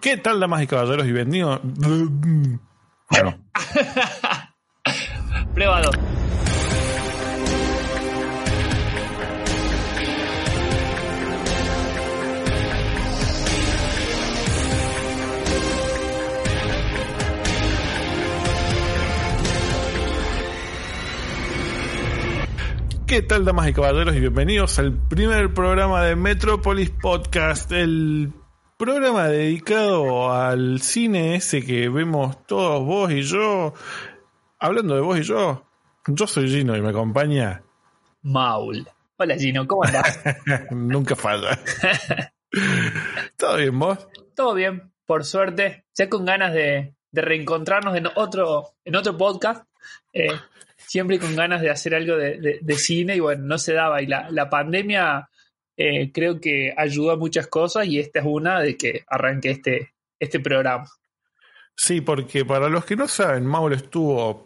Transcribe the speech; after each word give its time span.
¿Qué 0.00 0.16
tal, 0.16 0.40
damas 0.40 0.62
y 0.62 0.66
caballeros? 0.66 1.06
Y 1.06 1.12
bienvenidos. 1.12 1.60
Bueno, 3.10 3.38
Prueba 5.54 5.82
dos. 5.82 5.94
¿qué 23.06 23.20
tal, 23.20 23.44
damas 23.44 23.68
y 23.68 23.74
caballeros? 23.74 24.16
Y 24.16 24.20
bienvenidos 24.20 24.78
al 24.78 24.94
primer 24.94 25.52
programa 25.52 26.02
de 26.02 26.16
Metropolis 26.16 26.88
Podcast, 26.88 27.70
el 27.70 28.32
programa 28.86 29.28
dedicado 29.28 30.32
al 30.32 30.80
cine 30.80 31.36
ese 31.36 31.64
que 31.64 31.88
vemos 31.88 32.44
todos 32.48 32.84
vos 32.84 33.12
y 33.12 33.22
yo. 33.22 33.74
Hablando 34.58 34.96
de 34.96 35.00
vos 35.00 35.20
y 35.20 35.22
yo, 35.22 35.64
yo 36.08 36.26
soy 36.26 36.48
Gino 36.48 36.76
y 36.76 36.82
me 36.82 36.88
acompaña. 36.88 37.62
Maul. 38.22 38.84
Hola 39.18 39.36
Gino, 39.38 39.68
¿cómo 39.68 39.84
andás? 39.84 40.18
Nunca 40.72 41.14
falla. 41.14 41.56
¿Todo 43.36 43.56
bien 43.58 43.78
vos? 43.78 44.08
Todo 44.34 44.54
bien, 44.54 44.92
por 45.06 45.24
suerte. 45.24 45.84
Ya 45.94 46.08
con 46.08 46.24
ganas 46.24 46.52
de, 46.52 46.96
de 47.12 47.22
reencontrarnos 47.22 47.96
en 47.96 48.08
otro, 48.16 48.74
en 48.84 48.96
otro 48.96 49.16
podcast. 49.16 49.64
Eh, 50.12 50.26
siempre 50.76 51.20
con 51.20 51.36
ganas 51.36 51.60
de 51.62 51.70
hacer 51.70 51.94
algo 51.94 52.16
de, 52.16 52.40
de- 52.40 52.58
de 52.60 52.74
cine 52.74 53.14
y 53.14 53.20
bueno, 53.20 53.44
no 53.44 53.58
se 53.58 53.74
daba. 53.74 54.02
Y 54.02 54.08
la, 54.08 54.28
la 54.30 54.50
pandemia 54.50 55.28
eh, 55.76 56.10
creo 56.12 56.40
que 56.40 56.72
ayudó 56.76 57.12
a 57.12 57.16
muchas 57.16 57.46
cosas 57.46 57.86
y 57.86 57.98
esta 57.98 58.20
es 58.20 58.26
una 58.26 58.60
de 58.60 58.76
que 58.76 59.04
arranque 59.06 59.50
este, 59.50 59.92
este 60.18 60.40
programa. 60.40 60.88
Sí, 61.74 62.00
porque 62.00 62.44
para 62.44 62.68
los 62.68 62.84
que 62.84 62.96
no 62.96 63.08
saben, 63.08 63.46
Mauro 63.46 63.74
estuvo 63.74 64.44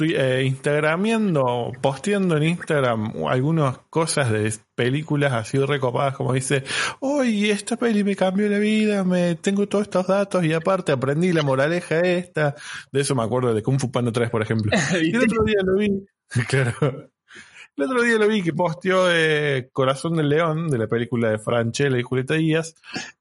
eh, 0.00 0.44
instagramiendo, 0.46 1.72
posteando 1.80 2.36
en 2.36 2.44
Instagram 2.44 3.12
algunas 3.28 3.78
cosas 3.90 4.30
de 4.30 4.52
películas 4.74 5.32
así 5.32 5.58
recopadas, 5.58 6.16
como 6.16 6.32
dice, 6.32 6.64
hoy 7.00 7.50
esta 7.50 7.76
peli 7.76 8.02
me 8.02 8.16
cambió 8.16 8.48
la 8.48 8.58
vida, 8.58 9.04
me 9.04 9.34
tengo 9.36 9.68
todos 9.68 9.82
estos 9.82 10.06
datos 10.06 10.44
y 10.44 10.52
aparte 10.52 10.92
aprendí 10.92 11.32
la 11.32 11.42
moraleja 11.42 12.00
esta. 12.00 12.54
De 12.90 13.00
eso 13.02 13.14
me 13.14 13.22
acuerdo 13.22 13.54
de 13.54 13.62
Kung 13.62 13.78
Fu 13.78 13.90
Panda 13.90 14.10
3, 14.10 14.30
por 14.30 14.42
ejemplo. 14.42 14.72
Y 15.02 15.10
el 15.10 15.22
otro 15.22 15.44
día 15.44 15.60
lo 15.64 15.76
vi, 15.76 16.06
claro. 16.48 17.10
El 17.76 17.84
otro 17.84 18.02
día 18.02 18.16
lo 18.16 18.28
vi 18.28 18.42
que 18.42 18.52
posteó 18.52 19.10
eh, 19.10 19.70
Corazón 19.72 20.16
del 20.16 20.28
León, 20.28 20.68
de 20.68 20.78
la 20.78 20.86
película 20.86 21.30
de 21.30 21.38
Franchella 21.38 21.98
y 21.98 22.02
Julieta 22.02 22.34
Díaz, 22.34 22.74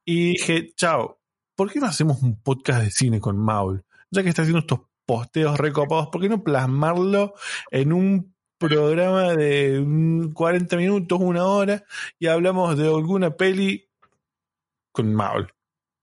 y 0.03 0.31
dije, 0.31 0.73
chao, 0.75 1.19
¿por 1.55 1.72
qué 1.72 1.80
no 1.80 1.86
hacemos 1.86 2.22
un 2.22 2.42
podcast 2.42 2.83
de 2.83 2.92
cine 2.92 3.20
con 3.20 3.38
Maul? 3.38 3.83
Ya 4.11 4.23
que 4.23 4.30
está 4.30 4.42
haciendo 4.42 4.59
estos 4.59 4.81
posteos 5.05 5.58
recopados, 5.58 6.09
¿por 6.09 6.22
qué 6.22 6.30
no 6.30 6.44
plasmarlo 6.44 7.36
en 7.72 7.94
un 7.94 8.36
programa 8.58 9.33
de 9.36 9.80
mm, 9.80 10.33
40 10.33 10.77
minutos, 10.77 11.20
una 11.22 11.45
hora, 11.45 11.83
y 12.20 12.27
hablamos 12.27 12.77
de 12.77 12.88
alguna 12.88 13.31
peli 13.31 13.88
con 14.92 15.14
Maul? 15.14 15.52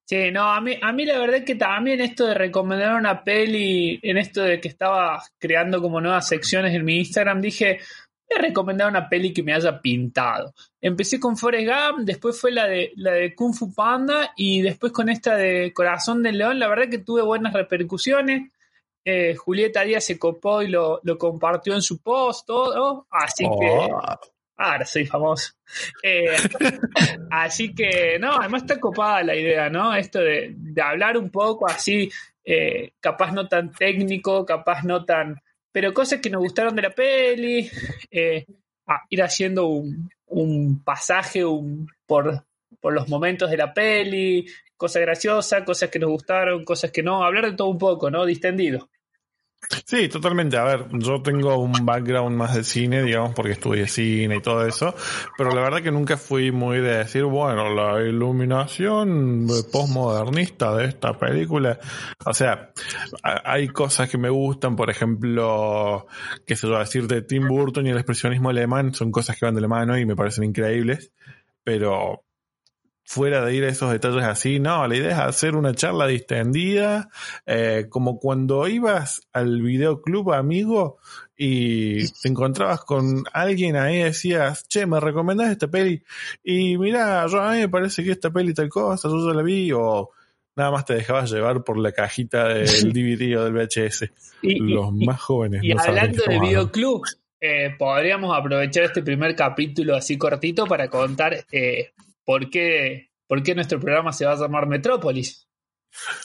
Sí, 0.09 0.31
no, 0.31 0.45
a 0.45 0.61
mí, 0.61 0.79
a 0.81 0.93
mí 0.93 1.05
la 1.05 1.19
verdad 1.19 1.39
es 1.39 1.45
que 1.45 1.57
también 1.57 2.01
esto 2.01 2.27
de 2.27 2.35
recomendar 2.35 2.95
una 2.95 3.25
peli, 3.25 3.99
en 4.03 4.19
esto 4.19 4.43
de 4.43 4.61
que 4.61 4.69
estaba 4.69 5.21
creando 5.37 5.83
como 5.83 6.01
nuevas 6.01 6.29
secciones 6.29 6.73
en 6.75 6.85
mi 6.85 6.99
Instagram, 6.99 7.41
dije, 7.41 7.81
voy 8.29 8.39
a 8.39 8.43
recomendar 8.43 8.89
una 8.89 9.09
peli 9.09 9.33
que 9.33 9.43
me 9.43 9.53
haya 9.53 9.81
pintado. 9.81 10.55
Empecé 10.81 11.21
con 11.21 11.37
Forrest 11.37 11.67
Gump, 11.67 12.07
después 12.07 12.41
fue 12.41 12.53
la 12.53 12.67
de, 12.67 12.93
la 12.97 13.13
de 13.13 13.35
Kung 13.35 13.55
Fu 13.55 13.75
Panda 13.75 14.33
y 14.37 14.63
después 14.63 14.93
con 14.93 15.09
esta 15.09 15.37
de 15.37 15.73
Corazón 15.73 16.23
del 16.23 16.39
León, 16.39 16.59
la 16.59 16.69
verdad 16.69 16.89
que 16.91 16.99
tuve 16.99 17.23
buenas 17.23 17.53
repercusiones. 17.53 18.51
Eh, 19.05 19.37
Julieta 19.37 19.83
Díaz 19.83 20.05
se 20.05 20.19
copó 20.19 20.63
y 20.63 20.69
lo, 20.69 21.01
lo 21.05 21.17
compartió 21.17 21.75
en 21.75 21.83
su 21.83 22.03
post, 22.03 22.47
todo, 22.47 23.07
así 23.11 23.45
que... 23.45 23.71
Oh, 23.71 24.01
Ahora 24.59 24.87
soy 24.87 25.05
famoso. 25.05 25.53
Eh, 26.03 26.35
así 27.31 27.75
que, 27.75 28.19
no, 28.19 28.39
además 28.39 28.63
está 28.63 28.81
copada 28.81 29.23
la 29.23 29.35
idea, 29.35 29.69
¿no? 29.69 29.95
Esto 29.95 30.21
de, 30.21 30.55
de 30.57 30.83
hablar 30.83 31.19
un 31.19 31.31
poco 31.31 31.69
así, 31.69 32.11
eh, 32.43 32.93
capaz 33.01 33.33
no 33.33 33.49
tan 33.49 33.71
técnico, 33.73 34.47
capaz 34.47 34.83
no 34.83 35.05
tan. 35.05 35.43
Pero 35.77 35.93
cosas 35.93 36.23
que 36.23 36.31
nos 36.31 36.41
gustaron 36.41 36.75
de 36.75 36.81
la 36.81 36.89
peli, 36.89 37.71
eh, 38.11 38.47
ir 39.11 39.23
haciendo 39.23 39.67
un, 39.67 40.09
un 40.29 40.83
pasaje 40.83 41.45
un, 41.45 41.87
por, 42.07 42.47
por 42.81 42.95
los 42.95 43.11
momentos 43.11 43.51
de 43.51 43.59
la 43.59 43.75
peli, 43.75 44.47
cosas 44.75 45.03
graciosas, 45.03 45.65
cosas 45.65 45.91
que 45.91 45.99
nos 45.99 46.09
gustaron, 46.09 46.65
cosas 46.65 46.91
que 46.91 47.03
no, 47.03 47.23
hablar 47.23 47.51
de 47.51 47.59
todo 47.59 47.69
un 47.69 47.77
poco, 47.77 48.11
¿no? 48.11 48.25
Distendido. 48.25 48.89
Sí, 49.85 50.09
totalmente. 50.09 50.57
A 50.57 50.65
ver, 50.65 50.87
yo 50.93 51.21
tengo 51.23 51.57
un 51.59 51.73
background 51.85 52.37
más 52.37 52.55
de 52.55 52.63
cine, 52.63 53.03
digamos, 53.03 53.35
porque 53.35 53.53
estudié 53.53 53.89
cine 53.89 54.37
y 54.37 54.41
todo 54.43 54.65
eso, 54.67 54.95
pero 55.37 55.51
la 55.51 55.61
verdad 55.63 55.83
que 55.83 55.91
nunca 55.91 56.17
fui 56.17 56.53
muy 56.53 56.79
de 56.79 56.99
decir, 56.99 57.25
bueno, 57.25 57.75
la 57.75 58.01
iluminación 58.03 59.47
postmodernista 59.73 60.75
de 60.77 60.87
esta 60.87 61.19
película. 61.19 61.79
O 62.25 62.33
sea, 62.35 62.71
a- 63.23 63.53
hay 63.53 63.69
cosas 63.69 64.09
que 64.09 64.19
me 64.19 64.29
gustan, 64.31 64.77
por 64.77 64.89
ejemplo, 64.91 66.07
qué 66.47 66.55
sé 66.55 66.69
yo, 66.69 66.79
decir 66.79 67.07
de 67.09 67.23
Tim 67.23 67.49
Burton 67.49 67.87
y 67.87 67.91
el 67.91 67.97
expresionismo 67.97 68.51
alemán, 68.51 68.95
son 68.95 69.11
cosas 69.11 69.37
que 69.37 69.47
van 69.47 69.55
de 69.57 69.63
la 69.63 69.69
mano 69.69 69.99
y 69.99 70.07
me 70.07 70.15
parecen 70.17 70.45
increíbles, 70.45 71.13
pero 71.65 72.25
fuera 73.09 73.45
de 73.45 73.55
ir 73.55 73.65
a 73.65 73.69
esos 73.69 73.93
detalles 73.93 74.25
así, 74.25 74.59
no, 74.59 74.87
la 74.89 74.97
idea 74.97 75.13
es 75.13 75.19
hacer 75.19 75.55
una 75.55 75.73
charla 75.75 76.09
distendida, 76.09 77.09
eh, 77.47 77.87
como 77.89 78.19
cuando 78.19 78.67
ibas 78.67 79.23
al 79.33 79.63
videoclub 79.63 80.33
amigo 80.33 80.99
y 81.37 82.09
te 82.09 82.29
encontrabas 82.29 82.81
con 82.85 83.23
alguien 83.33 83.77
ahí 83.77 84.01
y 84.01 84.03
decías, 84.03 84.67
che, 84.67 84.87
me 84.87 84.99
recomendás 84.99 85.51
esta 85.53 85.69
peli 85.69 86.03
y 86.43 86.77
mira, 86.79 87.25
yo 87.29 87.41
a 87.41 87.53
mí 87.53 87.59
me 87.61 87.69
parece 87.69 88.03
que 88.03 88.11
esta 88.11 88.31
peli 88.31 88.53
tal 88.53 88.69
cosa, 88.69 89.09
yo 89.09 89.25
ya 89.29 89.35
la 89.35 89.43
vi 89.43 89.71
o 89.73 90.11
nada 90.57 90.73
más 90.73 90.85
te 90.85 90.95
dejabas 90.95 91.31
llevar 91.31 91.63
por 91.63 91.79
la 91.79 91.93
cajita 91.93 92.49
del 92.49 92.67
DVD 92.93 93.39
o 93.39 93.45
del 93.45 93.53
VHS. 93.53 94.11
Y, 94.43 94.59
Los 94.59 94.89
y- 94.99 95.07
más 95.07 95.21
jóvenes. 95.21 95.63
Y 95.63 95.73
no 95.73 95.81
hablando 95.81 96.25
de 96.27 96.41
videoclub, 96.41 97.03
eh, 97.41 97.73
podríamos 97.79 98.37
aprovechar 98.37 98.83
este 98.85 99.03
primer 99.03 99.37
capítulo 99.37 99.95
así 99.95 100.19
cortito 100.19 100.67
para 100.67 100.89
contar 100.89 101.45
eh, 101.53 101.91
por, 102.27 102.51
qué, 102.51 103.09
por 103.27 103.43
qué 103.43 103.55
nuestro 103.55 103.81
programa 103.81 104.13
se 104.13 104.27
va 104.27 104.33
a 104.33 104.37
llamar 104.37 104.67
Metrópolis. 104.67 105.49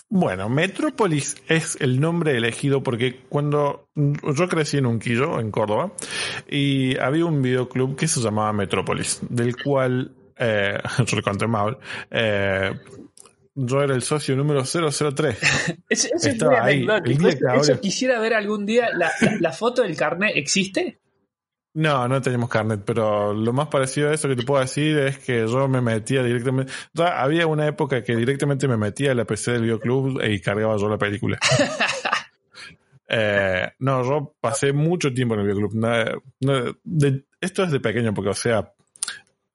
Bueno, 0.09 0.50
Metrópolis 0.50 1.38
es 1.47 1.78
el 1.79 2.01
nombre 2.01 2.35
elegido 2.35 2.84
porque 2.84 3.22
cuando 3.29 3.88
yo 3.95 4.50
crecí 4.50 4.78
en 4.78 4.85
Unquillo, 4.85 5.39
en 5.39 5.50
Córdoba, 5.51 5.94
y 6.50 6.97
había 6.97 7.23
un 7.23 7.41
videoclub 7.41 7.95
que 7.95 8.09
se 8.09 8.19
llamaba 8.19 8.51
Metrópolis, 8.51 9.19
del 9.29 9.56
cual, 9.56 10.12
eh, 10.38 10.78
yo 11.06 11.16
le 11.16 11.22
conté 11.23 11.47
mal, 11.47 11.78
eh, 12.09 12.72
yo 13.53 13.81
era 13.81 13.94
el 13.95 14.01
socio 14.01 14.35
número 14.35 14.63
003. 14.66 15.38
Eso, 15.89 16.07
eso 16.16 16.29
es 16.29 16.41
muy 16.44 16.56
ahí, 16.56 16.85
el 17.06 17.18
día 17.18 17.29
Eso, 17.29 17.39
que 17.39 17.47
ahora- 17.47 17.62
eso 17.62 17.79
quisiera 17.81 18.19
ver 18.19 18.33
algún 18.33 18.66
día. 18.66 18.89
¿La, 18.94 19.12
la- 19.22 19.38
la 19.39 19.51
foto 19.51 19.81
del 19.83 19.95
carnet 19.95 20.31
existe? 20.35 21.00
No, 21.74 22.06
no 22.08 22.22
teníamos 22.22 22.50
carnet, 22.50 22.82
pero 22.86 23.34
lo 23.34 23.54
más 23.54 23.68
parecido 23.70 24.09
a 24.09 24.14
eso 24.14 24.28
que 24.28 24.36
te 24.36 24.44
puedo 24.44 24.59
decir 24.62 24.98
es 24.98 25.20
que 25.20 25.48
yo 25.48 25.68
me 25.70 25.80
metía 25.80 26.22
directamente. 26.22 26.72
Ya 26.94 27.22
había 27.22 27.48
una 27.48 27.66
época 27.66 28.04
que 28.04 28.16
directamente 28.16 28.68
me 28.68 28.76
metía 28.76 29.12
a 29.12 29.16
la 29.16 29.24
PC 29.24 29.54
del 29.54 29.62
videoclub 29.64 30.22
y 30.24 30.42
cargaba 30.42 30.76
yo 30.78 30.90
la 30.90 30.98
película. 30.98 31.38
Eh, 33.14 33.70
no, 33.80 34.04
yo 34.06 34.36
pasé 34.40 34.72
mucho 34.72 35.14
tiempo 35.14 35.34
en 35.34 35.42
el 35.42 35.48
videoclub. 35.48 35.74
No, 35.76 36.22
no, 36.40 36.78
de- 36.86 37.26
esto 37.42 37.64
es 37.64 37.72
de 37.72 37.81
pequeño, 37.81 38.14
porque, 38.14 38.30
o 38.30 38.34
sea, 38.34 38.72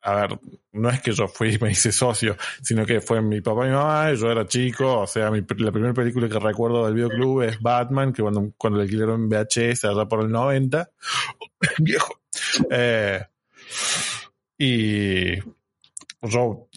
a 0.07 0.15
ver, 0.15 0.39
no 0.73 0.89
es 0.89 1.01
que 1.01 1.11
yo 1.11 1.27
fui 1.27 1.55
y 1.55 1.59
me 1.59 1.73
hice 1.73 1.91
socio, 1.91 2.37
sino 2.63 2.87
que 2.87 3.01
fue 3.01 3.21
mi 3.21 3.41
papá 3.41 3.67
y 3.67 3.71
mi 3.71 3.75
mamá, 3.75 4.13
yo 4.13 4.31
era 4.31 4.47
chico, 4.47 5.01
o 5.01 5.07
sea, 5.07 5.31
la 5.31 5.73
primera 5.73 5.93
película 5.93 6.29
que 6.29 6.39
recuerdo 6.39 6.87
del 6.87 6.95
videoclub 6.95 7.43
es 7.43 7.61
Batman, 7.61 8.13
que 8.13 8.23
cuando, 8.23 8.53
cuando 8.57 8.79
le 8.79 8.85
alquilaron 8.85 9.29
VHS 9.29 9.85
allá 9.85 10.07
por 10.07 10.21
el 10.21 10.31
90, 10.31 10.89
viejo. 11.79 12.21
Eh, 12.71 13.21
y 14.57 15.39
yo 16.23 16.69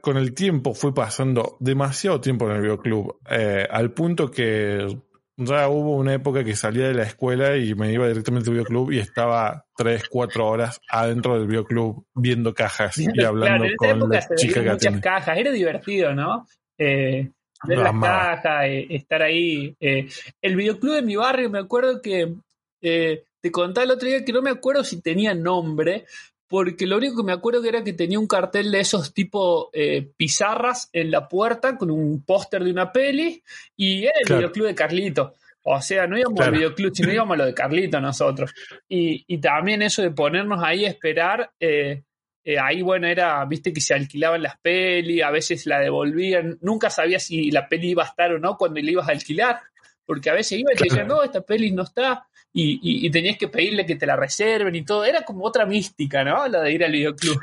con 0.00 0.16
el 0.16 0.32
tiempo 0.32 0.72
fui 0.72 0.92
pasando 0.92 1.56
demasiado 1.58 2.20
tiempo 2.20 2.48
en 2.48 2.56
el 2.56 2.62
videoclub, 2.62 3.18
eh, 3.28 3.66
al 3.68 3.92
punto 3.92 4.30
que 4.30 4.96
ya 5.40 5.68
hubo 5.68 5.96
una 5.96 6.14
época 6.14 6.44
que 6.44 6.54
salía 6.54 6.88
de 6.88 6.94
la 6.94 7.04
escuela 7.04 7.56
y 7.56 7.74
me 7.74 7.92
iba 7.92 8.06
directamente 8.06 8.50
al 8.50 8.54
videoclub 8.54 8.92
y 8.92 8.98
estaba 8.98 9.64
tres, 9.76 10.08
cuatro 10.08 10.46
horas 10.46 10.80
adentro 10.88 11.38
del 11.38 11.46
videoclub 11.48 12.04
viendo 12.14 12.54
cajas 12.54 12.98
y 12.98 13.06
hablando 13.22 13.64
claro, 13.64 13.64
en 13.64 13.70
esa 13.70 13.76
con 13.76 13.88
época 13.96 14.14
la 14.14 14.22
se 14.22 14.34
chica 14.36 14.62
que 14.62 14.70
muchas 14.70 15.00
cajas. 15.00 15.38
Era 15.38 15.50
divertido, 15.50 16.14
¿no? 16.14 16.46
Eh, 16.78 17.30
ver 17.64 17.78
las 17.78 17.92
cajas, 18.00 18.64
eh, 18.66 18.86
estar 18.90 19.22
ahí. 19.22 19.74
eh. 19.80 20.08
El 20.42 20.56
videoclub 20.56 20.94
de 20.94 21.02
mi 21.02 21.16
barrio, 21.16 21.50
me 21.50 21.58
acuerdo 21.58 22.00
que 22.02 22.34
eh, 22.82 23.24
te 23.40 23.50
contaba 23.50 23.84
el 23.84 23.90
otro 23.92 24.08
día 24.08 24.24
que 24.24 24.32
no 24.32 24.42
me 24.42 24.50
acuerdo 24.50 24.84
si 24.84 25.00
tenía 25.00 25.34
nombre, 25.34 26.04
porque 26.50 26.84
lo 26.84 26.96
único 26.96 27.18
que 27.18 27.22
me 27.22 27.32
acuerdo 27.32 27.62
que 27.62 27.68
era 27.68 27.84
que 27.84 27.92
tenía 27.92 28.18
un 28.18 28.26
cartel 28.26 28.72
de 28.72 28.80
esos 28.80 29.14
tipo 29.14 29.70
eh, 29.72 30.10
pizarras 30.16 30.90
en 30.92 31.12
la 31.12 31.28
puerta 31.28 31.78
con 31.78 31.92
un 31.92 32.24
póster 32.24 32.64
de 32.64 32.72
una 32.72 32.90
peli 32.90 33.40
y 33.76 34.02
era 34.02 34.14
el 34.26 34.34
videoclub 34.34 34.66
de 34.66 34.74
Carlito. 34.74 35.34
O 35.62 35.80
sea, 35.80 36.08
no 36.08 36.18
íbamos 36.18 36.40
al 36.40 36.50
videoclub, 36.50 36.92
sino 36.92 37.12
íbamos 37.12 37.34
a 37.34 37.38
lo 37.38 37.46
de 37.46 37.54
Carlito 37.54 38.00
nosotros. 38.00 38.52
Y, 38.88 39.24
y 39.28 39.38
también 39.38 39.80
eso 39.82 40.02
de 40.02 40.10
ponernos 40.10 40.60
ahí 40.60 40.86
a 40.86 40.88
esperar, 40.88 41.52
eh, 41.60 42.02
eh, 42.42 42.58
ahí 42.58 42.82
bueno, 42.82 43.06
era, 43.06 43.44
viste 43.44 43.72
que 43.72 43.80
se 43.80 43.94
alquilaban 43.94 44.42
las 44.42 44.58
pelis, 44.58 45.22
a 45.22 45.30
veces 45.30 45.66
la 45.66 45.78
devolvían, 45.78 46.58
nunca 46.62 46.90
sabías 46.90 47.22
si 47.22 47.52
la 47.52 47.68
peli 47.68 47.90
iba 47.90 48.02
a 48.02 48.06
estar 48.06 48.32
o 48.32 48.40
no 48.40 48.56
cuando 48.56 48.80
le 48.80 48.90
ibas 48.90 49.08
a 49.08 49.12
alquilar, 49.12 49.60
porque 50.04 50.30
a 50.30 50.34
veces 50.34 50.58
iba 50.58 50.72
y 50.72 50.76
te 50.76 50.88
decían, 50.88 51.06
no, 51.06 51.22
esta 51.22 51.42
peli 51.42 51.70
no 51.70 51.84
está, 51.84 52.26
y, 52.52 53.10
tenías 53.10 53.38
que 53.38 53.48
pedirle 53.48 53.86
que 53.86 53.96
te 53.96 54.06
la 54.06 54.16
reserven 54.16 54.74
y 54.74 54.84
todo. 54.84 55.04
Era 55.04 55.22
como 55.22 55.44
otra 55.44 55.66
mística, 55.66 56.24
¿no? 56.24 56.46
La 56.48 56.60
de 56.62 56.72
ir 56.72 56.84
al 56.84 56.92
videoclub. 56.92 57.40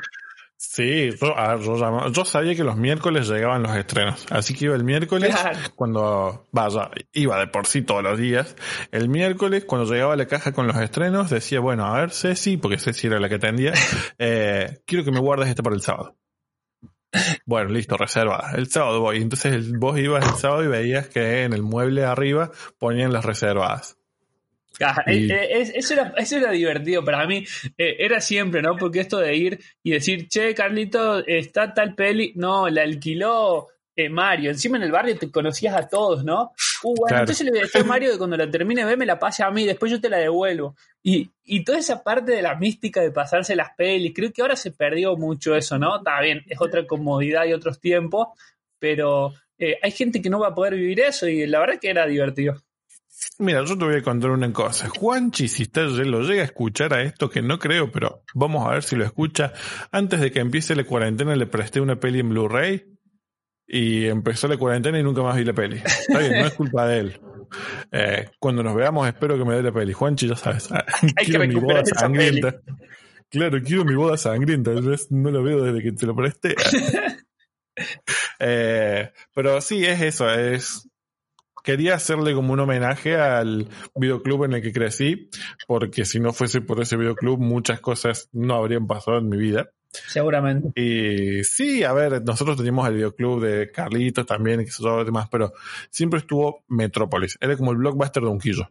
Sí, 0.60 1.10
yo, 1.20 2.24
sabía 2.24 2.56
que 2.56 2.64
los 2.64 2.76
miércoles 2.76 3.28
llegaban 3.28 3.62
los 3.62 3.76
estrenos, 3.76 4.26
así 4.30 4.54
que 4.54 4.64
iba 4.64 4.74
el 4.74 4.82
miércoles 4.82 5.32
cuando, 5.76 6.48
vaya, 6.50 6.90
iba 7.12 7.38
de 7.38 7.46
por 7.46 7.68
sí 7.68 7.82
todos 7.82 8.02
los 8.02 8.18
días. 8.18 8.56
El 8.90 9.08
miércoles 9.08 9.64
cuando 9.64 9.88
llegaba 9.88 10.16
la 10.16 10.26
caja 10.26 10.50
con 10.50 10.66
los 10.66 10.76
estrenos 10.76 11.30
decía, 11.30 11.60
bueno, 11.60 11.86
a 11.86 12.00
ver 12.00 12.10
Ceci, 12.10 12.56
porque 12.56 12.76
Ceci 12.76 13.06
era 13.06 13.20
la 13.20 13.28
que 13.28 13.36
atendía, 13.36 13.72
eh, 14.18 14.80
quiero 14.84 15.04
que 15.04 15.12
me 15.12 15.20
guardes 15.20 15.48
este 15.48 15.62
para 15.62 15.76
el 15.76 15.82
sábado. 15.82 16.16
Bueno, 17.46 17.70
listo, 17.70 17.96
reserva. 17.96 18.50
El 18.56 18.68
sábado 18.68 19.00
voy. 19.00 19.18
Entonces 19.18 19.72
vos 19.78 19.98
ibas 19.98 20.26
el 20.26 20.34
sábado 20.34 20.64
y 20.64 20.68
veías 20.68 21.08
que 21.08 21.44
en 21.44 21.52
el 21.52 21.62
mueble 21.62 22.04
arriba 22.04 22.50
ponían 22.78 23.12
las 23.12 23.24
reservadas. 23.24 23.97
Eh, 25.06 25.26
eh, 25.30 25.72
eso, 25.74 25.94
era, 25.94 26.14
eso 26.16 26.36
era 26.36 26.50
divertido 26.50 27.04
para 27.04 27.26
mí. 27.26 27.44
Eh, 27.76 27.96
era 27.98 28.20
siempre, 28.20 28.62
¿no? 28.62 28.76
Porque 28.76 29.00
esto 29.00 29.18
de 29.18 29.34
ir 29.34 29.60
y 29.82 29.92
decir, 29.92 30.28
che, 30.28 30.54
Carlito, 30.54 31.24
está 31.26 31.74
tal 31.74 31.94
peli. 31.94 32.32
No, 32.36 32.68
la 32.68 32.82
alquiló 32.82 33.68
Mario. 34.10 34.50
Encima 34.50 34.76
en 34.76 34.84
el 34.84 34.92
barrio 34.92 35.18
te 35.18 35.28
conocías 35.28 35.74
a 35.74 35.88
todos, 35.88 36.24
¿no? 36.24 36.52
Uh, 36.84 36.94
bueno, 36.94 37.18
entonces 37.18 37.44
le 37.44 37.50
voy 37.50 37.58
a 37.58 37.62
decir 37.62 37.80
a 37.80 37.84
Mario 37.84 38.12
que 38.12 38.18
cuando 38.18 38.36
la 38.36 38.48
termine 38.48 38.84
ve 38.84 38.96
me 38.96 39.04
la 39.04 39.18
pase 39.18 39.42
a 39.42 39.50
mí, 39.50 39.66
después 39.66 39.90
yo 39.90 40.00
te 40.00 40.08
la 40.08 40.18
devuelvo. 40.18 40.76
Y, 41.02 41.28
y 41.42 41.64
toda 41.64 41.78
esa 41.78 42.04
parte 42.04 42.30
de 42.30 42.42
la 42.42 42.54
mística 42.54 43.00
de 43.00 43.10
pasarse 43.10 43.56
las 43.56 43.70
pelis, 43.76 44.12
creo 44.14 44.32
que 44.32 44.40
ahora 44.40 44.54
se 44.54 44.70
perdió 44.70 45.16
mucho 45.16 45.56
eso, 45.56 45.80
¿no? 45.80 45.96
Está 45.96 46.20
bien, 46.20 46.44
es 46.46 46.60
otra 46.60 46.86
comodidad 46.86 47.46
y 47.46 47.52
otros 47.52 47.80
tiempos, 47.80 48.28
pero 48.78 49.34
hay 49.82 49.90
gente 49.90 50.22
que 50.22 50.30
no 50.30 50.38
va 50.38 50.48
a 50.48 50.54
poder 50.54 50.76
vivir 50.76 51.00
eso 51.00 51.26
y 51.26 51.44
la 51.48 51.58
verdad 51.58 51.80
que 51.80 51.90
era 51.90 52.06
divertido. 52.06 52.62
Mira, 53.38 53.64
yo 53.64 53.76
te 53.76 53.84
voy 53.84 53.96
a 53.96 54.02
contar 54.02 54.30
una 54.30 54.52
cosa. 54.52 54.88
Juanchi, 54.88 55.48
si 55.48 55.64
está, 55.64 55.82
lo 55.82 56.22
llega 56.22 56.42
a 56.42 56.44
escuchar 56.44 56.94
a 56.94 57.02
esto, 57.02 57.28
que 57.30 57.42
no 57.42 57.58
creo, 57.58 57.90
pero 57.90 58.22
vamos 58.34 58.66
a 58.66 58.72
ver 58.72 58.82
si 58.82 58.96
lo 58.96 59.04
escucha. 59.04 59.52
Antes 59.90 60.20
de 60.20 60.30
que 60.30 60.40
empiece 60.40 60.76
la 60.76 60.84
cuarentena 60.84 61.34
le 61.34 61.46
presté 61.46 61.80
una 61.80 61.98
peli 61.98 62.20
en 62.20 62.28
Blu-ray 62.30 62.98
y 63.66 64.06
empezó 64.06 64.48
la 64.48 64.56
cuarentena 64.56 64.98
y 64.98 65.02
nunca 65.02 65.22
más 65.22 65.36
vi 65.36 65.44
la 65.44 65.52
peli. 65.52 65.78
Está 65.78 66.18
bien, 66.18 66.32
no 66.32 66.46
es 66.46 66.54
culpa 66.54 66.86
de 66.86 66.98
él. 66.98 67.20
Eh, 67.92 68.30
cuando 68.38 68.62
nos 68.62 68.74
veamos 68.74 69.06
espero 69.06 69.36
que 69.36 69.44
me 69.44 69.54
dé 69.54 69.62
la 69.62 69.72
peli. 69.72 69.92
Juanchi, 69.92 70.28
ya 70.28 70.36
sabes. 70.36 70.68
quiero 71.16 71.46
mi 71.46 71.54
boda 71.54 71.84
sangrienta. 71.84 72.60
Claro, 73.30 73.60
quiero 73.62 73.84
mi 73.84 73.94
boda 73.94 74.16
sangrienta. 74.16 74.72
Yo 74.74 74.92
no 75.10 75.30
lo 75.30 75.42
veo 75.42 75.62
desde 75.62 75.82
que 75.82 75.92
te 75.92 76.06
lo 76.06 76.14
presté. 76.14 76.54
eh, 78.38 79.12
pero 79.34 79.60
sí, 79.60 79.84
es 79.84 80.00
eso. 80.00 80.30
Es 80.32 80.87
quería 81.62 81.94
hacerle 81.94 82.34
como 82.34 82.52
un 82.52 82.60
homenaje 82.60 83.16
al 83.16 83.68
videoclub 83.94 84.44
en 84.44 84.54
el 84.54 84.62
que 84.62 84.72
crecí, 84.72 85.30
porque 85.66 86.04
si 86.04 86.20
no 86.20 86.32
fuese 86.32 86.60
por 86.60 86.80
ese 86.80 86.96
videoclub 86.96 87.38
muchas 87.38 87.80
cosas 87.80 88.28
no 88.32 88.54
habrían 88.54 88.86
pasado 88.86 89.18
en 89.18 89.28
mi 89.28 89.36
vida. 89.36 89.70
Seguramente. 89.90 90.70
Y 90.80 91.44
sí, 91.44 91.82
a 91.82 91.92
ver, 91.92 92.22
nosotros 92.22 92.56
teníamos 92.56 92.86
el 92.88 92.94
videoclub 92.94 93.42
de 93.42 93.70
Carlitos 93.70 94.26
también, 94.26 94.60
y 94.60 94.64
que 94.64 94.70
se 94.70 94.82
demás, 95.04 95.28
pero 95.30 95.52
siempre 95.90 96.20
estuvo 96.20 96.64
Metrópolis. 96.68 97.38
Era 97.40 97.56
como 97.56 97.72
el 97.72 97.78
blockbuster 97.78 98.22
de 98.22 98.28
Unquillo. 98.28 98.68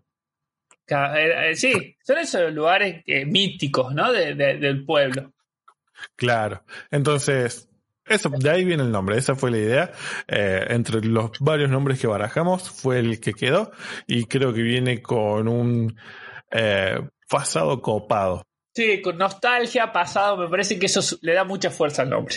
Eh, 0.90 1.56
sí, 1.56 1.98
son 2.02 2.18
esos 2.18 2.54
lugares 2.54 3.04
eh, 3.06 3.26
míticos, 3.26 3.94
¿no? 3.94 4.12
del 4.12 4.86
pueblo. 4.86 5.34
Claro. 6.16 6.64
Entonces, 6.92 7.67
eso, 8.10 8.30
de 8.30 8.50
ahí 8.50 8.64
viene 8.64 8.84
el 8.84 8.92
nombre, 8.92 9.18
esa 9.18 9.36
fue 9.36 9.52
la 9.52 9.58
idea. 9.58 9.92
Eh, 10.28 10.66
entre 10.70 11.02
los 11.02 11.32
varios 11.40 11.70
nombres 11.70 12.00
que 12.00 12.08
barajamos, 12.08 12.70
fue 12.70 13.00
el 13.00 13.20
que 13.20 13.34
quedó 13.34 13.72
y 14.06 14.26
creo 14.26 14.54
que 14.54 14.62
viene 14.62 15.02
con 15.02 15.48
un 15.48 15.96
eh, 16.52 17.00
pasado 17.30 17.82
copado. 17.82 18.44
Sí, 18.74 19.02
con 19.02 19.18
nostalgia, 19.18 19.92
pasado, 19.92 20.38
me 20.38 20.48
parece 20.50 20.78
que 20.78 20.86
eso 20.86 21.18
le 21.22 21.34
da 21.34 21.44
mucha 21.44 21.72
fuerza 21.72 22.04
al 22.04 22.12
nombre. 22.12 22.36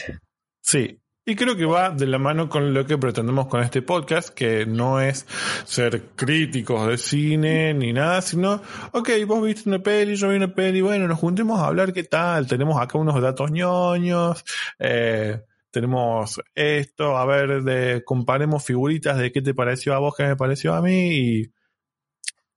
Sí, 0.63 1.01
y 1.27 1.37
creo 1.37 1.55
que 1.55 1.67
va 1.67 1.91
de 1.91 2.07
la 2.07 2.19
mano 2.19 2.49
con 2.49 2.73
lo 2.73 2.87
que 2.87 2.97
pretendemos 2.97 3.47
con 3.47 3.63
este 3.63 3.83
podcast, 3.83 4.31
que 4.31 4.65
no 4.65 5.01
es 5.01 5.27
ser 5.65 6.03
críticos 6.17 6.89
de 6.89 6.97
cine 6.97 7.75
ni 7.75 7.93
nada, 7.93 8.23
sino, 8.23 8.63
ok, 8.93 9.11
vos 9.27 9.45
viste 9.45 9.69
una 9.69 9.81
peli, 9.81 10.17
yo 10.17 10.31
vi 10.31 10.37
una 10.37 10.55
peli, 10.55 10.81
bueno, 10.81 11.07
nos 11.07 11.19
juntemos 11.19 11.61
a 11.61 11.67
hablar 11.67 11.93
qué 11.93 12.05
tal, 12.05 12.47
tenemos 12.47 12.81
acá 12.81 12.97
unos 12.97 13.21
datos 13.21 13.51
ñoños, 13.51 14.43
eh, 14.79 15.43
tenemos 15.71 16.41
esto, 16.55 17.17
a 17.17 17.25
ver, 17.27 17.63
de, 17.63 18.03
comparemos 18.05 18.65
figuritas 18.65 19.19
de 19.19 19.33
qué 19.33 19.43
te 19.43 19.55
pareció 19.55 19.95
a 19.95 19.99
vos, 19.99 20.15
qué 20.17 20.25
me 20.25 20.37
pareció 20.37 20.75
a 20.75 20.83
mí 20.83 21.13
y 21.13 21.53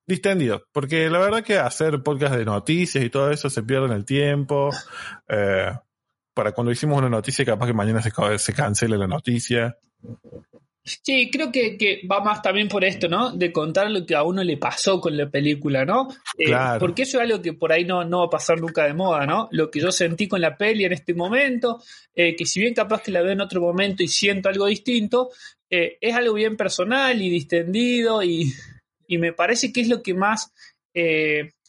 distendido, 0.06 0.62
porque 0.72 1.08
la 1.08 1.18
verdad 1.18 1.42
que 1.42 1.58
hacer 1.58 2.02
podcast 2.02 2.34
de 2.34 2.44
noticias 2.44 3.04
y 3.04 3.10
todo 3.10 3.30
eso 3.30 3.48
se 3.48 3.62
pierde 3.62 3.86
en 3.86 3.92
el 3.92 4.04
tiempo. 4.04 4.70
Eh, 5.28 5.72
para 6.34 6.52
cuando 6.52 6.72
hicimos 6.72 6.98
una 6.98 7.08
noticia, 7.08 7.44
capaz 7.44 7.66
que 7.66 7.72
mañana 7.72 8.02
se, 8.02 8.10
se 8.38 8.52
cancele 8.52 8.98
la 8.98 9.06
noticia. 9.06 9.78
Sí, 10.86 11.30
creo 11.30 11.50
que, 11.50 12.02
va 12.10 12.20
más 12.20 12.42
también 12.42 12.68
por 12.68 12.84
esto, 12.84 13.08
¿no? 13.08 13.32
De 13.32 13.50
contar 13.50 13.90
lo 13.90 14.04
que 14.04 14.14
a 14.14 14.22
uno 14.22 14.44
le 14.44 14.58
pasó 14.58 15.00
con 15.00 15.16
la 15.16 15.30
película, 15.30 15.86
¿no? 15.86 16.08
Eh, 16.36 16.44
claro. 16.44 16.78
Porque 16.78 17.02
eso 17.02 17.16
es 17.16 17.24
algo 17.24 17.40
que 17.40 17.54
por 17.54 17.72
ahí 17.72 17.86
no, 17.86 18.04
no 18.04 18.18
va 18.18 18.26
a 18.26 18.30
pasar 18.30 18.60
nunca 18.60 18.84
de 18.84 18.92
moda, 18.92 19.24
¿no? 19.24 19.48
Lo 19.50 19.70
que 19.70 19.80
yo 19.80 19.90
sentí 19.90 20.28
con 20.28 20.42
la 20.42 20.58
peli 20.58 20.84
en 20.84 20.92
este 20.92 21.14
momento, 21.14 21.82
eh, 22.14 22.36
que 22.36 22.44
si 22.44 22.60
bien 22.60 22.74
capaz 22.74 23.00
que 23.00 23.12
la 23.12 23.22
veo 23.22 23.32
en 23.32 23.40
otro 23.40 23.62
momento 23.62 24.02
y 24.02 24.08
siento 24.08 24.50
algo 24.50 24.66
distinto, 24.66 25.30
eh, 25.70 25.96
es 26.02 26.14
algo 26.14 26.34
bien 26.34 26.54
personal 26.54 27.20
y 27.20 27.30
distendido 27.30 28.22
y, 28.22 28.52
y, 29.08 29.16
me 29.16 29.32
parece 29.32 29.72
que 29.72 29.80
es 29.80 29.88
lo 29.88 30.02
que 30.02 30.12
más 30.12 30.52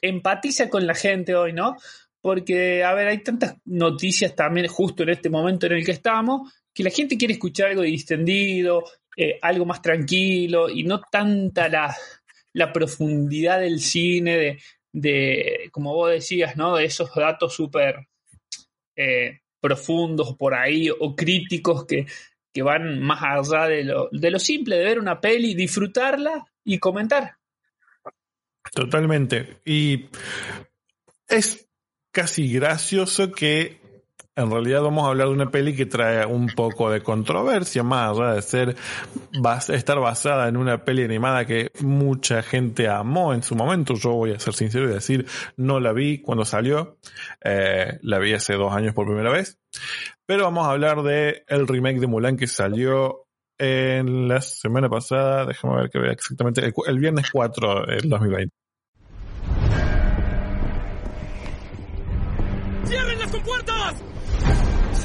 empatiza 0.01 0.69
con 0.69 0.85
la 0.85 0.93
gente 0.93 1.35
hoy, 1.35 1.53
¿no? 1.53 1.77
Porque, 2.21 2.83
a 2.83 2.93
ver, 2.93 3.07
hay 3.07 3.23
tantas 3.23 3.55
noticias 3.65 4.35
también 4.35 4.67
justo 4.67 5.03
en 5.03 5.09
este 5.09 5.29
momento 5.29 5.67
en 5.67 5.73
el 5.73 5.85
que 5.85 5.93
estamos, 5.93 6.51
que 6.75 6.83
la 6.83 6.89
gente 6.89 7.17
quiere 7.17 7.35
escuchar 7.35 7.69
algo 7.69 7.81
distendido, 7.81 8.83
eh, 9.17 9.39
algo 9.41 9.65
más 9.65 9.81
tranquilo 9.81 10.69
y 10.69 10.83
no 10.83 11.01
tanta 11.01 11.69
la, 11.69 11.95
la 12.53 12.71
profundidad 12.71 13.59
del 13.59 13.79
cine, 13.79 14.37
de, 14.37 14.61
de, 14.91 15.69
como 15.71 15.93
vos 15.93 16.11
decías, 16.11 16.55
¿no? 16.55 16.77
De 16.77 16.85
esos 16.85 17.13
datos 17.13 17.53
súper 17.53 18.07
eh, 18.95 19.41
profundos 19.59 20.35
por 20.35 20.53
ahí 20.53 20.89
o 20.89 21.15
críticos 21.15 21.85
que, 21.85 22.05
que 22.53 22.61
van 22.61 23.01
más 23.01 23.21
allá 23.21 23.67
de 23.67 23.83
lo, 23.83 24.09
de 24.11 24.31
lo 24.31 24.39
simple 24.39 24.77
de 24.77 24.85
ver 24.85 24.99
una 24.99 25.19
peli, 25.19 25.53
disfrutarla 25.53 26.45
y 26.63 26.79
comentar. 26.79 27.35
Totalmente. 28.73 29.57
Y 29.65 30.05
es 31.27 31.67
casi 32.11 32.51
gracioso 32.53 33.31
que 33.31 33.84
en 34.35 34.51
realidad 34.51 34.81
vamos 34.81 35.05
a 35.05 35.09
hablar 35.09 35.27
de 35.27 35.33
una 35.33 35.49
peli 35.49 35.75
que 35.75 35.85
trae 35.85 36.25
un 36.25 36.47
poco 36.47 36.89
de 36.89 37.01
controversia, 37.01 37.83
más 37.83 38.17
allá 38.17 38.33
de 38.33 38.41
ser, 38.41 38.75
estar 39.69 39.99
basada 39.99 40.49
en 40.49 40.57
una 40.57 40.83
peli 40.83 41.03
animada 41.03 41.45
que 41.45 41.71
mucha 41.79 42.43
gente 42.43 42.89
amó 42.89 43.33
en 43.33 43.43
su 43.43 43.55
momento. 43.55 43.93
Yo 43.93 44.11
voy 44.11 44.31
a 44.31 44.39
ser 44.39 44.53
sincero 44.53 44.89
y 44.89 44.93
decir, 44.93 45.25
no 45.55 45.79
la 45.79 45.93
vi 45.93 46.21
cuando 46.21 46.43
salió, 46.43 46.97
eh, 47.43 47.97
la 48.01 48.19
vi 48.19 48.33
hace 48.33 48.55
dos 48.55 48.73
años 48.73 48.93
por 48.93 49.05
primera 49.05 49.31
vez. 49.31 49.57
Pero 50.25 50.43
vamos 50.43 50.67
a 50.67 50.71
hablar 50.71 51.01
de 51.03 51.43
el 51.47 51.67
remake 51.67 51.99
de 51.99 52.07
Mulan 52.07 52.35
que 52.35 52.47
salió 52.47 53.27
en 53.57 54.27
la 54.27 54.41
semana 54.41 54.89
pasada, 54.89 55.45
déjame 55.45 55.77
ver 55.77 55.89
que 55.89 55.99
vea 55.99 56.11
exactamente, 56.11 56.59
el, 56.61 56.73
el 56.87 56.99
viernes 56.99 57.29
4 57.31 57.85
del 57.85 58.09
2020. 58.09 58.64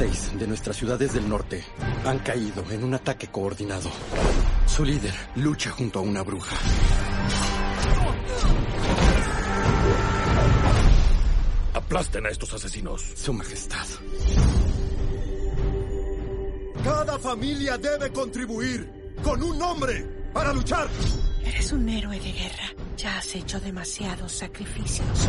Seis 0.00 0.32
de 0.38 0.46
nuestras 0.46 0.78
ciudades 0.78 1.12
del 1.12 1.28
norte 1.28 1.62
han 2.06 2.20
caído 2.20 2.64
en 2.70 2.84
un 2.84 2.94
ataque 2.94 3.26
coordinado. 3.26 3.90
Su 4.64 4.82
líder 4.82 5.12
lucha 5.36 5.70
junto 5.72 5.98
a 5.98 6.02
una 6.02 6.22
bruja. 6.22 6.56
Aplasten 11.74 12.24
a 12.24 12.30
estos 12.30 12.54
asesinos. 12.54 13.02
Su 13.14 13.34
Majestad. 13.34 13.86
Cada 16.82 17.18
familia 17.18 17.76
debe 17.76 18.10
contribuir 18.10 19.12
con 19.22 19.42
un 19.42 19.58
nombre 19.58 20.30
para 20.32 20.54
luchar. 20.54 20.88
Eres 21.44 21.72
un 21.72 21.86
héroe 21.86 22.18
de 22.18 22.32
guerra. 22.32 22.74
Ya 22.96 23.18
has 23.18 23.34
hecho 23.34 23.60
demasiados 23.60 24.32
sacrificios. 24.32 25.28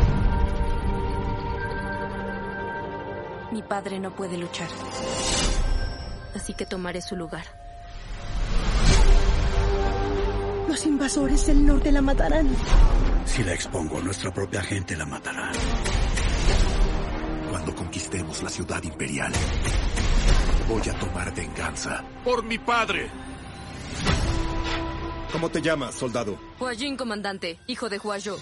Mi 3.51 3.61
padre 3.61 3.99
no 3.99 4.15
puede 4.15 4.37
luchar. 4.37 4.69
Así 6.35 6.53
que 6.53 6.65
tomaré 6.65 7.01
su 7.01 7.15
lugar. 7.15 7.45
Los 10.67 10.85
invasores 10.85 11.45
del 11.47 11.65
norte 11.65 11.91
la 11.91 12.01
matarán. 12.01 12.49
Si 13.25 13.43
la 13.43 13.53
expongo, 13.53 13.99
nuestra 14.01 14.33
propia 14.33 14.61
gente 14.61 14.95
la 14.95 15.05
matará. 15.05 15.51
Cuando 17.49 17.75
conquistemos 17.75 18.41
la 18.41 18.49
ciudad 18.49 18.81
imperial, 18.83 19.33
voy 20.69 20.81
a 20.89 20.93
tomar 20.97 21.35
venganza. 21.35 22.03
¡Por 22.23 22.45
mi 22.45 22.57
padre! 22.57 23.09
¿Cómo 25.33 25.49
te 25.49 25.61
llamas, 25.61 25.95
soldado? 25.95 26.37
Huajin, 26.59 26.95
comandante, 26.95 27.59
hijo 27.67 27.89
de 27.89 27.97
Huayo. 27.99 28.37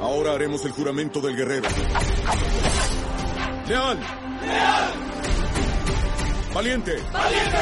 Ahora 0.00 0.32
haremos 0.32 0.64
el 0.66 0.72
juramento 0.72 1.20
del 1.20 1.36
guerrero. 1.36 1.68
¡Leal! 3.66 3.98
¡Leal! 4.42 4.92
¡Valiente! 6.52 7.02
¡Valiente! 7.12 7.58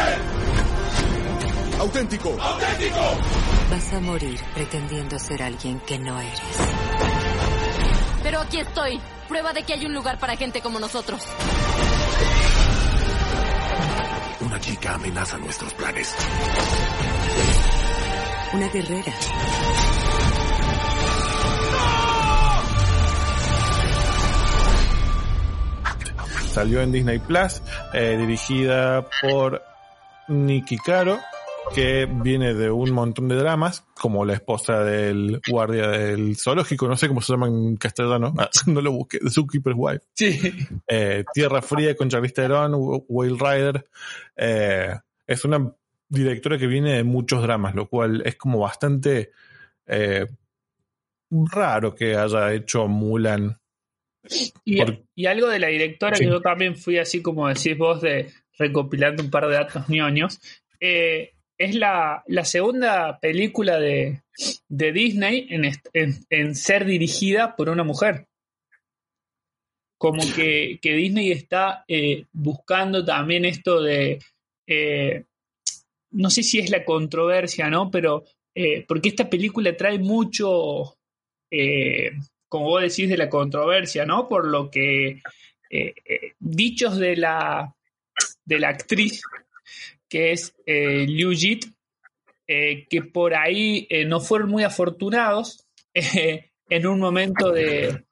¡Auténtico! 1.79 2.37
¡Auténtico! 2.41 3.01
Vas 3.71 3.93
a 3.93 4.01
morir 4.01 4.41
pretendiendo 4.53 5.19
ser 5.19 5.43
alguien 5.45 5.79
que 5.81 5.99
no 5.99 6.21
eres. 6.21 6.41
Pero 8.23 8.41
aquí 8.41 8.59
estoy. 8.59 9.01
Prueba 9.29 9.53
de 9.53 9.63
que 9.63 9.75
hay 9.75 9.87
un 9.87 9.95
lugar 9.95 10.19
para 10.19 10.37
gente 10.37 10.61
como 10.61 10.81
nosotros. 10.81 11.23
Una 14.41 14.61
chica 14.61 14.95
amenaza 14.95 15.39
nuestros 15.39 15.73
planes. 15.75 16.15
Una 18.53 18.69
guerrera. 18.69 19.13
Salió 26.53 26.83
en 26.83 26.93
Disney 26.93 27.19
Plus, 27.19 27.63
eh, 27.95 28.15
dirigida 28.19 29.09
por 29.23 29.63
Nikki 30.29 30.77
Caro, 30.77 31.19
que 31.75 32.07
viene 32.07 32.53
de 32.53 32.71
un 32.71 32.91
montón 32.91 33.27
de 33.29 33.37
dramas, 33.37 33.87
como 33.99 34.27
la 34.27 34.35
esposa 34.35 34.85
del 34.85 35.41
guardia 35.49 35.89
del 35.89 36.37
zoológico, 36.37 36.87
no 36.89 36.97
sé 36.99 37.09
cómo 37.09 37.23
se 37.23 37.33
llama 37.33 37.47
en 37.47 37.77
castellano, 37.77 38.35
ah, 38.39 38.51
no 38.67 38.83
lo 38.83 38.93
busqué, 38.93 39.19
The 39.19 39.31
Zookeeper's 39.31 39.77
Wife. 39.79 40.05
Sí. 40.13 40.53
Eh, 40.87 41.25
Tierra 41.33 41.63
Fría 41.63 41.97
con 41.97 42.11
Charlize 42.11 42.35
Theron, 42.35 42.73
Whale 42.77 43.39
Rider. 43.39 43.85
Eh, 44.37 44.95
es 45.27 45.45
una 45.47 45.73
directora 46.07 46.59
que 46.59 46.67
viene 46.67 46.97
de 46.97 47.05
muchos 47.05 47.41
dramas, 47.41 47.75
lo 47.75 47.89
cual 47.89 48.23
es 48.27 48.37
como 48.37 48.59
bastante 48.59 49.31
eh, 49.87 50.27
raro 51.31 51.95
que 51.95 52.15
haya 52.15 52.53
hecho 52.53 52.87
Mulan. 52.89 53.59
Y, 54.65 54.77
Por- 54.85 55.05
y 55.15 55.27
algo 55.27 55.49
de 55.49 55.59
la 55.59 55.69
directora 55.69 56.17
Sí. 56.17 56.25
que 56.25 56.31
yo 56.31 56.41
también 56.41 56.77
fui 56.77 56.99
así 56.99 57.23
como 57.23 57.49
decís 57.49 57.77
vos 57.77 58.01
de 58.01 58.31
recopilando 58.59 59.23
un 59.23 59.31
par 59.31 59.47
de 59.49 59.55
datos 59.55 59.89
ñoños. 59.89 60.41
eh, 60.81 61.33
es 61.59 61.75
la, 61.77 62.25
la 62.27 62.45
segunda 62.45 63.19
película 63.21 63.79
de, 63.79 64.23
de 64.69 64.93
Disney 64.93 65.47
en, 65.51 65.65
en- 65.93 66.25
en 66.29 66.55
ser 66.57 66.85
dirigida 66.85 67.55
por 67.55 67.69
una 67.69 67.85
mujer. 67.85 68.27
Como 69.97 70.23
que, 70.35 70.81
que 70.83 70.95
Disney 70.95 71.31
está 71.31 71.85
eh, 71.87 72.25
buscando 72.33 73.05
también 73.05 73.45
esto 73.45 73.81
de, 73.81 74.19
eh, 74.67 75.25
no 76.11 76.31
sé 76.31 76.43
si 76.43 76.59
es 76.59 76.71
la 76.71 76.85
controversia, 76.85 77.71
¿no? 77.71 77.89
Pero 77.91 78.25
eh, 78.55 78.85
porque 78.89 79.11
esta 79.11 79.31
película 79.31 79.77
trae 79.77 80.01
mucho, 80.01 80.97
como 82.53 82.67
vos 82.67 82.83
decís, 82.83 83.09
de 83.09 83.17
la 83.17 83.31
controversia, 83.31 84.05
¿no? 84.05 84.29
Por 84.29 84.47
lo 84.47 84.71
que 84.71 85.23
eh, 85.71 85.95
eh, 86.05 86.35
dichos 86.39 86.99
de 86.99 87.17
la, 87.17 87.75
de 88.45 88.59
la 88.59 88.69
actriz, 88.69 89.23
que 90.07 90.33
es 90.33 90.55
eh, 90.67 91.07
Liu 91.09 91.33
Jit, 91.33 91.65
que 92.47 93.03
por 93.11 93.35
ahí 93.35 93.89
no 94.07 94.21
fueron 94.21 94.51
muy 94.51 94.65
afortunados 94.65 95.65
en 95.95 96.87
un 96.87 97.01
momento 97.01 97.51
de... 97.51 98.05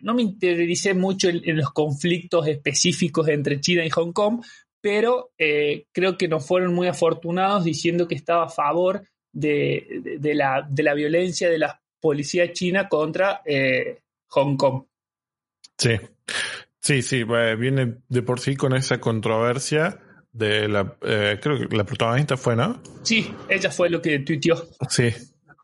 no 0.00 0.14
me 0.14 0.22
interioricé 0.22 0.94
mucho 0.94 1.28
en, 1.28 1.58
los 1.58 1.70
conflictos 1.72 2.48
específicos 2.48 3.28
entre 3.28 3.60
China 3.60 3.84
y 3.84 3.90
Hong 3.90 4.12
Kong, 4.12 4.42
pero 4.80 5.32
creo 5.36 6.16
que 6.16 6.28
no 6.28 6.40
fueron 6.40 6.72
muy 6.72 6.86
afortunados 6.88 7.64
diciendo 7.64 8.08
que 8.08 8.14
estaba 8.14 8.44
a 8.46 8.48
favor 8.48 9.06
de, 9.30 10.00
de- 10.02 10.18
de 10.18 10.34
la, 10.34 10.66
de 10.66 10.82
la 10.82 10.94
violencia 10.94 11.50
de 11.50 11.58
la 11.58 11.81
policía 12.02 12.52
china 12.52 12.88
contra 12.88 13.40
eh, 13.46 14.02
Hong 14.28 14.56
Kong. 14.56 14.82
Sí, 15.78 15.98
sí, 16.80 17.00
sí, 17.00 17.24
eh, 17.26 17.56
viene 17.56 17.94
de 18.08 18.22
por 18.22 18.40
sí 18.40 18.56
con 18.56 18.74
esa 18.74 19.00
controversia 19.00 19.98
de 20.32 20.68
la, 20.68 20.96
eh, 21.02 21.38
creo 21.40 21.58
que 21.58 21.76
la 21.76 21.84
protagonista 21.84 22.36
fue, 22.36 22.56
¿no? 22.56 22.82
Sí, 23.02 23.32
ella 23.48 23.70
fue 23.70 23.88
lo 23.88 24.02
que 24.02 24.18
tuiteó. 24.18 24.68
Sí. 24.90 25.10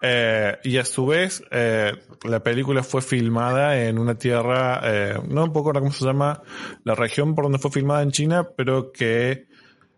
Eh, 0.00 0.56
y 0.62 0.76
a 0.76 0.84
su 0.84 1.06
vez, 1.06 1.42
eh, 1.50 1.92
la 2.22 2.40
película 2.40 2.84
fue 2.84 3.02
filmada 3.02 3.82
en 3.82 3.98
una 3.98 4.16
tierra, 4.16 4.80
eh, 4.84 5.18
no 5.28 5.44
un 5.44 5.52
poco 5.52 5.72
cómo 5.72 5.90
se 5.90 6.04
llama 6.04 6.40
la 6.84 6.94
región 6.94 7.34
por 7.34 7.46
donde 7.46 7.58
fue 7.58 7.72
filmada 7.72 8.02
en 8.02 8.12
China, 8.12 8.48
pero 8.56 8.92
que 8.92 9.48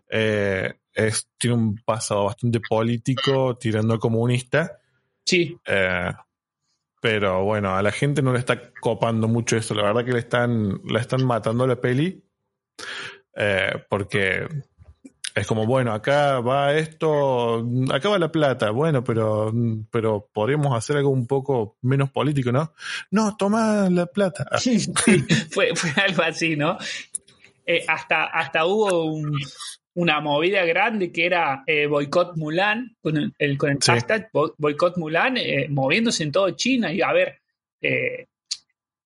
es, 0.09 1.29
tiene 1.37 1.55
un 1.55 1.75
pasado 1.85 2.25
bastante 2.25 2.59
político, 2.67 3.57
tirando 3.57 3.93
a 3.93 3.99
comunista. 3.99 4.79
Sí, 5.23 5.55
Eh, 5.65 6.11
pero 7.01 7.43
bueno, 7.43 7.75
a 7.75 7.81
la 7.81 7.91
gente 7.91 8.21
no 8.21 8.31
le 8.31 8.39
está 8.39 8.71
copando 8.79 9.27
mucho 9.27 9.57
eso. 9.57 9.73
La 9.73 9.83
verdad 9.83 10.05
que 10.05 10.13
le 10.13 10.19
están, 10.19 10.79
le 10.85 10.99
están 10.99 11.25
matando 11.25 11.67
la 11.67 11.75
peli. 11.81 12.23
Eh, 13.35 13.73
porque 13.89 14.47
es 15.33 15.47
como, 15.47 15.65
bueno, 15.65 15.93
acá 15.93 16.39
va 16.41 16.73
esto, 16.75 17.65
acá 17.91 18.09
va 18.09 18.19
la 18.19 18.31
plata. 18.31 18.69
Bueno, 18.69 19.03
pero, 19.03 19.51
pero 19.89 20.29
hacer 20.75 20.97
algo 20.97 21.09
un 21.09 21.25
poco 21.25 21.77
menos 21.81 22.11
político, 22.11 22.51
¿no? 22.51 22.73
No, 23.09 23.35
toma 23.35 23.89
la 23.89 24.05
plata. 24.05 24.45
Sí, 24.59 24.79
fue, 25.49 25.75
fue 25.75 25.91
algo 26.03 26.21
así, 26.21 26.55
¿no? 26.55 26.77
Eh, 27.65 27.83
hasta, 27.87 28.25
hasta 28.25 28.65
hubo 28.65 29.05
un- 29.05 29.39
una 29.93 30.21
movida 30.21 30.63
grande 30.65 31.11
que 31.11 31.25
era 31.25 31.63
eh, 31.67 31.85
boicot 31.85 32.37
Mulan, 32.37 32.95
con 33.01 33.17
el, 33.17 33.33
el- 33.37 33.57
con 33.57 33.71
el 33.71 33.77
Sí. 33.81 33.91
hashtag 33.91 34.29
bo- 34.31 34.53
boicot 34.57 34.97
Mulan, 34.97 35.37
eh, 35.37 35.67
moviéndose 35.69 36.23
en 36.23 36.31
todo 36.31 36.49
China. 36.51 36.93
Y 36.93 37.01
a 37.01 37.11
ver, 37.11 37.39
eh, 37.81 38.27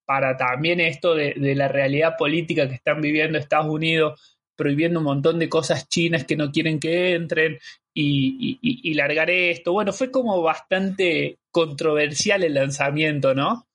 para 0.06 0.38
también 0.38 0.80
esto 0.80 1.16
de, 1.16 1.34
de 1.34 1.56
la 1.56 1.68
realidad 1.68 2.16
política 2.18 2.68
que 2.70 2.76
están 2.76 3.02
viviendo 3.02 3.38
Estados 3.40 3.68
Unidos, 3.74 4.38
prohibiendo 4.56 5.00
un 5.00 5.06
montón 5.06 5.40
de 5.40 5.50
cosas 5.50 5.90
chinas 5.90 6.24
que 6.26 6.36
no 6.38 6.52
quieren 6.52 6.80
que 6.80 7.14
entren 7.14 7.58
y, 7.94 8.38
y- 8.40 8.60
y- 8.62 8.92
y 8.92 8.94
largar 8.94 9.30
esto. 9.32 9.74
Bueno, 9.74 9.92
fue 9.92 10.12
como 10.12 10.42
bastante 10.42 11.40
controversial 11.50 12.44
el 12.44 12.54
lanzamiento, 12.54 13.34
¿no? 13.34 13.66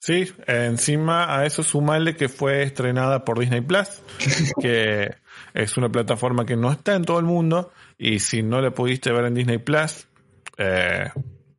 Sí, 0.00 0.32
encima 0.46 1.36
a 1.36 1.44
eso 1.44 1.62
sumarle 1.62 2.14
que 2.14 2.28
fue 2.28 2.62
estrenada 2.62 3.24
por 3.24 3.38
Disney 3.38 3.60
Plus, 3.62 3.88
que 4.60 5.10
es 5.54 5.76
una 5.76 5.88
plataforma 5.88 6.46
que 6.46 6.56
no 6.56 6.70
está 6.70 6.94
en 6.94 7.04
todo 7.04 7.18
el 7.18 7.24
mundo 7.24 7.72
y 7.98 8.20
si 8.20 8.42
no 8.42 8.60
la 8.60 8.70
pudiste 8.70 9.10
ver 9.12 9.24
en 9.26 9.34
Disney 9.34 9.58
Plus, 9.58 10.06
eh, 10.56 11.10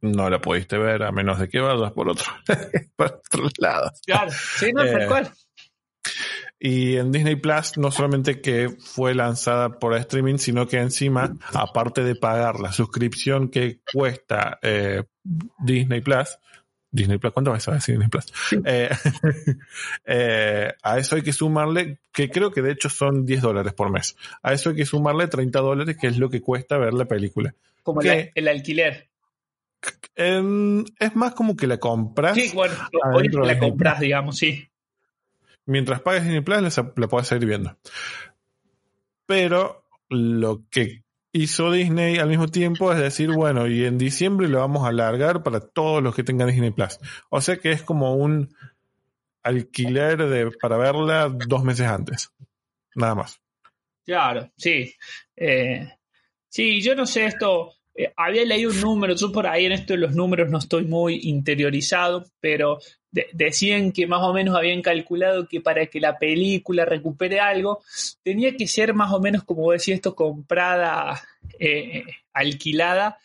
no 0.01 0.29
la 0.29 0.39
pudiste 0.39 0.77
ver 0.77 1.03
a 1.03 1.11
menos 1.11 1.37
de 1.39 1.49
que 1.49 1.59
vayas 1.59 1.91
por 1.91 2.09
otro, 2.09 2.25
por 2.95 3.21
otros 3.25 3.51
lados. 3.57 3.99
Claro, 4.05 4.31
sí, 4.31 4.71
no, 4.73 4.85
tal 4.85 5.01
Eh, 5.01 5.07
cual. 5.07 5.29
Y 6.61 6.97
en 6.97 7.11
Disney 7.11 7.35
Plus 7.37 7.77
no 7.77 7.89
solamente 7.91 8.41
que 8.41 8.69
fue 8.79 9.13
lanzada 9.15 9.79
por 9.79 9.95
streaming, 9.95 10.37
sino 10.37 10.67
que 10.67 10.77
encima, 10.77 11.33
aparte 11.53 12.03
de 12.03 12.15
pagar 12.15 12.59
la 12.59 12.71
suscripción 12.73 13.49
que 13.49 13.79
cuesta 13.93 14.59
eh, 14.61 15.03
Disney 15.23 16.01
Plus, 16.01 16.37
Disney 16.91 17.17
Plus, 17.17 17.33
¿cuánto 17.33 17.51
vas 17.51 17.67
a 17.67 17.73
decir 17.73 17.95
Disney 17.95 18.09
Plus? 18.09 18.25
Eh, 18.65 18.89
eh, 20.05 20.73
a 20.81 20.97
eso 20.97 21.15
hay 21.15 21.21
que 21.21 21.33
sumarle, 21.33 21.99
que 22.11 22.29
creo 22.29 22.51
que 22.51 22.61
de 22.61 22.71
hecho 22.71 22.89
son 22.89 23.25
10 23.25 23.41
dólares 23.41 23.73
por 23.73 23.91
mes. 23.91 24.15
A 24.41 24.53
eso 24.53 24.69
hay 24.69 24.75
que 24.75 24.85
sumarle 24.85 25.27
30 25.27 25.59
dólares, 25.59 25.97
que 25.99 26.07
es 26.07 26.17
lo 26.17 26.29
que 26.29 26.41
cuesta 26.41 26.77
ver 26.77 26.93
la 26.93 27.05
película. 27.05 27.53
Como 27.83 28.01
el 28.01 28.47
alquiler. 28.47 29.09
Es 30.15 31.15
más 31.15 31.33
como 31.33 31.55
que 31.55 31.67
la 31.67 31.77
compras. 31.77 32.35
Sí, 32.35 32.51
bueno, 32.53 32.75
hoy 33.13 33.29
la 33.29 33.57
compras, 33.57 33.99
digamos, 33.99 34.37
sí. 34.37 34.67
mientras 35.65 36.01
pagues 36.01 36.23
Disney 36.23 36.41
Plus, 36.41 36.77
la, 36.77 36.93
la 36.95 37.07
puedes 37.07 37.27
seguir 37.27 37.47
viendo. 37.47 37.77
Pero 39.25 39.85
lo 40.09 40.63
que 40.69 41.03
hizo 41.31 41.71
Disney 41.71 42.17
al 42.17 42.29
mismo 42.29 42.47
tiempo 42.47 42.91
es 42.91 42.99
decir, 42.99 43.31
bueno, 43.31 43.67
y 43.67 43.85
en 43.85 43.97
diciembre 43.97 44.47
lo 44.47 44.59
vamos 44.59 44.85
a 44.85 44.89
alargar 44.89 45.43
para 45.43 45.59
todos 45.59 46.01
los 46.01 46.15
que 46.15 46.23
tengan 46.23 46.47
Disney 46.49 46.71
Plus. 46.71 46.99
O 47.29 47.41
sea 47.41 47.57
que 47.57 47.71
es 47.71 47.83
como 47.83 48.15
un 48.15 48.53
alquiler 49.43 50.17
de, 50.27 50.51
para 50.59 50.77
verla 50.77 51.29
dos 51.29 51.63
meses 51.63 51.87
antes. 51.87 52.31
Nada 52.95 53.15
más. 53.15 53.39
Claro, 54.05 54.51
sí. 54.57 54.93
Eh, 55.35 55.87
sí, 56.47 56.81
yo 56.81 56.95
no 56.95 57.05
sé 57.05 57.25
esto. 57.25 57.73
eh, 57.95 58.11
había 58.17 58.45
leído 58.45 58.71
un 58.71 58.81
número, 58.81 59.15
yo 59.15 59.31
por 59.31 59.45
ahí 59.45 59.65
en 59.65 59.73
esto 59.73 59.93
de 59.93 59.99
los 59.99 60.15
números 60.15 60.49
no 60.49 60.57
estoy 60.57 60.85
muy 60.85 61.19
interiorizado, 61.23 62.25
pero 62.39 62.79
de- 63.11 63.27
decían 63.33 63.91
que 63.91 64.07
más 64.07 64.21
o 64.23 64.33
menos 64.33 64.55
habían 64.55 64.81
calculado 64.81 65.47
que 65.47 65.61
para 65.61 65.85
que 65.87 65.99
la 65.99 66.17
película 66.19 66.85
recupere 66.85 67.39
algo, 67.39 67.81
tenía 68.23 68.55
que 68.55 68.67
ser 68.67 68.93
más 68.93 69.11
o 69.11 69.19
menos, 69.19 69.43
como 69.43 69.71
decía 69.71 69.95
esto, 69.95 70.15
comprada, 70.15 71.21
eh, 71.59 72.03
alquilada, 72.33 73.17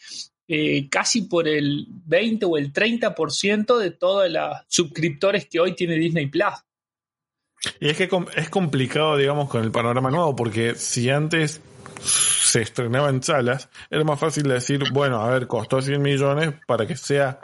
eh, 0.48 0.88
casi 0.90 1.22
por 1.22 1.48
el 1.48 1.86
20 1.88 2.46
o 2.46 2.56
el 2.58 2.72
30% 2.72 3.78
de 3.78 3.90
todos 3.90 4.30
los 4.30 4.56
suscriptores 4.68 5.46
que 5.46 5.60
hoy 5.60 5.74
tiene 5.74 5.94
Disney 5.96 6.26
Plus. 6.26 6.54
Y 7.80 7.88
es 7.88 7.96
que 7.96 8.08
es 8.36 8.50
complicado, 8.50 9.16
digamos, 9.16 9.48
con 9.48 9.62
el 9.64 9.70
panorama 9.70 10.10
nuevo, 10.10 10.36
porque 10.36 10.74
si 10.74 11.08
antes 11.08 11.62
se 12.02 12.60
estrenaba 12.60 13.08
en 13.08 13.22
salas, 13.22 13.70
era 13.90 14.04
más 14.04 14.20
fácil 14.20 14.42
decir, 14.44 14.82
bueno, 14.92 15.22
a 15.22 15.30
ver, 15.30 15.46
costó 15.46 15.80
100 15.80 16.02
millones 16.02 16.52
para 16.66 16.86
que 16.86 16.94
sea 16.96 17.40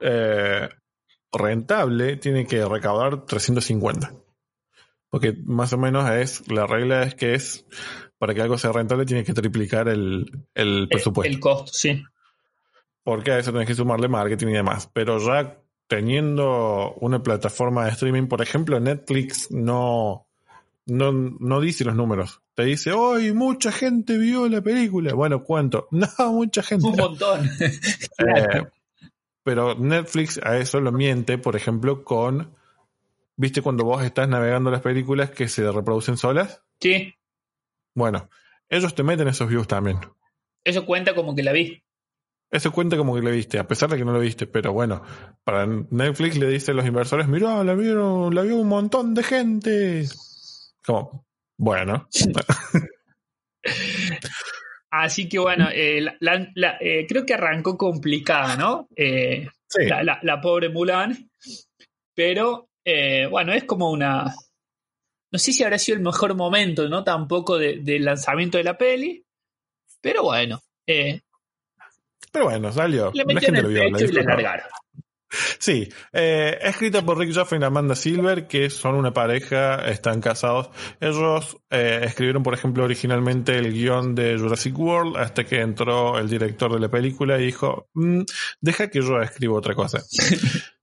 eh, 0.00 0.68
rentable, 1.32 2.16
tiene 2.16 2.46
que 2.46 2.64
recaudar 2.64 3.24
350. 3.24 4.12
Porque 5.08 5.36
más 5.44 5.72
o 5.72 5.78
menos 5.78 6.08
es, 6.10 6.48
la 6.48 6.66
regla 6.66 7.02
es 7.02 7.14
que 7.14 7.34
es, 7.34 7.66
para 8.18 8.34
que 8.34 8.42
algo 8.42 8.58
sea 8.58 8.72
rentable, 8.72 9.06
tiene 9.06 9.24
que 9.24 9.34
triplicar 9.34 9.88
el, 9.88 10.46
el 10.54 10.88
presupuesto. 10.88 11.32
El 11.32 11.40
costo, 11.40 11.72
sí. 11.72 12.02
porque 13.02 13.32
a 13.32 13.38
eso 13.38 13.52
tenés 13.52 13.66
que 13.66 13.74
sumarle 13.74 14.08
marketing 14.08 14.48
y 14.48 14.52
demás. 14.52 14.88
Pero 14.92 15.18
ya 15.18 15.58
teniendo 15.88 16.94
una 17.00 17.22
plataforma 17.22 17.84
de 17.84 17.90
streaming, 17.90 18.28
por 18.28 18.40
ejemplo, 18.40 18.78
Netflix 18.78 19.50
no, 19.50 20.28
no, 20.86 21.10
no 21.12 21.60
dice 21.60 21.84
los 21.84 21.96
números. 21.96 22.40
Te 22.54 22.64
dice, 22.64 22.92
hoy 22.92 23.32
mucha 23.32 23.72
gente 23.72 24.16
vio 24.16 24.48
la 24.48 24.60
película. 24.60 25.14
Bueno, 25.14 25.42
¿cuánto? 25.42 25.88
No, 25.90 26.32
mucha 26.32 26.62
gente. 26.62 26.86
Un 26.86 26.96
montón. 26.96 27.50
Eh, 27.60 28.62
pero 29.42 29.74
Netflix 29.74 30.38
a 30.42 30.56
eso 30.58 30.80
lo 30.80 30.92
miente, 30.92 31.38
por 31.38 31.56
ejemplo, 31.56 32.04
con, 32.04 32.54
¿viste 33.36 33.62
cuando 33.62 33.84
vos 33.84 34.02
estás 34.04 34.28
navegando 34.28 34.70
las 34.70 34.82
películas 34.82 35.30
que 35.30 35.48
se 35.48 35.70
reproducen 35.70 36.16
solas? 36.16 36.62
Sí, 36.80 37.14
Bueno, 37.94 38.28
ellos 38.68 38.94
te 38.94 39.02
meten 39.02 39.28
esos 39.28 39.48
views 39.48 39.66
también. 39.68 39.98
eso 40.64 40.84
cuenta 40.86 41.14
como 41.14 41.34
que 41.34 41.42
la 41.42 41.52
vi. 41.52 41.82
Eso 42.52 42.72
cuenta 42.72 42.96
como 42.96 43.14
que 43.14 43.22
lo 43.22 43.30
viste, 43.30 43.58
a 43.60 43.66
pesar 43.68 43.90
de 43.90 43.96
que 43.96 44.04
no 44.04 44.12
lo 44.12 44.18
viste, 44.18 44.46
pero 44.48 44.72
bueno, 44.72 45.02
para 45.44 45.66
Netflix 45.66 46.36
le 46.36 46.48
dice 46.48 46.72
a 46.72 46.74
los 46.74 46.84
inversores, 46.84 47.28
mirá, 47.28 47.62
la 47.62 47.74
vieron, 47.74 48.34
la 48.34 48.42
vio 48.42 48.56
un 48.56 48.66
montón 48.68 49.14
de 49.14 49.22
gente. 49.22 50.04
Como, 50.84 51.24
bueno, 51.56 52.08
Así 54.90 55.28
que 55.28 55.38
bueno, 55.38 55.68
eh, 55.72 56.00
la- 56.00 56.16
la- 56.20 56.50
la- 56.54 56.76
eh, 56.80 57.06
creo 57.08 57.24
que 57.24 57.34
arrancó 57.34 57.76
complicada, 57.78 58.56
¿no? 58.56 58.88
Eh, 58.96 59.46
sí, 59.68 59.82
la, 59.86 60.40
pobre 60.40 60.68
Mulan. 60.68 61.30
Pero 62.14 62.68
eh, 62.84 63.26
bueno, 63.26 63.52
es 63.52 63.64
como 63.64 63.90
una. 63.90 64.34
No 65.32 65.38
sé 65.38 65.52
si 65.52 65.62
habrá 65.62 65.78
sido 65.78 65.96
el 65.96 66.02
mejor 66.02 66.34
momento, 66.34 66.88
¿no? 66.88 67.04
Tampoco 67.04 67.56
de- 67.56 67.78
del 67.82 68.04
lanzamiento 68.04 68.58
de 68.58 68.64
la 68.64 68.76
peli. 68.76 69.24
Pero 70.00 70.24
bueno, 70.24 70.60
eh, 70.86 71.20
pero 72.32 72.46
bueno, 72.46 72.72
salió. 72.72 73.12
le 73.14 73.24
La 73.24 73.40
gente 73.40 73.60
el 73.60 73.66
vio, 73.68 73.84
la 73.84 73.84
pecho 73.84 73.96
y 73.96 74.00
le 74.00 74.06
disfrutó. 74.06 74.28
largaron. 74.28 74.66
Sí, 75.58 75.88
eh, 76.12 76.58
escrita 76.62 77.02
por 77.02 77.18
Rick 77.18 77.34
Joffrey 77.34 77.60
y 77.60 77.64
Amanda 77.64 77.94
Silver, 77.94 78.46
que 78.46 78.68
son 78.68 78.96
una 78.96 79.12
pareja, 79.12 79.88
están 79.88 80.20
casados. 80.20 80.70
Ellos 81.00 81.58
eh, 81.70 82.00
escribieron, 82.04 82.42
por 82.42 82.54
ejemplo, 82.54 82.84
originalmente 82.84 83.56
el 83.56 83.72
guion 83.72 84.14
de 84.14 84.38
Jurassic 84.38 84.76
World, 84.78 85.16
hasta 85.16 85.44
que 85.44 85.60
entró 85.60 86.18
el 86.18 86.28
director 86.28 86.72
de 86.72 86.80
la 86.80 86.88
película 86.88 87.38
y 87.38 87.46
dijo, 87.46 87.88
"Mm, 87.94 88.22
deja 88.60 88.88
que 88.88 89.00
yo 89.00 89.20
escriba 89.20 89.54
otra 89.54 89.74
cosa. 89.74 90.02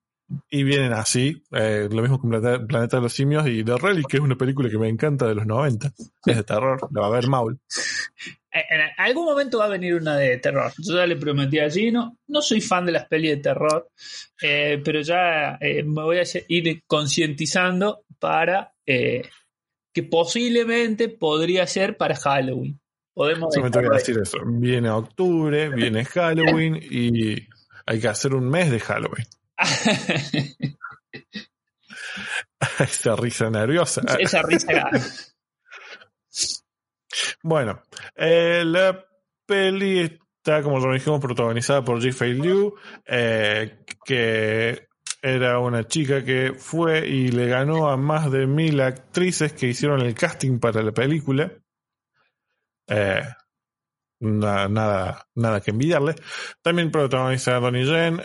y 0.50 0.63
vienen 0.63 0.94
así, 0.94 1.44
eh, 1.51 1.88
lo 1.92 2.01
mismo 2.01 2.20
con 2.20 2.30
Planeta, 2.30 2.66
Planeta 2.66 2.98
de 2.98 3.04
los 3.04 3.13
Simios 3.13 3.48
y 3.48 3.63
The 3.63 3.77
Relic, 3.77 4.08
que 4.08 4.18
es 4.18 4.24
una 4.24 4.36
película 4.36 4.70
que 4.70 4.77
me 4.77 4.89
encanta 4.89 5.25
de 5.27 5.36
los 5.36 5.46
90. 5.46 5.92
Es 6.25 6.36
de 6.36 6.44
terror, 6.44 6.88
la 6.92 7.01
va 7.01 7.08
a 7.08 7.12
ver 7.12 7.27
Maul. 7.27 7.60
En 8.70 8.82
algún 8.98 9.26
momento 9.26 9.60
va 9.60 9.66
a 9.66 9.70
venir 9.70 9.96
una 9.96 10.18
de 10.18 10.38
terror. 10.38 10.72
Yo 10.78 10.96
ya 10.96 11.06
le 11.06 11.16
prometí 11.16 11.60
a 11.60 11.70
Gino. 11.70 12.18
No 12.28 12.42
soy 12.42 12.62
fan 12.62 12.86
de 12.86 12.92
las 12.92 13.05
pelis 13.05 13.31
de 13.31 13.38
terror, 13.38 13.90
eh, 14.42 14.81
pero 14.84 15.01
ya 15.01 15.58
eh, 15.60 15.84
me 15.84 16.03
voy 16.03 16.18
a 16.18 16.24
ir 16.48 16.84
concientizando 16.88 18.03
para 18.20 18.74
eh, 18.86 19.24
que 19.94 20.03
posiblemente 20.03 21.10
podría 21.10 21.68
ser 21.68 21.98
para 21.98 22.16
Halloween. 22.16 22.79
Podemos 23.14 23.53
Solamente 23.53 23.79
voy 23.79 23.88
a 23.88 23.98
dejarlo 23.98 24.00
decir 24.00 24.20
eso. 24.22 24.38
Viene 24.46 24.90
octubre, 24.90 25.70
viene 25.70 26.05
Halloween 26.05 26.77
y 26.81 27.48
hay 27.86 28.00
que 28.00 28.08
hacer 28.08 28.34
un 28.34 28.50
mes 28.50 28.70
de 28.70 28.79
Halloween. 28.79 29.25
Esa 32.79 33.16
risa 33.16 33.50
nerviosa. 33.50 34.01
Esa 34.20 34.42
risa. 34.42 34.90
Bueno, 37.48 37.81
eh, 38.18 38.64
la 38.66 39.05
peli 39.46 40.00
está, 40.00 40.62
como 40.62 40.81
ya 40.81 40.92
dijimos, 40.92 41.22
protagonizada 41.22 41.81
por 41.81 42.01
Jifei 42.01 42.33
Liu, 42.33 42.75
eh, 43.05 43.86
que 44.03 44.90
era 45.22 45.57
una 45.60 45.86
chica 45.86 46.25
que 46.25 46.51
fue 46.57 47.07
y 47.07 47.29
le 47.29 47.48
ganó 47.48 47.88
a 47.90 47.96
más 47.96 48.29
de 48.29 48.48
mil 48.48 48.81
actrices 48.81 49.53
que 49.53 49.68
hicieron 49.68 50.01
el 50.01 50.14
casting 50.14 50.60
para 50.60 50.81
la 50.83 50.92
película. 50.92 51.50
Eh, 52.90 53.22
na- 54.20 54.68
nada, 54.68 55.25
nada 55.36 55.62
que 55.62 55.72
envidiarle. 55.72 56.16
También 56.62 56.92
protagoniza 56.92 57.55
a 57.55 57.60
Donnie 57.62 57.86
Yen 57.86 58.22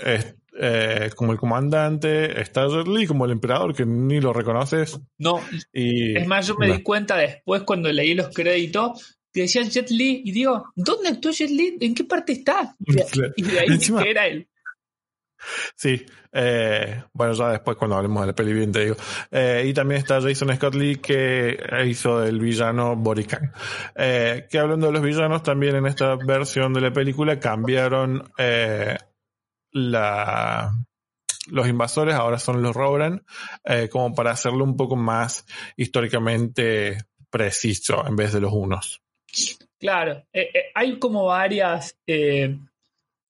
eh, 0.58 1.10
como 1.16 1.32
el 1.32 1.38
comandante, 1.38 2.40
está 2.40 2.66
Jet 2.68 2.86
Li 2.88 3.06
como 3.06 3.24
el 3.24 3.32
emperador, 3.32 3.74
que 3.74 3.86
ni 3.86 4.20
lo 4.20 4.32
reconoces. 4.32 5.00
No, 5.18 5.40
Y, 5.72 6.16
es 6.16 6.26
más, 6.26 6.46
yo 6.46 6.56
me 6.56 6.68
no. 6.68 6.74
di 6.74 6.82
cuenta 6.82 7.16
después 7.16 7.62
cuando 7.62 7.90
leí 7.92 8.14
los 8.14 8.28
créditos 8.28 9.18
que 9.32 9.42
decía 9.42 9.62
Jet 9.62 9.90
Li 9.90 10.22
y 10.24 10.32
digo, 10.32 10.66
¿dónde 10.76 11.08
actuó 11.08 11.30
Jet 11.32 11.50
Li? 11.50 11.78
¿En 11.80 11.94
qué 11.94 12.04
parte 12.04 12.32
está? 12.32 12.76
Y 13.36 13.42
de, 13.42 13.60
ahí 13.60 13.66
Encima- 13.68 14.02
que 14.02 14.10
era 14.10 14.26
él. 14.26 14.48
Sí, 15.74 16.06
eh, 16.32 17.02
bueno, 17.12 17.32
ya 17.32 17.48
después 17.50 17.76
cuando 17.76 17.96
hablemos 17.96 18.20
de 18.22 18.26
la 18.28 18.32
peli 18.32 18.52
bien 18.52 18.70
te 18.70 18.84
digo. 18.84 18.96
Eh, 19.30 19.64
y 19.66 19.72
también 19.74 20.00
está 20.00 20.20
Jason 20.20 20.54
Scott 20.54 20.76
Lee 20.76 20.96
que 20.96 21.58
hizo 21.86 22.22
el 22.22 22.38
villano 22.38 22.94
Borican. 22.94 23.52
Eh, 23.96 24.46
que 24.48 24.58
hablando 24.60 24.86
de 24.86 24.92
los 24.92 25.02
villanos, 25.02 25.42
también 25.42 25.74
en 25.74 25.86
esta 25.86 26.14
versión 26.14 26.72
de 26.72 26.80
la 26.80 26.92
película 26.92 27.40
cambiaron 27.40 28.22
eh, 28.38 28.96
la, 29.72 30.70
los 31.48 31.68
invasores, 31.68 32.14
ahora 32.14 32.38
son 32.38 32.62
los 32.62 32.74
Roran, 32.74 33.24
eh, 33.64 33.88
como 33.90 34.14
para 34.14 34.30
hacerlo 34.30 34.64
un 34.64 34.76
poco 34.76 34.96
más 34.96 35.44
históricamente 35.76 36.98
preciso 37.30 38.06
en 38.06 38.16
vez 38.16 38.32
de 38.32 38.40
los 38.40 38.52
unos. 38.52 39.00
Claro, 39.80 40.24
eh, 40.32 40.48
eh, 40.54 40.64
hay 40.74 40.98
como 40.98 41.24
varias 41.24 41.96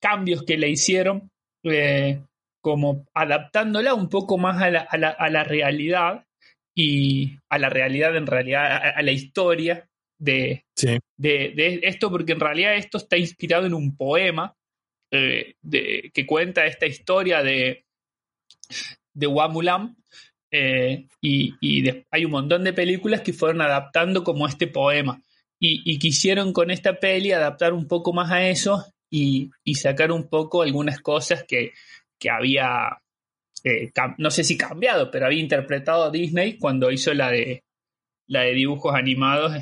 cambios 0.00 0.42
que 0.42 0.56
le 0.58 0.68
hicieron, 0.68 1.30
como 2.60 3.04
adaptándola 3.14 3.94
un 3.94 4.08
poco 4.08 4.38
más 4.38 4.60
a 4.62 4.70
la, 4.70 4.80
a 4.80 4.96
la- 4.98 5.10
a 5.10 5.30
la 5.30 5.44
realidad 5.44 6.24
y 6.74 7.38
a 7.50 7.58
la 7.58 7.68
realidad 7.68 8.16
en 8.16 8.26
realidad, 8.26 8.64
a, 8.72 8.76
a 8.90 9.02
la 9.02 9.12
historia 9.12 9.88
de, 10.18 10.64
Sí, 10.76 10.98
de, 11.16 11.52
de 11.54 11.80
esto, 11.84 12.10
porque 12.10 12.32
en 12.32 12.40
realidad 12.40 12.74
esto 12.76 12.98
está 12.98 13.16
inspirado 13.16 13.66
en 13.66 13.74
un 13.74 13.96
poema 13.96 14.54
eh, 15.14 15.56
que 16.14 16.26
cuenta 16.26 16.64
esta 16.64 16.86
historia 16.86 17.42
de, 17.42 17.84
de 19.12 19.26
Wamulam. 19.26 19.94
eh, 20.50 21.06
y 21.20 21.54
hay 22.10 22.24
un 22.24 22.30
montón 22.30 22.64
de 22.64 22.72
películas 22.72 23.20
que 23.20 23.34
fueron 23.34 23.60
adaptando 23.60 24.24
como 24.24 24.46
este 24.48 24.66
poema. 24.66 25.22
Y, 25.60 25.98
quisieron 26.00 26.52
con 26.52 26.72
esta 26.72 26.98
peli 26.98 27.30
adaptar 27.30 27.72
un 27.72 27.86
poco 27.86 28.12
más 28.12 28.32
a 28.32 28.48
eso 28.48 28.84
y, 29.10 29.50
sacar 29.74 30.10
un 30.10 30.28
poco 30.28 30.62
algunas 30.62 30.98
cosas 31.00 31.44
que, 31.44 31.72
que 32.18 32.30
había, 32.30 32.98
eh, 33.62 33.92
no 34.18 34.30
sé 34.30 34.42
si 34.44 34.56
cambiado, 34.56 35.10
pero 35.10 35.26
había 35.26 35.40
interpretado 35.40 36.10
Disney 36.10 36.58
cuando 36.58 36.90
hizo 36.90 37.14
la 37.14 37.30
de, 37.30 37.62
la 38.26 38.40
de 38.42 38.54
dibujos 38.54 38.94
animados, 38.94 39.52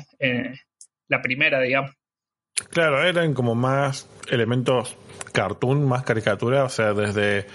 la 1.07 1.21
primera, 1.21 1.61
digamos. 1.61 1.91
Claro, 2.69 3.03
eran 3.03 3.33
como 3.33 3.55
más 3.55 4.07
elementos 4.29 4.95
cartoon, 5.33 5.87
más 5.87 6.03
caricatura, 6.03 6.63
o 6.63 6.69
sea, 6.69 6.93
desde 6.93 7.47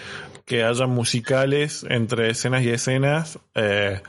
que 0.45 0.63
haya 0.63 0.87
musicales 0.87 1.85
entre 1.89 2.31
escenas 2.31 2.63
y 2.63 2.71
escenas, 2.71 3.39
eh, 3.55 4.01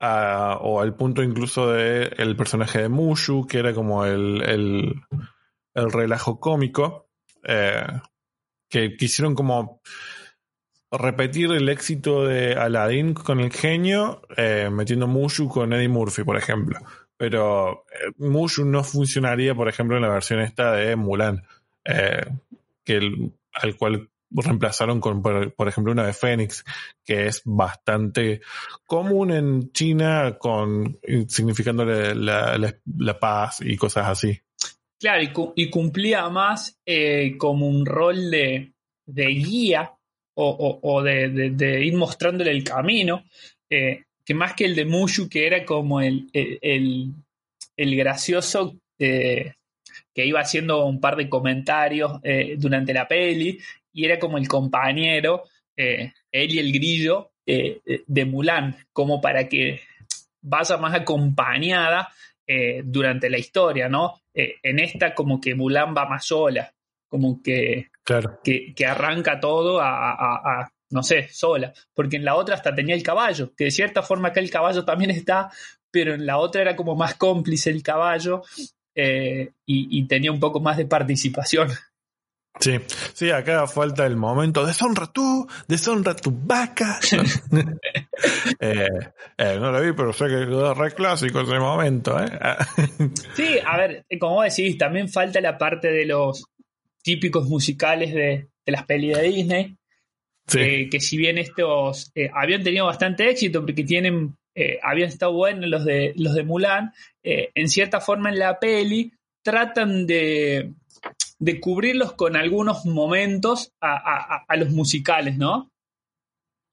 o 0.00 0.80
al 0.80 0.94
punto 0.94 1.22
incluso 1.22 1.70
de 1.70 2.12
el 2.18 2.36
personaje 2.36 2.82
de 2.82 2.88
Mushu, 2.88 3.46
que 3.46 3.58
era 3.58 3.72
como 3.72 4.04
el, 4.04 4.42
el, 4.42 5.02
el 5.74 5.92
relajo 5.92 6.40
cómico, 6.40 7.08
eh, 7.44 7.86
que 8.68 8.96
quisieron 8.96 9.34
como 9.34 9.80
repetir 10.90 11.50
el 11.52 11.68
éxito 11.68 12.26
de 12.26 12.54
Aladdin 12.54 13.14
con 13.14 13.40
el 13.40 13.50
genio, 13.50 14.22
eh, 14.36 14.68
metiendo 14.70 15.06
Mushu 15.06 15.48
con 15.48 15.72
Eddie 15.72 15.88
Murphy, 15.88 16.24
por 16.24 16.36
ejemplo. 16.36 16.78
Pero 17.22 17.84
eh, 17.92 18.10
Mushu 18.18 18.64
no 18.64 18.82
funcionaría, 18.82 19.54
por 19.54 19.68
ejemplo, 19.68 19.94
en 19.94 20.02
la 20.02 20.08
versión 20.08 20.40
esta 20.40 20.72
de 20.72 20.96
Mulan, 20.96 21.40
eh, 21.84 22.26
que 22.82 22.98
al 23.52 23.76
cual 23.76 24.10
reemplazaron 24.28 25.00
con, 25.00 25.22
por, 25.22 25.68
ejemplo, 25.68 25.92
una 25.92 26.04
de 26.04 26.14
Fénix, 26.14 26.64
que 27.04 27.26
es 27.28 27.42
bastante 27.44 28.40
común 28.84 29.30
en 29.30 29.70
China, 29.70 30.36
con 30.36 30.98
significando 31.28 31.84
la, 31.84 33.18
paz 33.20 33.60
y 33.60 33.76
cosas 33.76 34.08
así. 34.08 34.40
Claro, 34.98 35.22
y, 35.22 35.32
cu- 35.32 35.52
y 35.54 35.70
cumplía 35.70 36.28
más 36.28 36.76
eh, 36.84 37.36
como 37.38 37.68
un 37.68 37.86
rol 37.86 38.32
de, 38.32 38.72
guía 39.06 39.92
o, 40.34 41.02
de, 41.04 41.84
ir 41.84 41.94
mostrándole 41.94 42.50
el 42.50 42.64
camino, 42.64 43.22
que 44.24 44.34
más 44.34 44.54
que 44.54 44.64
el 44.64 44.74
de 44.74 44.84
Mushu, 44.84 45.28
que 45.28 45.46
era 45.46 45.64
como 45.64 46.00
el, 46.00 46.28
el, 46.32 46.58
el- 46.62 47.12
el 47.76 47.96
gracioso 47.96 48.76
eh, 48.98 49.54
que 50.14 50.26
iba 50.26 50.40
haciendo 50.40 50.84
un 50.84 51.00
par 51.00 51.16
de 51.16 51.28
comentarios 51.28 52.20
eh, 52.22 52.54
durante 52.58 52.92
la 52.92 53.08
peli, 53.08 53.58
y 53.92 54.04
era 54.04 54.18
como 54.18 54.38
el 54.38 54.46
compañero, 54.48 55.44
eh, 55.76 56.12
él 56.30 56.54
y 56.54 56.58
el 56.58 56.72
grillo, 56.72 57.30
de 57.44 58.24
Mulan, 58.24 58.76
como 58.92 59.20
para 59.20 59.48
que 59.48 59.80
vaya 60.42 60.76
más 60.76 60.94
acompañada 60.94 62.12
durante 62.84 63.28
la 63.28 63.38
historia, 63.38 63.88
¿no? 63.88 64.20
En 64.32 64.78
esta 64.78 65.12
como 65.12 65.40
que 65.40 65.54
Mulan 65.56 65.92
va 65.96 66.06
más 66.08 66.24
sola, 66.24 66.72
como 67.08 67.42
que, 67.42 67.88
Claro. 68.04 68.38
que, 68.44 68.72
que 68.74 68.86
arranca 68.86 69.40
todo 69.40 69.80
a, 69.80 70.12
a- 70.12 70.60
a, 70.62 70.71
no 70.92 71.02
sé, 71.02 71.28
sola, 71.28 71.72
porque 71.94 72.16
en 72.16 72.24
la 72.24 72.36
otra 72.36 72.54
hasta 72.54 72.74
tenía 72.74 72.94
el 72.94 73.02
caballo, 73.02 73.52
que 73.56 73.64
de 73.64 73.70
cierta 73.70 74.02
forma 74.02 74.28
acá 74.28 74.40
el 74.40 74.50
caballo 74.50 74.84
también 74.84 75.10
está, 75.12 75.50
pero 75.90 76.14
en 76.14 76.26
la 76.26 76.38
otra 76.38 76.62
era 76.62 76.76
como 76.76 76.94
más 76.94 77.14
cómplice 77.14 77.70
el 77.70 77.82
caballo 77.82 78.42
eh, 78.94 79.52
y, 79.66 79.98
y 79.98 80.06
tenía 80.06 80.32
un 80.32 80.40
poco 80.40 80.60
más 80.60 80.76
de 80.76 80.86
participación. 80.86 81.68
Sí, 82.60 82.78
sí, 83.14 83.30
acá 83.30 83.66
falta 83.66 84.06
el 84.06 84.16
momento. 84.16 84.64
Deshonra 84.64 85.06
tú, 85.06 85.48
deshonra 85.66 86.14
tu 86.14 86.30
vaca. 86.30 87.00
eh, 88.60 88.88
eh, 89.38 89.56
no 89.58 89.72
lo 89.72 89.80
vi, 89.80 89.92
pero 89.92 90.12
sé 90.12 90.26
que 90.26 90.42
es 90.42 90.76
re 90.76 90.92
clásico 90.92 91.40
ese 91.40 91.58
momento. 91.58 92.18
¿eh? 92.22 92.28
Sí, 93.34 93.58
a 93.64 93.76
ver, 93.78 94.04
como 94.20 94.42
decís, 94.42 94.76
también 94.78 95.08
falta 95.08 95.40
la 95.40 95.56
parte 95.56 95.90
de 95.90 96.04
los 96.04 96.44
típicos 97.02 97.48
musicales 97.48 98.12
de, 98.12 98.48
de 98.64 98.72
las 98.72 98.84
pelis 98.84 99.16
de 99.16 99.22
Disney, 99.22 99.76
sí, 100.46 100.58
eh, 100.60 100.88
que 100.90 101.00
si 101.00 101.16
bien 101.16 101.38
estos 101.38 102.10
eh, 102.14 102.30
habían 102.34 102.62
tenido 102.62 102.86
bastante 102.86 103.28
éxito 103.30 103.60
porque 103.64 103.84
tienen 103.84 104.36
eh, 104.54 104.78
habían 104.82 105.08
estado 105.08 105.32
buenos 105.32 105.68
los 105.70 105.84
de 105.84 106.12
los 106.16 106.34
de 106.34 106.44
Mulan 106.44 106.92
en 107.22 107.68
cierta 107.68 108.00
forma 108.00 108.28
en 108.30 108.38
la 108.38 108.58
peli 108.58 109.12
tratan 109.42 110.06
de, 110.06 110.74
de 111.38 111.60
cubrirlos 111.60 112.12
con 112.12 112.36
algunos 112.36 112.84
momentos 112.84 113.72
a, 113.80 113.92
a- 113.94 114.34
a- 114.36 114.44
a 114.46 114.56
los 114.56 114.70
musicales 114.70 115.38
no 115.38 115.70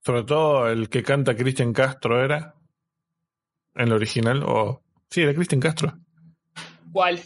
sobre 0.05 0.23
todo 0.23 0.69
el 0.69 0.89
que 0.89 1.03
canta 1.03 1.35
Cristian 1.35 1.73
Castro 1.73 2.23
era 2.23 2.55
en 3.75 3.87
el 3.87 3.93
original. 3.93 4.43
O, 4.43 4.81
sí, 5.09 5.21
era 5.21 5.33
Cristian 5.33 5.59
Castro. 5.61 5.97
cuál 6.91 7.19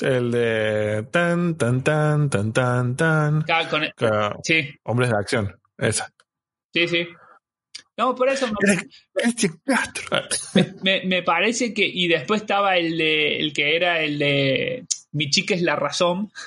El 0.00 0.30
de 0.30 1.06
tan, 1.10 1.56
tan, 1.56 1.82
tan, 1.82 2.30
tan, 2.30 2.52
tan, 2.52 2.96
tan. 2.96 3.42
Claro, 3.42 3.68
con- 3.70 3.88
Ca- 3.96 4.36
sí 4.42 4.68
Hombres 4.84 5.10
de 5.10 5.16
acción. 5.16 5.60
Esa. 5.76 6.12
sí 6.72 6.88
sí 6.88 7.08
no 7.96 8.14
por 8.14 8.28
eso 8.28 8.46
me, 10.54 10.74
me, 10.82 11.02
me 11.04 11.22
parece 11.22 11.74
que 11.74 11.86
y 11.86 12.08
después 12.08 12.42
estaba 12.42 12.76
el 12.76 12.96
de 12.96 13.38
el 13.40 13.52
que 13.52 13.76
era 13.76 14.00
el 14.02 14.18
de 14.18 14.86
mi 15.12 15.30
chica 15.30 15.54
es 15.54 15.62
la 15.62 15.76
razón 15.76 16.30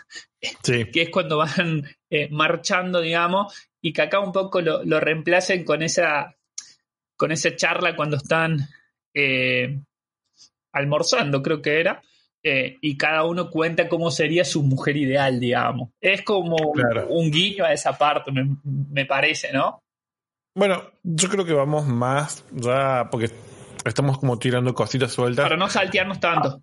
Sí, 0.63 0.85
que 0.85 1.03
es 1.03 1.09
cuando 1.09 1.37
van 1.37 1.83
eh, 2.09 2.27
marchando, 2.31 2.99
digamos, 2.99 3.53
y 3.79 3.93
que 3.93 4.01
acá 4.01 4.19
un 4.19 4.31
poco 4.31 4.59
lo, 4.61 4.83
lo 4.83 4.99
reemplacen 4.99 5.63
con 5.63 5.83
esa, 5.83 6.35
con 7.15 7.31
esa 7.31 7.55
charla 7.55 7.95
cuando 7.95 8.17
están 8.17 8.57
eh, 9.13 9.79
almorzando, 10.71 11.43
creo 11.43 11.61
que 11.61 11.79
era, 11.79 12.01
eh, 12.43 12.77
y 12.81 12.97
cada 12.97 13.23
uno 13.25 13.49
cuenta 13.49 13.87
cómo 13.89 14.09
sería 14.11 14.43
su 14.45 14.63
mujer 14.63 14.97
ideal, 14.97 15.39
digamos. 15.39 15.89
Es 16.01 16.23
como 16.23 16.71
Claro. 16.73 17.07
un 17.09 17.29
guiño 17.31 17.63
a 17.65 17.73
esa 17.73 17.97
parte, 17.97 18.31
me, 18.31 18.57
me 18.63 19.05
parece, 19.05 19.51
¿no? 19.53 19.79
Bueno, 20.55 20.83
yo 21.03 21.29
creo 21.29 21.45
que 21.45 21.53
vamos 21.53 21.85
más 21.87 22.43
ya 22.51 23.07
porque 23.11 23.29
estamos 23.85 24.17
como 24.19 24.37
tirando 24.37 24.73
cositas 24.73 25.11
sueltas. 25.13 25.43
Para 25.45 25.57
no 25.57 25.69
saltearnos 25.69 26.19
tanto. 26.19 26.61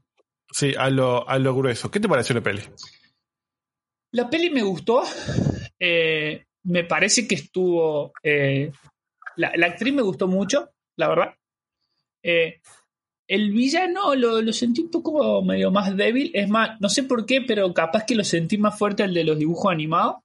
Sí, 0.52 0.74
a 0.78 0.90
lo, 0.90 1.28
a 1.28 1.38
lo 1.38 1.54
grueso. 1.54 1.90
¿Qué 1.90 2.00
te 2.00 2.08
pareció 2.08 2.34
la 2.34 2.40
peli? 2.42 2.62
La 4.12 4.28
peli 4.28 4.50
me 4.50 4.62
gustó. 4.62 5.02
eh, 5.78 6.44
me 6.64 6.84
parece 6.84 7.26
que 7.28 7.34
estuvo. 7.36 8.12
eh, 8.22 8.72
la, 9.36 9.52
la 9.54 9.66
actriz 9.68 9.94
me 9.94 10.02
gustó 10.02 10.26
mucho, 10.26 10.70
la 10.96 11.08
verdad. 11.08 11.34
Eh, 12.22 12.60
el 13.28 13.50
villano 13.52 14.14
lo, 14.14 14.52
sentí 14.54 14.80
un 14.80 14.90
poco 14.90 15.42
medio 15.42 15.70
más 15.70 15.94
débil. 15.94 16.30
Es 16.34 16.48
más, 16.48 16.80
no 16.80 16.88
sé 16.88 17.02
por 17.02 17.26
qué, 17.26 17.42
pero 17.42 17.72
capaz 17.74 18.04
que 18.06 18.14
lo 18.14 18.24
sentí 18.24 18.56
más 18.56 18.76
fuerte 18.78 19.02
el 19.02 19.12
de 19.12 19.24
los 19.24 19.38
dibujos 19.38 19.70
animados. 19.70 20.16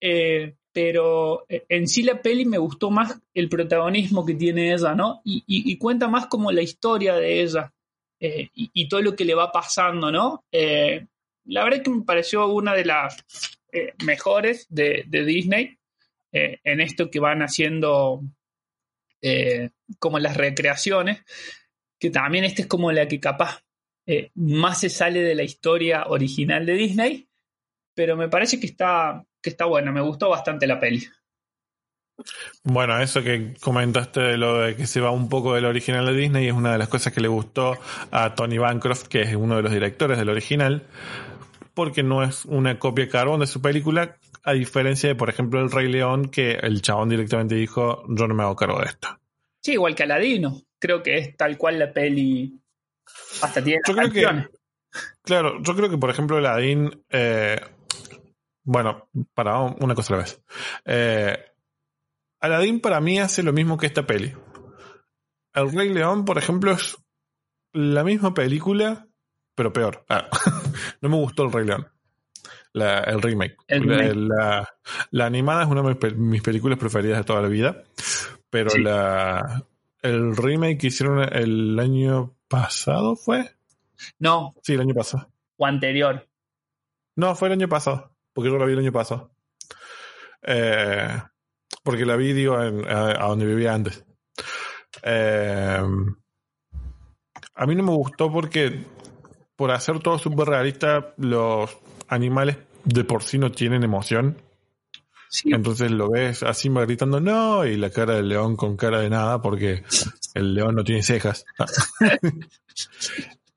Eh, 0.00 0.54
pero 0.72 1.44
eh, 1.48 1.64
en 1.68 1.88
sí 1.88 2.02
la 2.02 2.22
peli 2.22 2.44
me 2.44 2.58
gustó 2.58 2.90
más 2.90 3.20
el 3.34 3.48
protagonismo 3.48 4.24
que 4.24 4.34
tiene 4.34 4.72
ella, 4.72 4.94
¿no? 4.94 5.22
Y, 5.24 5.76
cuenta 5.78 6.06
más 6.06 6.26
como 6.26 6.52
la 6.52 6.62
historia 6.62 7.14
de 7.14 7.42
ella 7.42 7.72
eh, 8.20 8.48
y, 8.54 8.88
todo 8.88 9.02
lo 9.02 9.16
que 9.16 9.24
le 9.24 9.34
va 9.34 9.50
pasando, 9.50 10.12
¿no? 10.12 10.44
La 10.52 11.64
verdad 11.64 11.78
es 11.78 11.82
que 11.82 11.90
me 11.90 12.04
pareció 12.04 12.46
una 12.48 12.74
de 12.74 12.84
las 12.84 13.24
mejores 14.04 14.66
de, 14.68 15.04
Disney 15.08 15.78
en 16.30 16.80
esto 16.80 17.10
que 17.10 17.20
van 17.20 17.40
haciendo 17.40 18.22
como 19.98 20.18
las 20.18 20.36
recreaciones, 20.36 21.24
que 21.98 22.10
también 22.10 22.44
esta 22.44 22.62
es 22.62 22.68
como 22.68 22.92
la 22.92 23.08
que 23.08 23.20
capaz 23.20 23.62
eh, 24.06 24.30
más 24.34 24.80
se 24.80 24.88
sale 24.88 25.22
de 25.22 25.34
la 25.34 25.42
historia 25.42 26.04
original 26.06 26.64
de 26.64 26.74
Disney, 26.74 27.28
pero 27.94 28.16
me 28.16 28.28
parece 28.28 28.60
que 28.60 28.66
está, 28.66 29.24
que 29.42 29.50
está 29.50 29.64
buena, 29.64 29.90
me 29.90 30.00
gustó 30.00 30.28
bastante 30.28 30.66
la 30.66 30.78
peli. 30.78 31.06
Bueno, 32.64 32.98
eso 33.00 33.22
que 33.22 33.54
comentaste 33.60 34.20
de 34.20 34.36
lo 34.38 34.60
de 34.60 34.76
que 34.76 34.86
se 34.86 35.00
va 35.00 35.10
un 35.10 35.28
poco 35.28 35.54
del 35.54 35.66
original 35.66 36.06
de 36.06 36.14
Disney 36.14 36.46
es 36.46 36.54
una 36.54 36.72
de 36.72 36.78
las 36.78 36.88
cosas 36.88 37.12
que 37.12 37.20
le 37.20 37.28
gustó 37.28 37.78
a 38.10 38.34
Tony 38.34 38.58
Bancroft, 38.58 39.08
que 39.08 39.22
es 39.22 39.34
uno 39.34 39.56
de 39.56 39.62
los 39.62 39.72
directores 39.72 40.16
del 40.18 40.30
original, 40.30 40.86
porque 41.74 42.02
no 42.02 42.22
es 42.22 42.44
una 42.46 42.78
copia 42.78 43.08
carbón 43.08 43.40
de 43.40 43.46
su 43.46 43.60
película, 43.60 44.16
a 44.44 44.52
diferencia 44.52 45.08
de, 45.08 45.14
por 45.14 45.28
ejemplo, 45.28 45.60
El 45.60 45.70
Rey 45.70 45.88
León, 45.88 46.28
que 46.28 46.52
el 46.52 46.80
chabón 46.80 47.08
directamente 47.08 47.54
dijo, 47.54 48.04
yo 48.08 48.26
no 48.28 48.34
me 48.34 48.44
hago 48.44 48.56
cargo 48.56 48.78
de 48.80 48.86
esto. 48.86 49.08
Sí, 49.62 49.72
igual 49.72 49.94
que 49.94 50.04
Aladino, 50.04 50.62
creo 50.78 51.02
que 51.02 51.18
es 51.18 51.36
tal 51.36 51.56
cual 51.58 51.78
la 51.78 51.92
peli, 51.92 52.60
hasta 53.42 53.62
tiene 53.62 53.80
Yo 53.86 53.94
creo 53.94 54.10
que-. 54.12 54.48
Claro, 55.22 55.62
yo 55.62 55.74
creo 55.76 55.90
que, 55.90 55.98
por 55.98 56.10
ejemplo, 56.10 56.36
Aladdin, 56.38 57.04
eh, 57.10 57.60
bueno, 58.64 59.08
para 59.34 59.60
una 59.60 59.94
cosa 59.94 60.14
a 60.14 60.16
la 60.16 60.22
vez. 60.22 60.42
Eh, 60.84 61.36
Aladdin 62.40 62.80
para 62.80 63.00
mí 63.00 63.18
hace 63.18 63.42
lo 63.42 63.52
mismo 63.52 63.76
que 63.76 63.86
esta 63.86 64.06
peli. 64.06 64.34
El 65.54 65.72
Rey 65.72 65.88
León, 65.92 66.24
por 66.24 66.38
ejemplo, 66.38 66.72
es 66.72 66.96
la 67.72 68.04
misma 68.04 68.32
película, 68.34 69.06
pero 69.54 69.72
peor. 69.72 70.04
Ah, 70.08 70.28
no 71.00 71.08
me 71.08 71.16
gustó 71.16 71.44
el 71.44 71.52
Rey 71.52 71.66
León. 71.66 71.88
La- 72.72 73.00
el 73.00 73.20
remake. 73.22 73.56
El 73.68 73.86
La- 73.86 73.96
remake. 73.96 74.16
La, 74.16 74.68
la 75.10 75.26
animada 75.26 75.62
es 75.64 75.68
una 75.68 75.82
de 75.82 75.88
mis 75.88 75.96
pe- 75.96 76.14
mis 76.14 76.42
películas 76.42 76.78
preferidas 76.78 77.18
de 77.18 77.24
toda 77.24 77.40
la 77.42 77.48
vida. 77.48 77.82
Pero 78.50 78.70
Sí. 78.70 78.80
la, 78.82 79.64
el 80.06 80.36
remake 80.36 80.78
que 80.78 80.86
hicieron 80.88 81.20
el 81.32 81.78
año 81.78 82.34
pasado, 82.48 83.16
¿fue? 83.16 83.50
No, 84.18 84.54
Sí, 84.62 84.74
el 84.74 84.80
año 84.80 84.94
pasado. 84.94 85.28
o 85.56 85.66
anterior. 85.66 86.26
No, 87.16 87.34
fue 87.34 87.48
el 87.48 87.52
año 87.54 87.68
pasado, 87.68 88.10
porque 88.32 88.50
yo 88.50 88.58
la 88.58 88.66
vi 88.66 88.72
el 88.74 88.78
año 88.80 88.92
pasado. 88.92 89.30
Eh, 90.42 91.18
porque 91.82 92.04
la 92.04 92.16
vi, 92.16 92.32
digo, 92.32 92.62
en- 92.62 92.86
a, 92.88 93.24
a 93.24 93.28
donde 93.28 93.46
vivía 93.46 93.72
antes. 93.74 94.04
Eh, 95.02 95.78
a 97.54 97.66
mí 97.66 97.74
no 97.74 97.82
me 97.82 97.92
gustó 97.92 98.30
porque, 98.30 98.84
por 99.56 99.70
hacer 99.70 100.00
todo 100.00 100.18
súper 100.18 100.48
realista, 100.48 101.14
los 101.16 101.76
animales 102.08 102.58
de 102.84 103.04
por 103.04 103.22
sí 103.22 103.38
no 103.38 103.50
tienen 103.50 103.82
emoción. 103.82 104.40
Sí, 105.28 105.52
Entonces 105.52 105.90
lo 105.90 106.10
ves 106.10 106.42
así 106.42 106.68
gritando 106.68 107.20
no 107.20 107.66
y 107.66 107.76
la 107.76 107.90
cara 107.90 108.14
del 108.14 108.28
león 108.28 108.56
con 108.56 108.76
cara 108.76 109.00
de 109.00 109.10
nada 109.10 109.42
porque 109.42 109.82
el 110.34 110.54
león 110.54 110.74
no 110.74 110.84
tiene 110.84 111.02
cejas. 111.02 111.44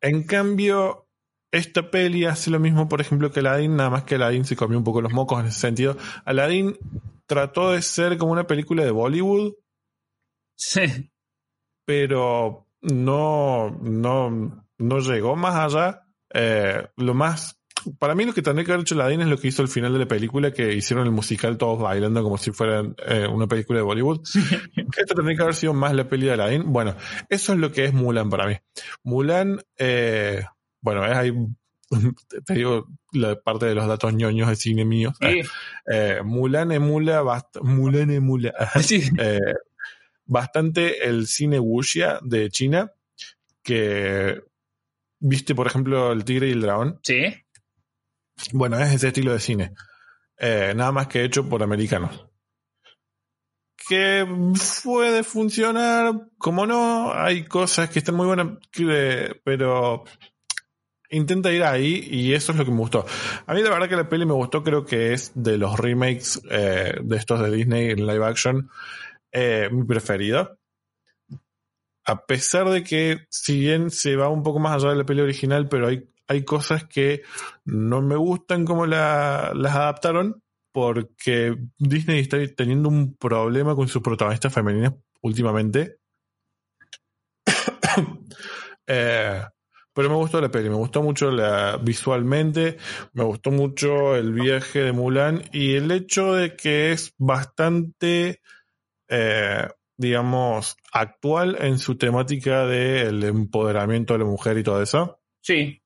en 0.01 0.23
cambio, 0.23 1.07
esta 1.51 1.89
peli 1.91 2.25
hace 2.25 2.51
lo 2.51 2.59
mismo, 2.59 2.87
por 2.87 3.01
ejemplo, 3.01 3.31
que 3.31 3.39
Aladdin, 3.39 3.75
nada 3.75 3.89
más 3.89 4.03
que 4.03 4.15
Aladdin 4.15 4.45
se 4.45 4.55
comió 4.55 4.77
un 4.77 4.83
poco 4.83 5.01
los 5.01 5.13
mocos 5.13 5.39
en 5.39 5.47
ese 5.47 5.59
sentido. 5.59 5.97
Aladdin 6.25 6.77
trató 7.25 7.71
de 7.71 7.81
ser 7.81 8.17
como 8.17 8.31
una 8.31 8.47
película 8.47 8.83
de 8.83 8.91
Bollywood, 8.91 9.53
sí. 10.55 11.11
pero 11.85 12.67
no, 12.81 13.71
no, 13.81 14.65
no 14.77 14.99
llegó 14.99 15.35
más 15.35 15.55
allá. 15.55 16.03
Eh, 16.31 16.87
lo 16.97 17.13
más 17.13 17.58
para 17.99 18.15
mí 18.15 18.25
lo 18.25 18.33
que 18.33 18.41
tendría 18.41 18.65
que 18.65 18.71
haber 18.71 18.81
hecho 18.81 18.95
Aladdin 18.95 19.21
es 19.21 19.27
lo 19.27 19.37
que 19.37 19.47
hizo 19.47 19.61
al 19.61 19.67
final 19.67 19.93
de 19.93 19.99
la 19.99 20.07
película, 20.07 20.51
que 20.51 20.73
hicieron 20.73 21.05
el 21.05 21.11
musical 21.11 21.57
todos 21.57 21.79
bailando 21.81 22.23
como 22.23 22.37
si 22.37 22.51
fuera 22.51 22.83
eh, 23.07 23.27
una 23.27 23.47
película 23.47 23.79
de 23.79 23.83
Bollywood. 23.83 24.21
Esto 24.97 25.15
tendría 25.15 25.35
que 25.37 25.43
haber 25.43 25.55
sido 25.55 25.73
más 25.73 25.93
la 25.93 26.07
peli 26.07 26.25
de 26.27 26.33
Aladdin. 26.33 26.71
Bueno, 26.71 26.95
eso 27.29 27.53
es 27.53 27.59
lo 27.59 27.71
que 27.71 27.85
es 27.85 27.93
Mulan 27.93 28.29
para 28.29 28.47
mí. 28.47 28.55
Mulan, 29.03 29.61
eh, 29.77 30.43
bueno, 30.81 31.05
es 31.05 31.15
ahí, 31.15 31.33
te 32.45 32.53
digo 32.53 32.87
la 33.11 33.39
parte 33.39 33.65
de 33.65 33.75
los 33.75 33.87
datos 33.87 34.13
ñoños 34.13 34.49
de 34.49 34.55
cine 34.55 34.85
míos. 34.85 35.15
Sí. 35.19 35.41
Eh, 35.91 36.21
Mulan 36.23 36.71
emula, 36.71 37.23
bast 37.23 37.57
Mulan 37.63 38.11
emula 38.11 38.53
Sí. 38.81 39.09
bastante 40.25 41.07
el 41.07 41.25
cine 41.25 41.59
wuxia 41.59 42.19
de 42.21 42.49
China, 42.51 42.91
que 43.63 44.39
viste, 45.19 45.55
por 45.55 45.67
ejemplo, 45.67 46.11
El 46.11 46.23
Tigre 46.23 46.47
y 46.49 46.51
el 46.51 46.61
Dragón. 46.61 46.99
Sí. 47.03 47.23
Bueno, 48.53 48.79
es 48.79 48.93
ese 48.93 49.07
estilo 49.07 49.33
de 49.33 49.39
cine. 49.39 49.73
Eh, 50.37 50.73
nada 50.75 50.91
más 50.91 51.07
que 51.07 51.23
hecho 51.23 51.47
por 51.47 51.61
americanos. 51.61 52.25
Que 53.87 54.25
puede 54.83 55.23
funcionar, 55.23 56.13
como 56.37 56.65
no, 56.65 57.13
hay 57.13 57.45
cosas 57.45 57.89
que 57.89 57.99
están 57.99 58.15
muy 58.15 58.27
buenas, 58.27 58.57
pero 59.43 60.03
intenta 61.09 61.51
ir 61.51 61.63
ahí 61.63 62.07
y 62.09 62.33
eso 62.33 62.51
es 62.51 62.57
lo 62.57 62.65
que 62.65 62.71
me 62.71 62.77
gustó. 62.77 63.05
A 63.45 63.53
mí 63.53 63.61
la 63.61 63.71
verdad 63.71 63.89
que 63.89 63.95
la 63.95 64.09
peli 64.09 64.25
me 64.25 64.33
gustó, 64.33 64.63
creo 64.63 64.85
que 64.85 65.13
es 65.13 65.31
de 65.35 65.57
los 65.57 65.77
remakes 65.79 66.41
eh, 66.49 66.93
de 67.01 67.17
estos 67.17 67.41
de 67.41 67.51
Disney 67.51 67.91
en 67.91 68.05
live 68.05 68.25
action, 68.25 68.69
eh, 69.31 69.69
mi 69.71 69.85
preferido. 69.85 70.57
A 72.05 72.25
pesar 72.25 72.69
de 72.69 72.83
que, 72.83 73.27
si 73.29 73.59
bien 73.59 73.91
se 73.91 74.15
va 74.15 74.29
un 74.29 74.43
poco 74.43 74.59
más 74.59 74.75
allá 74.75 74.91
de 74.91 74.97
la 74.97 75.05
peli 75.05 75.21
original, 75.21 75.67
pero 75.67 75.87
hay, 75.87 76.07
hay 76.29 76.45
cosas 76.45 76.85
que 76.85 77.23
no 77.65 78.01
me 78.01 78.15
gustan 78.15 78.63
como 78.63 78.85
la- 78.85 79.51
las 79.55 79.75
adaptaron, 79.75 80.41
porque 80.71 81.57
Disney 81.77 82.19
está 82.19 82.37
teniendo 82.55 82.87
un 82.87 83.15
problema 83.17 83.75
con 83.75 83.87
sus 83.87 84.01
protagonistas 84.01 84.53
femeninas 84.53 84.93
últimamente. 85.21 85.97
Eh, 88.91 89.43
pero 89.93 90.09
me 90.09 90.15
gustó 90.15 90.41
la 90.41 90.49
peli, 90.49 90.67
me 90.67 90.75
gustó 90.75 91.03
mucho 91.03 91.29
visualmente, 91.83 92.77
me 93.13 93.23
gustó 93.23 93.51
mucho 93.51 94.15
el 94.15 94.33
viaje 94.33 94.79
de 94.79 94.93
Mulan 94.93 95.43
y 95.51 95.75
el 95.75 95.91
hecho 95.91 96.33
de 96.33 96.55
que 96.55 96.91
es 96.91 97.13
bastante, 97.19 98.41
eh, 99.07 99.67
digamos, 99.95 100.75
actual 100.91 101.57
en 101.59 101.77
su 101.77 101.97
temática 101.99 102.65
del 102.65 103.23
empoderamiento 103.23 104.13
de 104.13 104.19
la 104.19 104.25
mujer 104.25 104.57
y 104.57 104.63
todo 104.63 104.81
eso. 104.81 105.19
Sí, 105.41 105.83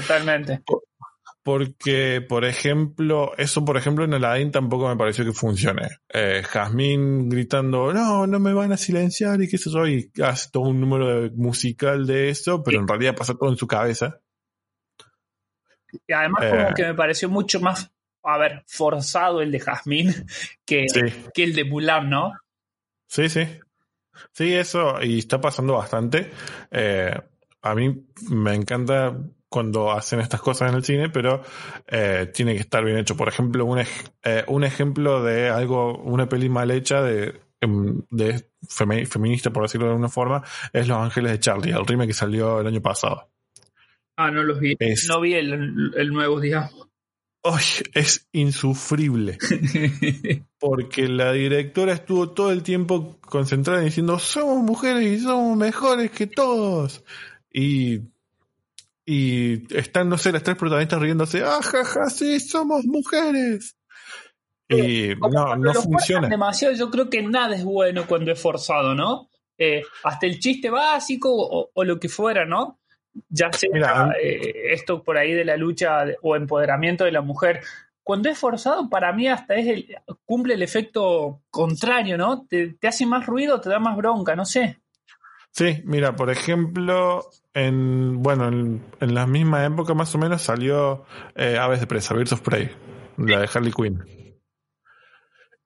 totalmente. 0.00 0.62
Porque, 1.42 2.24
por 2.28 2.44
ejemplo, 2.44 3.32
eso, 3.38 3.64
por 3.64 3.76
ejemplo, 3.76 4.04
en 4.04 4.14
Aladdin 4.14 4.50
tampoco 4.50 4.88
me 4.88 4.96
pareció 4.96 5.24
que 5.24 5.32
funcione. 5.32 5.88
Eh, 6.12 6.42
Jazmín 6.44 7.28
gritando, 7.28 7.92
no, 7.92 8.26
no 8.26 8.40
me 8.40 8.52
van 8.52 8.72
a 8.72 8.76
silenciar 8.76 9.40
y 9.40 9.48
qué 9.48 9.56
sé 9.56 9.70
yo, 9.70 9.86
y 9.86 10.10
hace 10.24 10.50
todo 10.50 10.64
un 10.64 10.80
número 10.80 11.30
musical 11.36 12.04
de 12.04 12.30
eso, 12.30 12.64
pero 12.64 12.80
en 12.80 12.88
realidad 12.88 13.14
pasa 13.14 13.34
todo 13.34 13.48
en 13.50 13.56
su 13.56 13.66
cabeza. 13.68 14.20
Y 16.06 16.12
además 16.12 16.42
Eh. 16.44 16.50
como 16.50 16.74
que 16.74 16.82
me 16.84 16.94
pareció 16.94 17.28
mucho 17.28 17.60
más, 17.60 17.92
a 18.24 18.38
ver, 18.38 18.64
forzado 18.66 19.40
el 19.40 19.52
de 19.52 19.60
Jazmín 19.60 20.08
que, 20.66 20.86
Sí. 20.88 21.00
que 21.32 21.44
el 21.44 21.54
de 21.54 21.64
Mulan, 21.64 22.10
¿no? 22.10 22.32
Sí, 23.06 23.28
sí. 23.28 23.46
Sí, 24.32 24.52
eso, 24.52 25.00
y 25.00 25.20
está 25.20 25.40
pasando 25.40 25.74
bastante. 25.74 26.32
Eh, 26.72 27.14
a 27.62 27.74
mí 27.76 28.04
me 28.30 28.54
encanta 28.54 29.16
cuando 29.48 29.92
hacen 29.92 30.20
estas 30.20 30.40
cosas 30.40 30.70
en 30.70 30.76
el 30.76 30.84
cine, 30.84 31.08
pero 31.08 31.42
eh, 31.86 32.30
tiene 32.34 32.54
que 32.54 32.60
estar 32.60 32.84
bien 32.84 32.98
hecho. 32.98 33.16
Por 33.16 33.28
ejemplo, 33.28 33.64
un, 33.64 33.78
eh, 34.24 34.44
un 34.48 34.64
ejemplo 34.64 35.22
de 35.22 35.48
algo, 35.48 35.98
una 35.98 36.28
peli 36.28 36.48
mal 36.48 36.70
hecha 36.70 37.00
de, 37.02 37.40
em, 37.60 38.02
de 38.10 38.50
femi- 38.68 39.06
feminista, 39.06 39.50
por 39.50 39.62
decirlo 39.62 39.86
de 39.86 39.92
alguna 39.92 40.08
forma, 40.08 40.42
es 40.72 40.88
Los 40.88 40.98
Ángeles 40.98 41.32
de 41.32 41.40
Charlie, 41.40 41.70
el 41.72 41.86
remake 41.86 42.08
que 42.08 42.14
salió 42.14 42.60
el 42.60 42.66
año 42.66 42.82
pasado. 42.82 43.30
Ah, 44.16 44.30
no 44.30 44.42
los 44.42 44.58
vi. 44.60 44.76
Es- 44.78 45.06
No 45.08 45.20
vi 45.20 45.34
el, 45.34 45.92
el 45.96 46.08
nuevo, 46.12 46.40
digamos. 46.40 46.88
¡Ay! 47.44 47.62
es 47.94 48.26
insufrible. 48.32 49.38
Porque 50.58 51.06
la 51.08 51.32
directora 51.32 51.92
estuvo 51.92 52.30
todo 52.30 52.50
el 52.50 52.62
tiempo 52.62 53.18
concentrada 53.20 53.80
diciendo, 53.82 54.18
somos 54.18 54.58
mujeres 54.64 55.04
y 55.04 55.20
somos 55.20 55.56
mejores 55.56 56.10
que 56.10 56.26
todos. 56.26 57.04
Y, 57.52 58.00
y 59.06 59.72
están, 59.74 60.08
no 60.08 60.18
sé, 60.18 60.32
las 60.32 60.42
tres 60.42 60.56
protagonistas 60.56 61.00
riéndose, 61.00 61.42
¡ah, 61.44 61.60
jaja, 61.62 62.10
sí, 62.10 62.40
somos 62.40 62.84
mujeres! 62.84 63.76
Y 64.68 65.10
no, 65.30 65.54
no 65.54 65.74
funciona. 65.74 66.28
demasiado, 66.28 66.74
yo 66.74 66.90
creo 66.90 67.08
que 67.08 67.22
nada 67.22 67.54
es 67.54 67.62
bueno 67.64 68.04
cuando 68.08 68.32
es 68.32 68.40
forzado, 68.42 68.96
¿no? 68.96 69.30
Eh, 69.56 69.84
hasta 70.02 70.26
el 70.26 70.40
chiste 70.40 70.70
básico 70.70 71.30
o, 71.32 71.70
o 71.72 71.84
lo 71.84 72.00
que 72.00 72.08
fuera, 72.08 72.44
¿no? 72.44 72.80
Ya 73.28 73.50
sea 73.52 73.70
Mira, 73.72 74.12
eh, 74.20 74.72
esto 74.72 75.02
por 75.04 75.16
ahí 75.16 75.32
de 75.32 75.44
la 75.44 75.56
lucha 75.56 76.04
de- 76.04 76.16
o 76.20 76.34
empoderamiento 76.34 77.04
de 77.04 77.12
la 77.12 77.22
mujer. 77.22 77.62
Cuando 78.02 78.28
es 78.28 78.36
forzado, 78.38 78.90
para 78.90 79.12
mí 79.12 79.28
hasta 79.28 79.54
es 79.54 79.68
el, 79.68 79.96
cumple 80.24 80.54
el 80.54 80.62
efecto 80.62 81.42
contrario, 81.48 82.18
¿no? 82.18 82.44
Te, 82.46 82.74
te 82.74 82.88
hace 82.88 83.06
más 83.06 83.24
ruido, 83.24 83.60
te 83.60 83.68
da 83.70 83.78
más 83.78 83.96
bronca, 83.96 84.34
no 84.36 84.44
sé. 84.44 84.80
Sí, 85.52 85.80
mira, 85.84 86.14
por 86.14 86.28
ejemplo, 86.30 87.24
en, 87.56 88.22
bueno, 88.22 88.48
en, 88.48 88.84
en 89.00 89.14
la 89.14 89.26
misma 89.26 89.64
época 89.64 89.94
más 89.94 90.14
o 90.14 90.18
menos 90.18 90.42
salió 90.42 91.06
eh, 91.34 91.56
Aves 91.58 91.80
de 91.80 91.86
Presa, 91.86 92.12
Birds 92.12 92.32
of 92.32 92.42
Prey, 92.42 92.70
la 93.16 93.40
de 93.40 93.48
Harley 93.52 93.72
Quinn. 93.72 94.04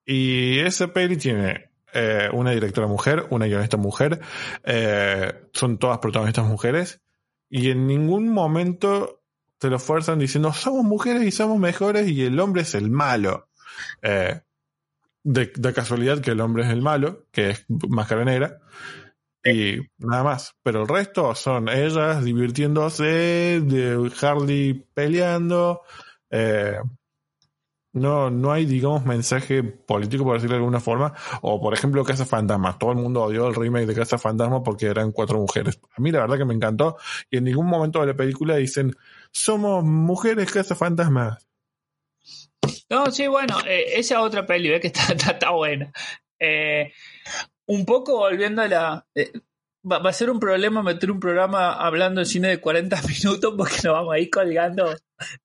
Y 0.05 0.59
esa 0.59 0.93
peli 0.93 1.17
tiene 1.17 1.69
eh, 1.93 2.29
una 2.31 2.51
directora 2.51 2.87
mujer, 2.87 3.25
una 3.29 3.45
guionista 3.45 3.75
mujer, 3.75 4.21
eh, 4.63 5.49
son 5.51 5.79
todas 5.79 5.97
protagonistas 5.97 6.45
mujeres, 6.45 7.01
y 7.49 7.71
en 7.71 7.87
ningún 7.87 8.29
momento 8.29 9.21
te 9.57 9.69
lo 9.69 9.77
fuerzan 9.77 10.17
diciendo 10.17 10.53
somos 10.53 10.85
mujeres 10.85 11.23
y 11.23 11.31
somos 11.31 11.59
mejores 11.59 12.07
y 12.07 12.23
el 12.23 12.39
hombre 12.39 12.61
es 12.61 12.73
el 12.73 12.89
malo. 12.89 13.49
Eh, 14.01 14.39
de, 15.23 15.51
de 15.53 15.73
casualidad 15.73 16.21
que 16.21 16.31
el 16.31 16.39
hombre 16.39 16.63
es 16.63 16.69
el 16.69 16.81
malo, 16.81 17.25
que 17.31 17.49
es 17.49 17.65
máscara 17.67 18.23
negra, 18.23 18.61
y 19.43 19.77
nada 19.97 20.23
más. 20.23 20.53
Pero 20.63 20.81
el 20.83 20.87
resto 20.87 21.33
son 21.35 21.69
ellas 21.69 22.23
divirtiéndose, 22.23 23.61
de 23.61 24.11
Harley 24.21 24.85
peleando. 24.93 25.81
eh, 26.29 26.77
no, 27.93 28.29
no 28.29 28.53
hay, 28.53 28.65
digamos, 28.65 29.05
mensaje 29.05 29.63
político, 29.63 30.23
por 30.23 30.35
decirlo 30.35 30.55
de 30.55 30.59
alguna 30.59 30.79
forma. 30.79 31.13
O, 31.41 31.59
por 31.59 31.73
ejemplo, 31.73 32.05
Casa 32.05 32.25
Fantasma. 32.25 32.77
Todo 32.77 32.91
el 32.91 32.97
mundo 32.97 33.23
odió 33.23 33.47
el 33.47 33.55
remake 33.55 33.85
de 33.85 33.95
Casa 33.95 34.17
Fantasma 34.17 34.63
porque 34.63 34.85
eran 34.85 35.11
cuatro 35.11 35.37
mujeres. 35.39 35.77
A 35.97 36.01
mí 36.01 36.09
la 36.11 36.21
verdad 36.21 36.37
que 36.37 36.45
me 36.45 36.53
encantó. 36.53 36.97
Y 37.29 37.37
en 37.37 37.43
ningún 37.43 37.67
momento 37.67 37.99
de 37.99 38.07
la 38.07 38.13
película 38.13 38.55
dicen, 38.55 38.95
somos 39.31 39.83
mujeres 39.83 40.49
Casa 40.51 40.73
Fantasma. 40.73 41.37
No, 42.89 43.11
sí, 43.11 43.27
bueno, 43.27 43.57
eh, 43.67 43.99
esa 43.99 44.21
otra 44.21 44.45
peli, 44.45 44.69
¿ves? 44.69 44.81
que 44.81 44.87
está, 44.87 45.01
está, 45.13 45.31
está 45.31 45.51
buena. 45.51 45.91
Eh, 46.39 46.93
un 47.71 47.85
poco 47.85 48.17
volviendo 48.17 48.61
a 48.61 48.67
la... 48.67 49.07
eh, 49.15 49.31
va, 49.89 49.99
va 49.99 50.09
a 50.09 50.13
ser 50.13 50.29
un 50.29 50.39
problema 50.39 50.83
meter 50.83 51.09
un 51.09 51.19
programa 51.19 51.73
hablando 51.73 52.19
de 52.19 52.25
cine 52.25 52.49
de 52.49 52.59
40 52.59 53.01
minutos 53.07 53.53
porque 53.57 53.75
nos 53.83 53.93
vamos 53.93 54.13
a 54.13 54.19
ir 54.19 54.29
colgando 54.29 54.93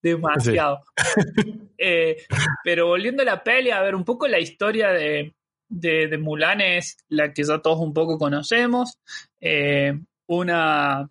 demasiado. 0.03 0.83
Eh, 1.79 2.17
pero 2.65 2.87
volviendo 2.87 3.21
a 3.21 3.27
la 3.27 3.45
peli, 3.45 3.71
a 3.71 3.83
ver, 3.83 3.95
un 3.95 4.03
poco 4.03 4.27
la 4.27 4.41
historia 4.41 4.89
de, 4.89 5.35
de, 5.69 6.09
de 6.09 6.17
Mulan 6.17 6.63
es 6.63 6.97
la 7.11 7.35
que 7.35 7.45
ya 7.45 7.59
todos 7.59 7.81
un 7.81 7.93
poco 7.93 8.17
conocemos. 8.17 8.99
Eh, 9.43 9.93
una, 10.27 11.11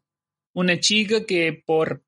una 0.56 0.80
chica 0.80 1.24
que 1.24 1.62
por 1.64 2.02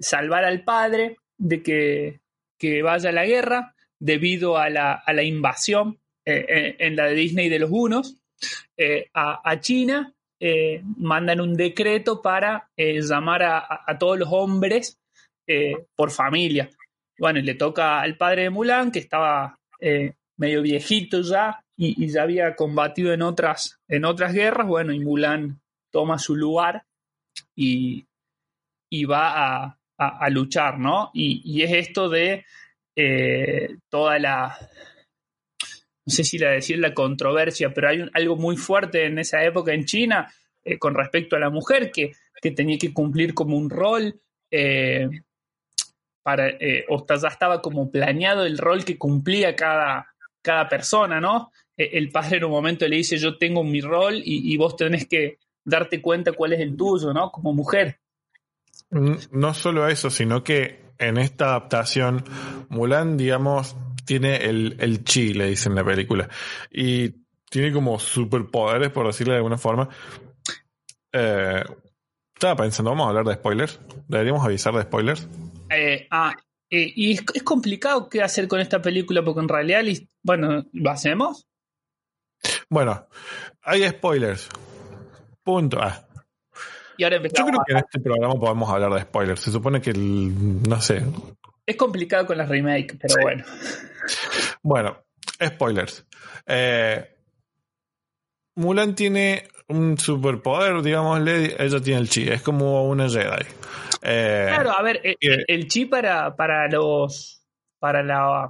salvar 0.00 0.44
al 0.44 0.64
padre 0.64 1.16
de 1.38 1.62
que, 1.62 2.20
que 2.58 2.82
vaya 2.82 3.10
a 3.10 3.12
la 3.12 3.26
guerra 3.26 3.76
debido 4.00 4.58
a 4.58 4.68
la, 4.70 4.92
a 4.92 5.12
la 5.12 5.22
invasión 5.22 6.00
eh, 6.26 6.46
eh, 6.48 6.76
en 6.78 6.96
la 6.96 7.04
de 7.04 7.14
Disney 7.14 7.50
de 7.50 7.58
los 7.58 7.70
Hunos 7.70 8.16
eh, 8.76 9.08
a, 9.14 9.60
China, 9.60 10.12
eh, 10.40 10.82
mandan 10.96 11.40
un 11.40 11.54
decreto 11.54 12.20
para 12.20 12.68
eh, 12.76 13.00
llamar 13.00 13.42
a, 13.42 13.98
todos 13.98 14.18
los 14.18 14.28
hombres 14.30 14.98
por 15.94 16.10
familia. 16.10 16.70
Bueno, 17.18 17.38
y 17.38 17.42
le 17.42 17.54
toca 17.54 18.00
al 18.00 18.16
padre 18.16 18.44
de 18.44 18.50
Mulan, 18.50 18.90
que 18.90 18.98
estaba 18.98 19.58
medio 20.36 20.62
viejito 20.62 21.20
ya 21.20 21.62
y, 21.76 22.08
ya 22.08 22.22
había 22.22 22.56
combatido 22.56 23.12
en 23.12 23.22
otras, 23.22 23.78
en 23.88 24.04
otras 24.06 24.32
guerras. 24.32 24.66
Bueno, 24.66 24.92
y 24.92 25.00
Mulan 25.00 25.60
toma 25.90 26.18
su 26.18 26.34
lugar 26.34 26.86
y, 27.54 28.06
y 28.90 29.04
va 29.04 29.64
a, 29.64 29.78
a, 29.98 30.30
luchar, 30.30 30.78
¿no? 30.78 31.10
Y, 31.12 31.42
y, 31.44 31.62
es 31.62 31.72
esto 31.72 32.08
de 32.08 32.44
toda 33.90 34.18
la, 34.18 34.56
no 36.06 36.12
sé 36.12 36.24
si 36.24 36.38
la 36.38 36.50
decir 36.50 36.78
la 36.78 36.94
controversia, 36.94 37.72
pero 37.72 37.88
hay 37.88 38.04
algo 38.12 38.36
muy 38.36 38.56
fuerte 38.56 39.06
en 39.06 39.18
esa 39.18 39.42
época 39.44 39.72
en 39.72 39.84
China 39.84 40.32
eh, 40.64 40.78
con 40.78 40.94
respecto 40.94 41.36
a 41.36 41.40
la 41.40 41.50
mujer 41.50 41.90
que, 41.90 42.12
que, 42.40 42.50
tenía 42.50 42.78
que 42.78 42.92
cumplir 42.92 43.34
como 43.34 43.56
un 43.56 43.70
rol. 43.70 44.20
Eh, 44.50 45.08
para, 46.24 46.48
eh, 46.48 46.86
o 46.88 47.06
ya 47.06 47.28
estaba 47.28 47.60
como 47.60 47.90
planeado 47.90 48.46
el 48.46 48.56
rol 48.56 48.82
que 48.82 48.96
cumplía 48.96 49.54
cada, 49.54 50.08
cada 50.40 50.68
persona, 50.68 51.20
¿no? 51.20 51.52
Eh, 51.76 51.90
el 51.92 52.10
padre 52.10 52.38
en 52.38 52.44
un 52.44 52.50
momento 52.50 52.88
le 52.88 52.96
dice, 52.96 53.18
yo 53.18 53.36
tengo 53.36 53.62
mi 53.62 53.82
rol 53.82 54.16
y, 54.16 54.52
y 54.52 54.56
vos 54.56 54.74
tenés 54.74 55.06
que 55.06 55.38
darte 55.62 56.00
cuenta 56.00 56.32
cuál 56.32 56.54
es 56.54 56.60
el 56.60 56.76
tuyo, 56.76 57.12
¿no? 57.12 57.30
Como 57.30 57.52
mujer. 57.52 57.98
No 58.90 59.54
solo 59.54 59.86
eso, 59.86 60.08
sino 60.08 60.42
que 60.42 60.84
en 60.98 61.18
esta 61.18 61.46
adaptación, 61.46 62.24
Mulan, 62.68 63.16
digamos, 63.16 63.76
tiene 64.04 64.36
el, 64.36 64.76
el 64.80 65.04
chi, 65.04 65.34
le 65.34 65.46
dicen 65.48 65.72
en 65.72 65.76
la 65.76 65.84
película. 65.84 66.28
Y 66.70 67.10
tiene 67.50 67.72
como 67.72 67.98
superpoderes, 67.98 68.90
por 68.90 69.06
decirlo 69.06 69.32
de 69.32 69.38
alguna 69.38 69.58
forma. 69.58 69.88
Eh, 71.12 71.62
estaba 72.34 72.56
pensando, 72.56 72.90
vamos 72.90 73.06
a 73.06 73.08
hablar 73.10 73.24
de 73.26 73.34
spoilers. 73.34 73.80
Deberíamos 74.08 74.44
avisar 74.44 74.74
de 74.74 74.82
spoilers. 74.82 75.28
Eh, 75.70 76.06
ah, 76.10 76.34
eh, 76.70 76.92
y 76.94 77.12
es, 77.12 77.24
es 77.34 77.42
complicado 77.42 78.08
qué 78.08 78.22
hacer 78.22 78.48
con 78.48 78.60
esta 78.60 78.82
película 78.82 79.24
porque 79.24 79.40
en 79.40 79.48
realidad, 79.48 79.82
bueno, 80.22 80.64
¿lo 80.72 80.90
hacemos? 80.90 81.46
Bueno, 82.68 83.06
hay 83.62 83.88
spoilers. 83.88 84.48
Punto. 85.44 85.78
Ah, 85.80 86.06
Y 86.96 87.04
ahora 87.04 87.16
yo 87.22 87.46
creo 87.46 87.60
que 87.66 87.72
en 87.72 87.78
este 87.78 88.00
programa 88.00 88.34
podemos 88.34 88.68
hablar 88.68 88.92
de 88.94 89.02
spoilers. 89.02 89.40
Se 89.40 89.50
supone 89.52 89.80
que, 89.80 89.90
el- 89.90 90.62
no 90.68 90.80
sé. 90.80 91.02
Es 91.66 91.76
complicado 91.76 92.26
con 92.26 92.38
las 92.38 92.48
remake, 92.48 92.96
pero 93.00 93.14
Sí. 93.14 93.20
bueno. 93.22 93.44
Bueno, 94.62 95.04
spoilers. 95.42 96.06
Eh, 96.46 97.10
Mulan 98.56 98.94
tiene 98.94 99.48
un 99.68 99.98
superpoder, 99.98 100.82
digámosle. 100.82 101.56
Ella 101.58 101.80
tiene 101.80 102.00
el 102.00 102.08
chi. 102.08 102.28
Es 102.28 102.42
como 102.42 102.86
una 102.88 103.08
Jedi. 103.08 103.44
Eh, 104.02 104.46
Claro, 104.48 104.70
a 104.76 104.82
ver, 104.82 105.00
eh, 105.02 105.16
eh, 105.20 105.44
el 105.48 105.66
chi 105.68 105.86
para, 105.86 106.34
para 106.36 106.68
los. 106.68 107.42
para 107.78 108.02
la. 108.02 108.48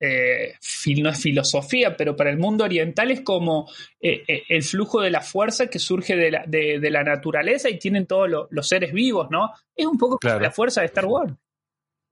eh, 0.00 0.54
no 0.98 1.10
es 1.10 1.20
filosofía, 1.22 1.96
pero 1.96 2.16
para 2.16 2.30
el 2.30 2.38
mundo 2.38 2.64
oriental 2.64 3.10
es 3.12 3.20
como 3.20 3.70
el 4.00 4.62
flujo 4.64 5.00
de 5.00 5.10
la 5.10 5.20
fuerza 5.20 5.68
que 5.68 5.78
surge 5.78 6.16
de 6.16 6.30
la, 6.30 6.44
de, 6.46 6.80
de 6.80 6.90
la 6.90 7.04
naturaleza 7.04 7.68
y 7.70 7.78
tienen 7.78 8.06
todos 8.06 8.28
lo- 8.28 8.48
los 8.50 8.66
seres 8.66 8.92
vivos, 8.92 9.28
¿no? 9.30 9.52
Es 9.76 9.86
un 9.86 9.96
poco 9.98 10.18
Claro. 10.18 10.40
la 10.40 10.50
fuerza 10.50 10.80
de 10.80 10.86
Star 10.88 11.04
Wars. 11.06 11.32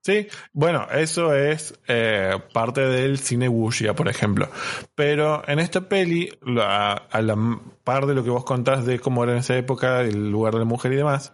Sí, 0.03 0.29
bueno, 0.55 0.87
eso 0.93 1.35
es 1.35 1.79
eh, 1.87 2.35
parte 2.55 2.81
del 2.81 3.19
cine 3.19 3.49
wuxia, 3.51 3.95
por 3.95 4.09
ejemplo. 4.09 4.49
Pero 4.95 5.47
en 5.47 5.59
esta 5.59 5.89
peli, 5.89 6.31
la- 6.43 6.93
a 6.95 7.21
la 7.21 7.37
par 7.85 8.07
de 8.07 8.15
lo 8.15 8.25
que 8.25 8.31
vos 8.31 8.45
contás 8.45 8.87
de 8.87 8.99
cómo 8.99 9.25
era 9.25 9.33
en 9.33 9.39
esa 9.39 9.57
época, 9.59 10.01
el 10.01 10.31
lugar 10.31 10.55
de 10.55 10.61
la 10.61 10.65
mujer 10.65 10.93
y 10.93 10.97
demás, 10.97 11.33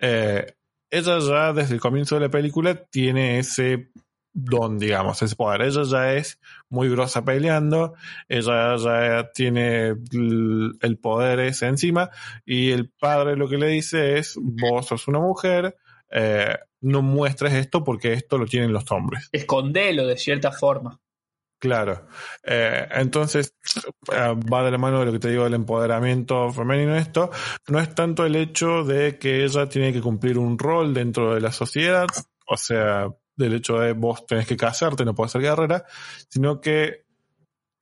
eh, 0.00 0.54
ella 0.90 1.18
ya 1.20 1.52
desde 1.52 1.74
el 1.74 1.80
comienzo 1.80 2.16
de 2.16 2.22
la 2.22 2.30
película 2.30 2.74
tiene 2.86 3.38
ese 3.38 3.90
don, 4.32 4.78
digamos, 4.78 5.22
ese 5.22 5.36
poder. 5.36 5.62
Ella 5.62 5.82
ya 5.84 6.14
es 6.14 6.40
muy 6.68 6.88
grosa 6.88 7.24
peleando, 7.24 7.94
ella 8.28 8.76
ya 8.76 9.30
tiene 9.32 9.88
el 10.12 10.72
el 10.80 10.98
poder 10.98 11.40
ese 11.40 11.66
encima, 11.66 12.10
y 12.44 12.70
el 12.72 12.90
padre 12.90 13.36
lo 13.36 13.48
que 13.48 13.58
le 13.58 13.68
dice 13.68 14.18
es, 14.18 14.36
vos 14.40 14.86
sos 14.86 15.06
una 15.08 15.20
mujer, 15.20 15.76
eh, 16.10 16.56
no 16.80 17.02
muestres 17.02 17.54
esto 17.54 17.84
porque 17.84 18.12
esto 18.12 18.38
lo 18.38 18.46
tienen 18.46 18.72
los 18.72 18.90
hombres. 18.90 19.28
Escondelo 19.32 20.06
de 20.06 20.16
cierta 20.16 20.52
forma. 20.52 21.00
Claro. 21.60 22.06
Eh, 22.42 22.88
entonces, 22.92 23.54
eh, 24.10 24.34
va 24.50 24.64
de 24.64 24.70
la 24.70 24.78
mano 24.78 25.00
de 25.00 25.06
lo 25.06 25.12
que 25.12 25.18
te 25.18 25.28
digo 25.28 25.44
del 25.44 25.54
empoderamiento 25.54 26.50
femenino 26.52 26.96
esto. 26.96 27.30
No 27.68 27.78
es 27.78 27.94
tanto 27.94 28.24
el 28.24 28.34
hecho 28.34 28.82
de 28.82 29.18
que 29.18 29.44
ella 29.44 29.68
tiene 29.68 29.92
que 29.92 30.00
cumplir 30.00 30.38
un 30.38 30.58
rol 30.58 30.94
dentro 30.94 31.34
de 31.34 31.40
la 31.42 31.52
sociedad, 31.52 32.06
o 32.46 32.56
sea, 32.56 33.08
del 33.36 33.54
hecho 33.54 33.78
de 33.78 33.92
vos 33.92 34.26
tenés 34.26 34.46
que 34.46 34.56
casarte, 34.56 35.04
no 35.04 35.14
puedes 35.14 35.32
ser 35.32 35.42
guerrera, 35.42 35.84
sino 36.28 36.62
que 36.62 37.04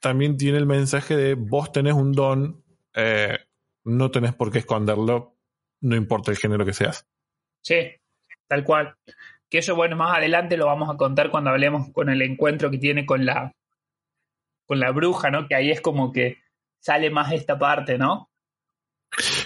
también 0.00 0.36
tiene 0.36 0.58
el 0.58 0.66
mensaje 0.66 1.16
de 1.16 1.34
vos 1.34 1.70
tenés 1.70 1.94
un 1.94 2.12
don, 2.12 2.64
eh, 2.94 3.38
no 3.84 4.10
tenés 4.10 4.34
por 4.34 4.50
qué 4.50 4.58
esconderlo, 4.58 5.36
no 5.80 5.94
importa 5.94 6.32
el 6.32 6.36
género 6.36 6.64
que 6.64 6.72
seas. 6.72 7.06
Sí, 7.62 7.92
tal 8.48 8.64
cual. 8.64 8.94
Que 9.50 9.58
eso, 9.58 9.74
bueno, 9.76 9.96
más 9.96 10.16
adelante 10.16 10.56
lo 10.56 10.66
vamos 10.66 10.90
a 10.90 10.96
contar 10.96 11.30
cuando 11.30 11.50
hablemos 11.50 11.90
con 11.92 12.08
el 12.10 12.20
encuentro 12.22 12.70
que 12.70 12.78
tiene 12.78 13.06
con 13.06 13.24
la 13.24 13.52
con 14.66 14.80
la 14.80 14.90
bruja, 14.90 15.30
¿no? 15.30 15.48
Que 15.48 15.54
ahí 15.54 15.70
es 15.70 15.80
como 15.80 16.12
que 16.12 16.42
sale 16.82 17.08
más 17.10 17.32
esta 17.32 17.58
parte, 17.58 17.96
¿no? 17.96 18.28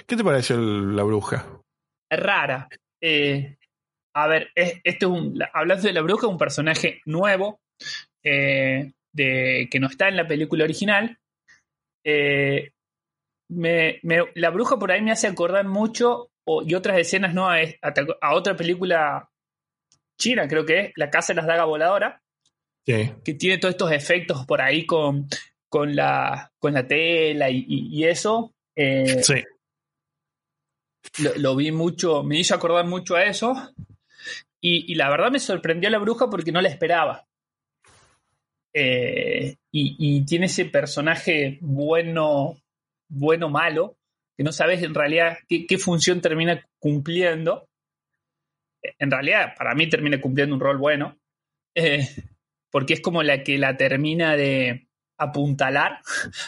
¿Qué 0.07 0.17
te 0.17 0.25
pareció 0.25 0.57
el- 0.57 0.97
la 0.97 1.05
bruja? 1.05 1.47
Rara. 2.11 2.69
Eh, 3.01 3.57
a 4.15 4.27
ver, 4.27 4.51
es- 4.57 4.81
este 4.83 5.05
es 5.07 5.11
un, 5.11 5.39
la- 5.39 5.51
hablando 5.55 5.85
de 5.87 5.93
la 5.93 6.03
bruja, 6.03 6.27
un 6.27 6.39
personaje 6.39 7.01
nuevo 7.05 7.61
eh, 8.25 8.93
de, 9.13 9.69
que 9.71 9.79
no 9.81 9.87
está 9.87 10.09
en 10.09 10.17
la 10.17 10.27
película 10.27 10.65
original. 10.65 11.17
Eh, 12.05 12.73
me- 13.49 14.01
me- 14.03 14.25
la 14.35 14.51
bruja 14.51 14.77
por 14.77 14.91
ahí 14.91 15.03
me 15.03 15.13
hace 15.13 15.29
acordar 15.29 15.67
mucho, 15.67 16.32
o- 16.45 16.63
y 16.63 16.75
otras 16.75 16.99
escenas, 16.99 17.35
¿no? 17.35 17.49
A, 17.49 17.57
a- 17.59 17.95
a 18.21 18.35
otra 18.35 18.57
película 18.57 19.29
china, 20.19 20.47
creo 20.49 20.65
que 20.65 20.81
es, 20.81 20.93
La 20.97 21.11
Casa 21.11 21.33
de 21.33 21.37
las 21.39 21.47
Dagas 21.47 21.67
Voladora, 21.67 22.23
Sí. 22.87 23.13
que 23.25 23.35
tiene 23.35 23.59
todos 23.59 23.75
estos 23.75 23.93
efectos 23.93 24.45
por 24.47 24.61
ahí 24.61 24.85
con, 24.87 25.29
con, 25.69 25.95
la, 25.95 26.53
con 26.59 26.75
la 26.75 26.87
tela 26.87 27.49
y, 27.51 27.65
y- 27.69 27.89
y 28.01 28.05
eso. 28.05 28.55
Eh, 28.77 29.23
Sí. 29.23 29.35
lo, 31.23 31.35
lo 31.37 31.57
vi 31.57 31.71
mucho, 31.73 32.23
me 32.23 32.39
hizo 32.39 32.55
acordar 32.55 32.87
mucho 32.87 33.15
a 33.17 33.25
eso. 33.25 33.55
Y, 34.61 34.93
y 34.93 34.95
la 34.95 35.11
verdad 35.11 35.31
me 35.33 35.41
sorprendió 35.41 35.91
la 35.91 35.99
bruja 35.99 36.29
porque 36.31 36.53
no 36.53 36.61
la 36.61 36.69
esperaba. 36.69 37.27
Eh, 38.75 39.57
y, 39.71 39.97
y 39.99 40.25
tiene 40.25 40.47
ese 40.47 40.65
personaje 40.67 41.59
bueno, 41.61 42.57
bueno, 43.09 43.49
malo, 43.51 43.97
que 44.37 44.45
no 44.45 44.53
sabes 44.53 44.83
en 44.83 44.95
realidad 44.95 45.39
qué, 45.49 45.67
qué 45.67 45.79
función 45.79 46.21
termina 46.21 46.65
cumpliendo. 46.79 47.69
En 48.99 49.11
realidad, 49.11 49.55
para 49.57 49.75
mí 49.75 49.89
termina 49.89 50.21
cumpliendo 50.21 50.55
un 50.55 50.61
rol 50.61 50.79
bueno, 50.79 51.19
eh, 51.75 52.09
porque 52.71 52.95
es 52.95 53.01
como 53.01 53.23
la 53.23 53.43
que 53.43 53.59
la 53.59 53.77
termina 53.77 54.37
de 54.37 54.89
apuntalar 55.19 56.01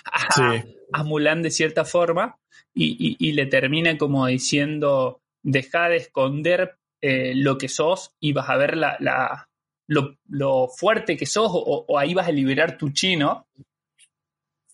a, 0.04 0.32
Sí. 0.32 0.76
a 0.92 1.04
Mulan 1.04 1.42
de 1.42 1.50
cierta 1.50 1.84
forma 1.84 2.36
y, 2.74 2.96
y- 2.98 3.28
y 3.28 3.32
le 3.32 3.46
termina 3.46 3.96
como 3.98 4.26
diciendo, 4.26 5.20
deja 5.42 5.88
de 5.88 5.96
esconder 5.96 6.76
eh, 7.00 7.34
lo 7.36 7.58
que 7.58 7.68
sos 7.68 8.14
y 8.18 8.32
vas 8.32 8.48
a 8.48 8.56
ver 8.56 8.76
la, 8.76 8.96
la- 9.00 9.48
lo, 9.86 10.16
lo 10.28 10.68
fuerte 10.68 11.16
que 11.16 11.26
sos 11.26 11.50
o, 11.52 11.84
o 11.86 11.98
ahí 11.98 12.14
vas 12.14 12.26
a 12.28 12.32
liberar 12.32 12.78
tu 12.78 12.90
chino. 12.90 13.46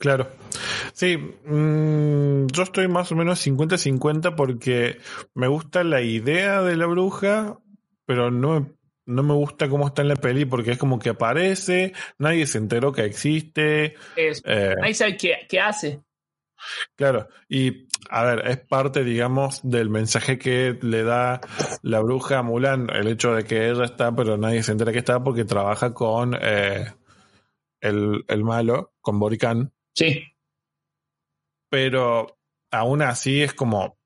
Claro. 0.01 0.29
Sí, 0.95 1.19
mm, 1.19 2.47
yo 2.47 2.63
estoy 2.63 2.89
más 2.89 3.13
o 3.13 3.17
menos 3.17 3.47
50-50 3.47 4.35
porque 4.35 4.97
me 5.35 5.47
gusta 5.47 5.85
la 5.85 6.01
idea 6.01 6.63
de 6.63 6.75
la 6.79 6.87
bruja, 6.87 7.59
pero 8.07 8.31
no 8.31 8.59
me, 8.61 8.67
no 9.05 9.23
me 9.23 9.35
gusta 9.35 9.69
cómo 9.69 9.87
está 9.87 10.01
en 10.01 10.09
la 10.09 10.17
peli 10.17 10.47
porque 10.47 10.71
es 10.73 10.79
como 10.79 10.99
que 10.99 11.11
aparece, 11.11 11.93
nadie 12.17 12.47
se 12.47 12.57
enteró 12.57 12.93
que 12.93 13.05
existe. 13.05 13.95
Es, 14.17 14.41
eh, 14.47 14.75
Nadie 14.81 14.95
sabe 14.95 15.17
qué, 15.19 15.35
qué 15.47 15.61
hace. 15.61 16.01
claro, 16.97 17.29
y 17.47 17.87
a 18.09 18.25
ver, 18.25 18.49
es 18.49 18.57
parte, 18.59 19.05
digamos, 19.05 19.61
del 19.63 19.91
mensaje 19.91 20.39
que 20.39 20.79
le 20.81 21.03
da 21.03 21.43
la 21.83 22.01
bruja 22.01 22.39
a 22.39 22.43
Mulan, 22.43 22.89
el 22.89 23.07
hecho 23.07 23.35
de 23.35 23.45
que 23.45 23.69
ella 23.69 23.85
está, 23.85 24.17
pero 24.17 24.39
nadie 24.39 24.63
se 24.63 24.73
entera 24.73 24.93
que 24.93 25.01
está 25.01 25.23
porque 25.23 25.45
trabaja 25.45 25.93
con 25.93 26.35
eh, 26.41 26.87
el, 27.83 28.25
el 28.27 28.45
malo, 28.45 28.95
con 29.03 29.19
Borican. 29.19 29.75
Sí, 29.95 30.25
pero 31.71 32.37
aún 32.71 33.01
así 33.01 33.43
es 33.43 33.55
como, 33.55 33.97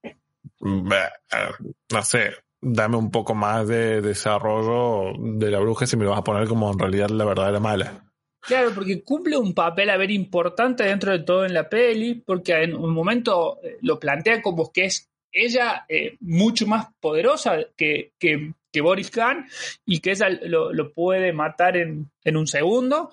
no 0.61 2.03
sé, 2.03 2.35
dame 2.61 2.97
un 2.97 3.11
poco 3.11 3.35
más 3.35 3.67
de 3.67 4.03
desarrollo 4.03 5.15
de 5.19 5.51
la 5.51 5.59
bruja 5.59 5.87
si 5.87 5.97
me 5.97 6.05
lo 6.05 6.11
vas 6.11 6.21
a 6.21 6.25
poner 6.25 6.47
como 6.47 6.71
en 6.71 6.79
realidad 6.79 7.09
la 7.09 7.25
verdadera 7.25 7.59
mala. 7.59 8.05
Claro, 8.41 8.73
porque 8.75 9.03
cumple 9.03 9.39
un 9.39 9.55
papel 9.55 9.89
a 9.89 9.97
ver 9.97 10.11
importante 10.11 10.85
dentro 10.85 11.13
de 11.13 11.21
todo 11.21 11.47
en 11.47 11.55
la 11.55 11.71
peli, 11.71 12.15
porque 12.15 12.53
en 12.63 12.77
un 12.77 12.93
momento 12.93 13.59
eh, 13.63 13.79
lo 13.81 13.99
plantea 13.99 14.43
como 14.43 14.71
que 14.71 14.85
es 14.85 15.11
ella 15.33 15.87
eh, 15.89 16.19
mucho 16.21 16.67
más 16.67 16.89
poderosa 17.01 17.57
que, 17.75 18.13
que, 18.19 18.53
que 18.71 18.81
Boris 18.83 19.11
Khan 19.11 19.47
y 19.87 20.01
que 20.01 20.11
ella 20.11 20.29
lo, 20.29 20.75
lo 20.75 20.93
puede 20.93 21.33
matar 21.33 21.79
en, 21.79 22.11
en 22.23 22.37
un 22.37 22.47
segundo, 22.47 23.13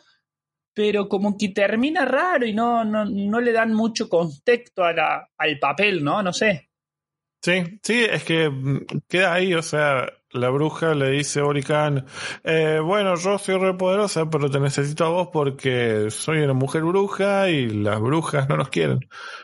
pero 0.74 1.08
como 1.08 1.38
que 1.38 1.50
termina 1.50 2.06
raro 2.06 2.46
y 2.46 2.54
no, 2.54 2.84
no, 2.84 3.06
no 3.06 3.42
le 3.42 3.52
dan 3.52 3.74
mucho 3.74 4.10
contexto 4.10 4.84
a 4.84 4.94
la, 4.94 5.30
al 5.38 5.60
papel, 5.60 6.04
¿no? 6.04 6.22
No 6.24 6.34
sé. 6.34 6.70
Sí, 7.44 7.80
sí, 7.82 8.06
es 8.08 8.24
que 8.24 8.50
mm, 8.50 8.86
queda 9.08 9.34
ahí, 9.34 9.56
o 9.56 9.64
sea, 9.64 10.06
la 10.30 10.50
bruja 10.50 10.94
le 10.94 11.10
dice 11.10 11.40
a 11.40 11.44
Borican, 11.44 12.06
eh, 12.44 12.80
bueno, 12.84 13.16
yo 13.16 13.40
soy 13.40 13.58
re 13.58 13.74
poderosa, 13.74 14.30
pero 14.30 14.50
te 14.50 14.60
necesito 14.60 15.06
a 15.06 15.10
vos 15.10 15.30
porque 15.34 16.08
soy 16.10 16.40
una 16.40 16.54
mujer 16.54 16.84
bruja 16.84 17.50
y 17.50 17.68
las 17.68 18.00
brujas 18.00 18.48
no 18.48 18.58
nos 18.58 18.70
quieren. 18.70 19.00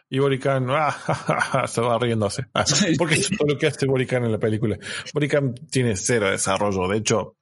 Y 0.10 0.20
Borican, 0.20 0.70
ah, 0.70 0.92
ja, 1.06 1.16
ja, 1.16 1.42
ja, 1.42 1.68
se 1.68 1.82
va 1.82 1.98
riéndose. 1.98 2.46
Ah, 2.54 2.66
porque 3.00 3.16
eso 3.16 3.32
es 3.32 3.38
todo 3.38 3.48
lo 3.50 3.58
que 3.58 3.68
hace 3.68 3.88
Borican 3.88 4.24
en 4.26 4.32
la 4.32 4.40
película. 4.40 4.78
Borican 5.14 5.56
tiene 5.56 5.96
cero 5.96 6.30
desarrollo, 6.30 6.88
de 6.88 6.98
hecho, 6.98 7.38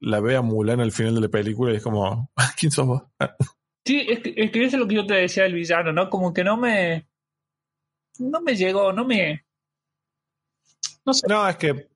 la 0.00 0.20
ve 0.20 0.36
a 0.36 0.42
Mulan 0.42 0.80
al 0.80 0.92
final 0.92 1.14
de 1.14 1.20
la 1.22 1.28
película 1.28 1.72
y 1.72 1.76
es 1.76 1.82
como, 1.82 2.30
¿quién 2.58 2.72
sos 2.72 2.86
vos? 2.86 3.02
Sí, 3.84 4.06
es 4.08 4.20
que, 4.20 4.34
es 4.36 4.50
que 4.50 4.64
eso 4.64 4.76
es 4.76 4.80
lo 4.80 4.88
que 4.88 4.94
yo 4.96 5.06
te 5.06 5.14
decía 5.14 5.44
del 5.44 5.54
villano, 5.54 5.92
¿no? 5.92 6.10
Como 6.10 6.32
que 6.32 6.44
no 6.44 6.56
me. 6.56 7.06
No 8.18 8.40
me 8.42 8.54
llegó, 8.54 8.92
no 8.92 9.04
me. 9.04 9.44
No 11.06 11.14
sé. 11.14 11.26
No, 11.28 11.48
es 11.48 11.56
que, 11.56 11.88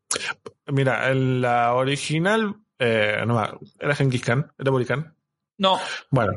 mira, 0.69 1.11
en 1.11 1.43
la 1.43 1.75
original, 1.75 2.55
eh, 2.79 3.23
no, 3.27 3.61
era 3.79 3.95
Genghis 3.95 4.23
Khan, 4.23 4.51
era 4.59 4.71
Borican. 4.71 5.15
No, 5.59 5.79
Bueno, 6.11 6.33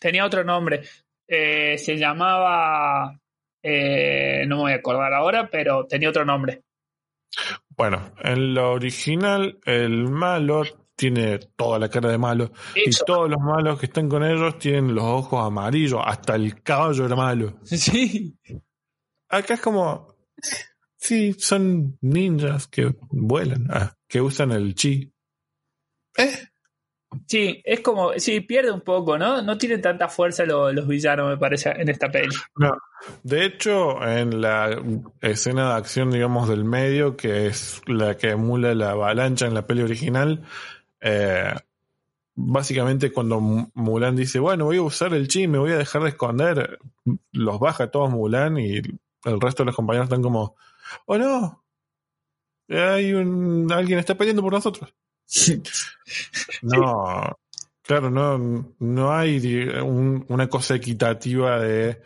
tenía 0.00 0.24
otro 0.24 0.42
nombre. 0.42 0.82
Eh, 1.28 1.76
se 1.78 1.96
llamaba. 1.96 3.20
eh, 3.62 4.44
no 4.46 4.56
me 4.56 4.62
voy 4.62 4.72
a 4.72 4.76
acordar 4.76 5.12
ahora, 5.12 5.48
pero 5.50 5.86
tenía 5.86 6.08
otro 6.08 6.24
nombre. 6.24 6.62
Bueno, 7.76 8.12
en 8.22 8.54
la 8.54 8.68
original, 8.68 9.58
el 9.64 10.08
malo 10.08 10.62
tiene 10.96 11.38
toda 11.56 11.78
la 11.78 11.88
cara 11.90 12.10
de 12.10 12.18
malo. 12.18 12.52
Eso. 12.74 13.02
Y 13.02 13.06
todos 13.06 13.30
los 13.30 13.40
malos 13.40 13.78
que 13.78 13.86
están 13.86 14.08
con 14.08 14.24
ellos 14.24 14.58
tienen 14.58 14.94
los 14.94 15.04
ojos 15.04 15.46
amarillos, 15.46 16.00
hasta 16.04 16.34
el 16.34 16.62
caballo 16.62 17.04
era 17.04 17.16
malo. 17.16 17.60
Sí. 17.64 18.38
Acá 19.28 19.54
es 19.54 19.60
como, 19.60 20.14
sí, 20.96 21.34
son 21.36 21.98
ninjas 22.00 22.68
que 22.68 22.94
vuelan, 23.10 23.66
ah, 23.70 23.92
que 24.08 24.20
usan 24.20 24.52
el 24.52 24.74
chi. 24.74 25.12
Sí, 27.26 27.60
es 27.64 27.80
como. 27.80 28.12
Sí, 28.18 28.40
pierde 28.40 28.70
un 28.72 28.80
poco, 28.82 29.16
¿no? 29.18 29.40
No 29.42 29.56
tienen 29.58 29.80
tanta 29.80 30.08
fuerza 30.08 30.44
lo- 30.44 30.72
los 30.72 30.86
villanos, 30.86 31.28
me 31.28 31.36
parece, 31.38 31.70
en 31.70 31.88
esta 31.88 32.08
peli. 32.10 32.34
No. 32.56 32.76
De 33.22 33.44
hecho, 33.44 34.02
en 34.06 34.40
la 34.40 34.80
escena 35.20 35.70
de 35.70 35.74
acción, 35.76 36.10
digamos, 36.10 36.48
del 36.48 36.64
medio, 36.64 37.16
que 37.16 37.46
es 37.46 37.80
la 37.86 38.16
que 38.16 38.30
emula 38.30 38.74
la 38.74 38.90
avalancha 38.90 39.46
en 39.46 39.54
la 39.54 39.66
peli 39.66 39.82
original, 39.82 40.42
eh, 41.00 41.54
básicamente 42.34 43.12
cuando 43.12 43.40
Mulan 43.40 44.16
dice, 44.16 44.38
bueno, 44.38 44.64
voy 44.66 44.76
a 44.78 44.82
usar 44.82 45.14
el 45.14 45.28
chi, 45.28 45.46
me 45.48 45.58
voy 45.58 45.72
a 45.72 45.78
dejar 45.78 46.02
de 46.02 46.10
esconder, 46.10 46.78
los 47.32 47.58
baja 47.60 47.90
todos 47.90 48.10
Mulan 48.10 48.58
y 48.58 48.76
el 49.24 49.40
resto 49.40 49.62
de 49.62 49.66
los 49.66 49.76
compañeros 49.76 50.06
están 50.06 50.22
como, 50.22 50.56
oh 51.06 51.18
no, 51.18 51.64
hay 52.68 53.12
un, 53.14 53.70
alguien 53.72 53.98
está 53.98 54.16
peleando 54.16 54.42
por 54.42 54.52
nosotros. 54.52 54.92
No, 56.62 57.38
claro, 57.82 58.10
no, 58.10 58.74
no 58.78 59.12
hay 59.12 59.38
un- 59.82 60.24
una 60.28 60.48
cosa 60.48 60.74
equitativa 60.76 61.58
de 61.60 62.00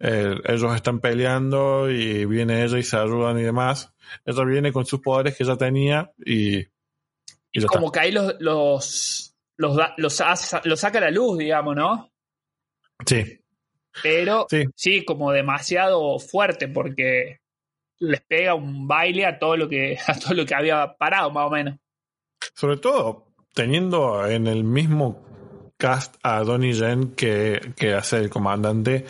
eh, 0.00 0.34
ellos 0.44 0.74
están 0.74 1.00
peleando 1.00 1.90
y 1.90 2.24
viene 2.26 2.64
ella 2.64 2.78
y 2.78 2.82
se 2.82 2.96
ayudan 2.96 3.38
y 3.38 3.42
demás. 3.42 3.92
Ella 4.24 4.44
viene 4.44 4.72
con 4.72 4.84
sus 4.84 5.00
poderes 5.00 5.36
que 5.36 5.44
ya 5.44 5.56
tenía 5.56 6.12
y, 6.18 6.58
y 6.58 6.66
ya 7.60 7.66
Como 7.66 7.90
que 7.92 8.00
ahí 8.00 8.12
los. 8.12 8.34
los 8.40 9.30
los, 9.56 9.76
da- 9.76 9.94
los, 9.98 10.20
los 10.64 10.80
saca 10.80 10.98
a 10.98 11.02
la 11.02 11.10
luz, 11.12 11.38
digamos, 11.38 11.76
¿no? 11.76 12.10
Sí, 13.06 13.40
Pero 14.02 14.46
sí. 14.50 14.64
sí, 14.74 15.04
como 15.04 15.30
demasiado 15.30 16.18
fuerte, 16.18 16.66
porque 16.66 17.38
les 18.00 18.20
pega 18.22 18.54
un 18.56 18.88
baile 18.88 19.26
a 19.26 19.38
todo 19.38 19.56
lo 19.56 19.68
que, 19.68 19.96
a 20.08 20.18
todo 20.18 20.34
lo 20.34 20.44
que 20.44 20.56
había 20.56 20.96
parado, 20.98 21.30
más 21.30 21.46
o 21.46 21.50
menos. 21.50 21.76
Sobre 22.54 22.76
todo 22.76 23.34
teniendo 23.54 24.26
en 24.26 24.46
el 24.46 24.64
mismo 24.64 25.24
cast 25.76 26.16
a 26.22 26.40
Donnie 26.42 26.72
Yen 26.72 27.14
que, 27.14 27.72
que 27.76 27.94
hace 27.94 28.18
el 28.18 28.30
comandante, 28.30 29.06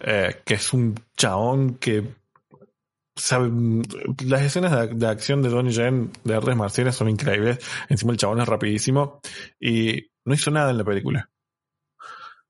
eh, 0.00 0.42
que 0.44 0.54
es 0.54 0.72
un 0.72 0.94
chabón 1.16 1.76
que 1.76 2.04
sabe. 3.16 3.50
Las 4.24 4.42
escenas 4.42 4.88
de, 4.88 4.94
de 4.94 5.06
acción 5.06 5.42
de 5.42 5.48
Donnie 5.48 5.72
Yen 5.72 6.12
de 6.24 6.34
artes 6.34 6.56
marciales 6.56 6.94
son 6.94 7.08
increíbles. 7.08 7.58
Encima 7.88 8.12
el 8.12 8.18
chabón 8.18 8.40
es 8.40 8.48
rapidísimo 8.48 9.20
y 9.60 10.10
no 10.24 10.34
hizo 10.34 10.50
nada 10.50 10.70
en 10.70 10.78
la 10.78 10.84
película. 10.84 11.30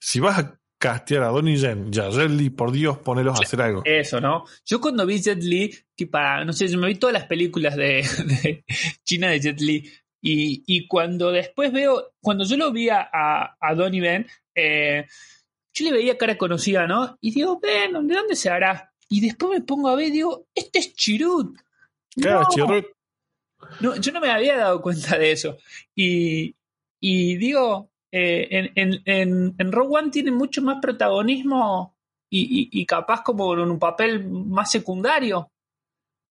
Si 0.01 0.21
vas 0.21 0.39
a 0.39 0.59
castear 0.79 1.25
a 1.25 1.29
Donnie 1.29 1.57
Yen 1.57 1.91
y 1.93 1.99
a 1.99 2.09
Jet 2.11 2.31
Li, 2.31 2.51
por 2.51 2.71
Dios, 2.71 2.99
ponelos 2.99 3.39
a 3.39 3.43
hacer 3.43 3.61
algo. 3.61 3.83
Eso, 3.85 4.21
¿no? 4.21 4.45
Yo 4.65 4.81
cuando 4.81 5.05
vi 5.05 5.21
Jet 5.21 5.43
Li, 5.43 5.75
que 5.97 6.07
para, 6.07 6.45
no 6.45 6.53
sé, 6.53 6.69
yo 6.69 6.79
me 6.79 6.87
vi 6.87 6.95
todas 6.95 7.15
las 7.15 7.25
películas 7.25 7.77
de, 7.77 8.07
de 8.43 8.65
China 9.05 9.29
de 9.29 9.41
Jet 9.41 9.61
Li, 9.61 9.91
y, 10.21 10.63
y 10.67 10.87
cuando 10.89 11.31
después 11.31 11.73
veo, 11.73 12.13
cuando 12.21 12.45
yo 12.45 12.57
lo 12.57 12.73
vi 12.73 12.89
a, 12.89 13.09
a, 13.13 13.57
a 13.61 13.75
Donnie 13.75 14.01
Ben, 14.01 14.27
eh, 14.55 15.07
yo 15.75 15.85
le 15.85 15.93
veía 15.93 16.19
cara 16.19 16.37
conocida, 16.37 16.87
¿no? 16.87 17.17
Y 17.21 17.31
digo, 17.33 17.61
Ben, 17.61 17.93
¿de 18.07 18.15
dónde 18.15 18.35
se 18.37 18.51
hará? 18.51 18.93
Y 19.09 19.21
después 19.21 19.51
me 19.59 19.65
pongo 19.65 19.89
a 19.89 19.95
ver 19.95 20.09
y 20.09 20.11
digo, 20.11 20.47
este 20.55 20.81
es 20.81 20.95
Chirut. 20.95 21.57
Claro, 22.15 22.41
No. 22.43 22.49
Chirrut, 22.51 22.87
No, 23.81 23.97
yo 23.97 24.13
no 24.13 24.21
me 24.21 24.31
había 24.31 24.57
dado 24.57 24.83
cuenta 24.83 25.17
de 25.19 25.33
eso. 25.33 25.59
Y, 25.95 26.55
y 27.01 27.37
digo, 27.37 27.91
eh, 28.13 28.49
en, 28.51 28.73
en, 28.75 29.03
en, 29.05 29.55
en 29.59 29.73
Rogue 29.73 29.97
One 29.99 30.11
tiene 30.11 30.31
mucho 30.31 30.63
más 30.63 30.79
protagonismo 30.81 31.97
y, 32.31 32.41
y- 32.43 32.81
y 32.83 32.87
capaz 32.87 33.23
como 33.23 33.53
en 33.55 33.61
un 33.61 33.79
papel 33.79 34.29
más 34.29 34.71
secundario. 34.71 35.51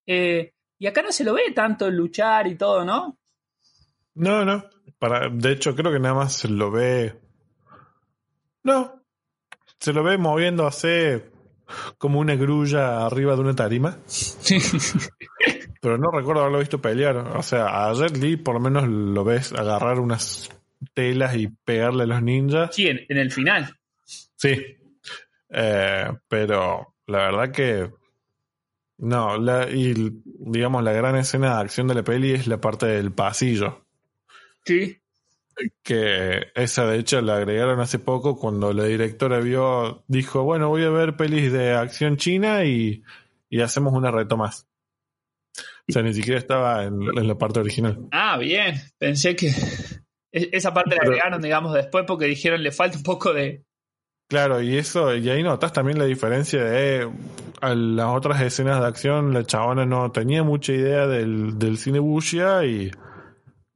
Eh, 0.06 0.52
y 0.78 0.86
acá 0.86 1.02
no 1.02 1.10
se 1.12 1.24
lo 1.24 1.34
ve 1.34 1.50
tanto 1.54 1.90
luchar 1.90 2.46
y 2.46 2.56
todo, 2.56 2.84
¿no? 2.84 3.17
No, 4.18 4.44
no. 4.44 4.64
Para, 4.98 5.28
de 5.28 5.52
hecho, 5.52 5.74
creo 5.74 5.92
que 5.92 6.00
nada 6.00 6.14
más 6.14 6.34
se 6.34 6.48
lo 6.48 6.70
ve. 6.70 7.14
No. 8.64 9.02
Se 9.78 9.92
lo 9.92 10.02
ve 10.02 10.18
moviéndose 10.18 11.30
como 11.98 12.18
una 12.18 12.34
grulla 12.34 13.06
arriba 13.06 13.34
de 13.34 13.40
una 13.40 13.54
tarima. 13.54 13.98
Pero 15.80 15.98
no 15.98 16.10
recuerdo 16.10 16.40
haberlo 16.40 16.58
visto 16.58 16.80
pelear. 16.80 17.16
O 17.16 17.42
sea, 17.42 17.86
a 17.86 17.92
Jet 17.94 18.16
Li 18.16 18.36
por 18.36 18.54
lo 18.54 18.60
menos 18.60 18.88
lo 18.88 19.22
ves 19.22 19.52
agarrar 19.52 20.00
unas 20.00 20.50
telas 20.94 21.36
y 21.36 21.46
pegarle 21.46 22.02
a 22.02 22.06
los 22.06 22.22
ninjas. 22.22 22.74
Sí, 22.74 22.88
en, 22.88 23.00
en 23.08 23.18
el 23.18 23.30
final. 23.30 23.72
Sí. 24.04 24.56
Eh, 25.50 26.10
pero 26.26 26.94
la 27.06 27.18
verdad 27.18 27.52
que. 27.52 27.90
No, 28.98 29.38
la, 29.38 29.70
y 29.70 29.94
digamos 30.24 30.82
la 30.82 30.90
gran 30.90 31.14
escena 31.14 31.54
de 31.54 31.60
acción 31.62 31.86
de 31.86 31.94
la 31.94 32.02
peli 32.02 32.32
es 32.32 32.48
la 32.48 32.60
parte 32.60 32.86
del 32.86 33.12
pasillo. 33.12 33.86
Sí. 34.68 34.98
que 35.82 36.46
esa 36.54 36.86
de 36.86 36.98
hecho 36.98 37.20
la 37.20 37.36
agregaron 37.36 37.80
hace 37.80 37.98
poco 37.98 38.36
cuando 38.38 38.72
la 38.72 38.84
directora 38.84 39.40
vio, 39.40 40.04
dijo, 40.06 40.44
bueno, 40.44 40.68
voy 40.68 40.84
a 40.84 40.90
ver 40.90 41.16
pelis 41.16 41.50
de 41.52 41.72
acción 41.72 42.16
china 42.16 42.64
y, 42.64 43.02
y 43.50 43.60
hacemos 43.60 43.92
una 43.92 44.10
reto 44.10 44.36
más. 44.36 44.66
O 45.88 45.92
sea, 45.92 46.02
ni 46.02 46.12
siquiera 46.14 46.38
estaba 46.38 46.84
en, 46.84 47.00
en 47.02 47.26
la 47.26 47.36
parte 47.36 47.58
original. 47.60 47.98
Ah, 48.12 48.36
bien. 48.38 48.76
Pensé 48.98 49.34
que 49.34 49.46
es- 49.48 50.00
esa 50.30 50.72
parte 50.74 50.94
la 50.94 51.02
agregaron, 51.02 51.40
digamos, 51.40 51.72
después 51.74 52.04
porque 52.06 52.26
dijeron 52.26 52.62
le 52.62 52.70
falta 52.70 52.98
un 52.98 53.02
poco 53.02 53.32
de... 53.32 53.64
Claro, 54.28 54.60
y 54.60 54.76
eso, 54.76 55.16
y 55.16 55.30
ahí 55.30 55.42
notas 55.42 55.72
también 55.72 55.98
la 55.98 56.04
diferencia 56.04 56.62
de 56.62 57.10
a 57.62 57.74
las 57.74 58.08
otras 58.14 58.42
escenas 58.42 58.78
de 58.80 58.86
acción, 58.86 59.32
la 59.32 59.42
chabona 59.44 59.86
no 59.86 60.12
tenía 60.12 60.42
mucha 60.42 60.72
idea 60.74 61.06
del, 61.06 61.58
del 61.58 61.78
cine 61.78 61.98
Wuxia 61.98 62.62
y 62.66 62.90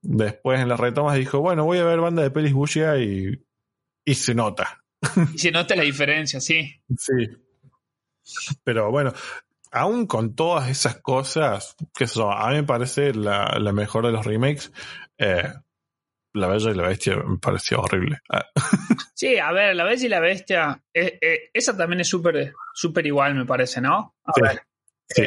después 0.03 0.61
en 0.61 0.69
las 0.69 0.79
retomas 0.81 1.17
dijo, 1.17 1.41
bueno, 1.41 1.65
voy 1.65 1.79
a 1.79 1.85
ver 1.85 2.01
banda 2.01 2.23
de 2.23 2.31
pelis 2.31 2.53
Wuxia 2.53 2.99
y, 2.99 3.45
y 4.05 4.15
se 4.15 4.35
nota. 4.35 4.85
Y 5.35 5.39
se 5.39 5.51
nota 5.51 5.75
la 5.77 5.83
diferencia, 5.83 6.41
sí. 6.41 6.71
Sí. 6.97 7.13
Pero 8.65 8.91
bueno, 8.91 9.13
aún 9.73 10.07
con 10.07 10.35
todas 10.35 10.69
esas 10.69 11.01
cosas, 11.01 11.77
que 11.95 12.05
eso, 12.05 12.31
a 12.31 12.49
mí 12.51 12.57
me 12.57 12.63
parece 12.65 13.15
la, 13.15 13.57
la 13.59 13.73
mejor 13.73 14.07
de 14.07 14.13
los 14.13 14.25
remakes. 14.27 14.73
eh, 15.19 15.53
la 16.35 16.47
Bella 16.49 16.71
y 16.71 16.75
la 16.75 16.89
Bestia 16.89 17.17
me 17.17 17.39
pareció 17.39 17.81
horrible. 17.81 18.19
Ah, 18.31 18.47
Sí, 19.15 19.39
a 19.39 19.53
ver, 19.53 19.77
La 19.77 19.85
Bella 19.85 20.07
y 20.07 20.09
la 20.09 20.19
Bestia, 20.21 20.83
eh, 20.95 21.19
eh, 21.21 21.51
esa 21.53 21.77
también 21.77 22.01
es 22.01 22.09
súper 22.09 22.55
súper 22.75 23.07
igual, 23.07 23.35
me 23.35 23.45
parece, 23.45 23.81
¿no? 23.81 24.17
A 24.25 24.33
Sí, 24.35 24.41
ver, 24.41 24.63
sí. 25.09 25.23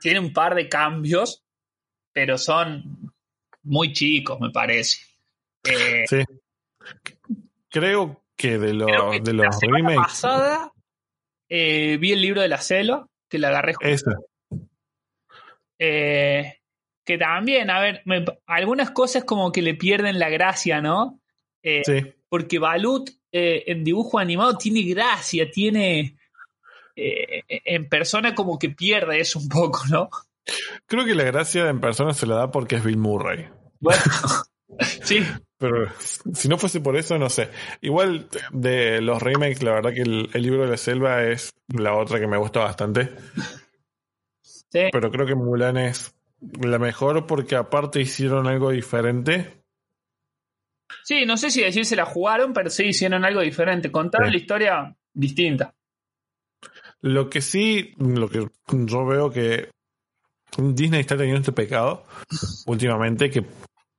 tiene 0.00 0.20
un 0.20 0.32
par 0.32 0.54
de 0.54 0.68
cambios, 0.68 1.44
pero 2.14 2.38
son 2.38 3.12
muy 3.62 3.92
chicos, 3.92 4.38
me 4.40 4.50
parece. 4.50 4.98
Eh, 5.64 6.04
sí. 6.08 6.24
Creo 7.68 8.22
que 8.36 8.58
de, 8.58 8.72
los 8.74 8.86
creo 8.86 9.10
que 9.10 9.20
de 9.20 9.32
la 9.34 9.44
los 9.44 9.60
remakes, 9.60 9.96
pasada 9.96 10.72
eh, 11.48 11.96
vi 12.00 12.12
el 12.12 12.22
libro 12.22 12.40
de 12.40 12.48
la 12.48 12.58
Celo, 12.58 13.10
que 13.28 13.38
la 13.38 13.48
agarré 13.48 13.74
esa. 13.80 14.12
Eh, 15.78 16.54
que 17.04 17.18
también, 17.18 17.70
a 17.70 17.80
ver, 17.80 18.02
me- 18.04 18.24
algunas 18.46 18.90
cosas 18.90 19.24
como 19.24 19.50
que 19.52 19.62
le 19.62 19.74
pierden 19.74 20.18
la 20.18 20.28
gracia, 20.28 20.80
¿no? 20.80 21.20
Eh, 21.62 21.82
Sí. 21.84 22.14
Porque 22.28 22.58
Balut 22.60 23.10
en 23.32 23.82
dibujo 23.84 24.18
animado 24.20 24.56
tiene 24.56 24.82
gracia, 24.82 25.50
tiene... 25.50 26.16
en 26.94 27.88
persona 27.88 28.34
como 28.34 28.56
que 28.58 28.70
pierde 28.70 29.18
eso 29.20 29.38
un 29.40 29.48
poco, 29.48 29.80
¿no? 29.90 30.08
Creo 30.86 31.04
que 31.04 31.14
la 31.14 31.24
gracia 31.24 31.68
en 31.68 31.80
persona 31.80 32.14
se 32.14 32.26
la 32.26 32.36
da 32.36 32.50
porque 32.50 32.76
es 32.76 32.84
Bill 32.84 32.96
Murray. 32.96 33.48
Bueno, 33.78 34.00
sí, 35.02 35.24
Pero 35.58 35.88
si 36.32 36.48
no 36.48 36.58
fuese 36.58 36.80
por 36.80 36.96
eso, 36.96 37.18
no 37.18 37.28
sé. 37.28 37.50
Igual 37.80 38.28
de 38.52 39.00
los 39.00 39.22
remakes, 39.22 39.62
la 39.62 39.72
verdad 39.72 39.92
que 39.92 40.02
el, 40.02 40.30
el 40.32 40.42
libro 40.42 40.64
de 40.64 40.70
la 40.70 40.76
selva 40.76 41.22
es 41.24 41.50
la 41.68 41.94
otra 41.94 42.18
que 42.18 42.26
me 42.26 42.36
gusta 42.38 42.60
bastante. 42.60 43.10
sí, 44.42 44.88
Pero 44.92 45.10
creo 45.10 45.26
que 45.26 45.34
Mulan 45.34 45.76
es 45.76 46.14
la 46.60 46.78
mejor 46.78 47.26
porque 47.26 47.56
aparte 47.56 48.00
hicieron 48.00 48.46
algo 48.46 48.70
diferente 48.70 49.58
Sí, 51.04 51.24
no 51.24 51.36
sé 51.36 51.50
si 51.50 51.62
decir 51.62 51.84
se 51.86 51.96
la 51.96 52.04
jugaron, 52.04 52.52
pero 52.52 52.68
sí 52.70 52.84
hicieron 52.84 53.24
algo 53.24 53.40
diferente. 53.40 53.92
Contaron 53.92 54.28
Sí. 54.28 54.32
la 54.32 54.38
historia 54.40 54.96
distinta. 55.12 55.74
Lo 57.00 57.30
que 57.30 57.40
sí, 57.40 57.94
lo 57.98 58.28
que 58.28 58.48
yo 58.68 59.06
veo 59.06 59.30
que 59.30 59.70
Disney 60.58 61.00
está 61.00 61.16
teniendo 61.16 61.40
este 61.40 61.52
pecado 61.52 62.04
últimamente 62.66 63.30
que 63.30 63.44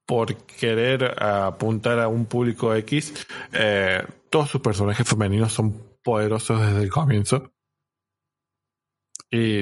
por 0.05 0.35
querer 0.45 1.21
apuntar 1.23 1.99
a 1.99 2.07
un 2.07 2.25
público 2.25 2.75
X, 2.75 3.25
eh, 3.53 4.03
todos 4.29 4.49
sus 4.49 4.61
personajes 4.61 5.07
femeninos 5.07 5.53
son 5.53 5.81
poderosos 6.03 6.59
desde 6.59 6.83
el 6.83 6.89
comienzo. 6.89 7.53
Y 9.29 9.61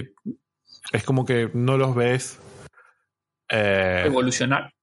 es 0.91 1.03
como 1.05 1.25
que 1.25 1.51
no 1.53 1.77
los 1.77 1.93
ves. 1.95 2.39
eh, 3.49 4.03
Evolucionar. 4.05 4.73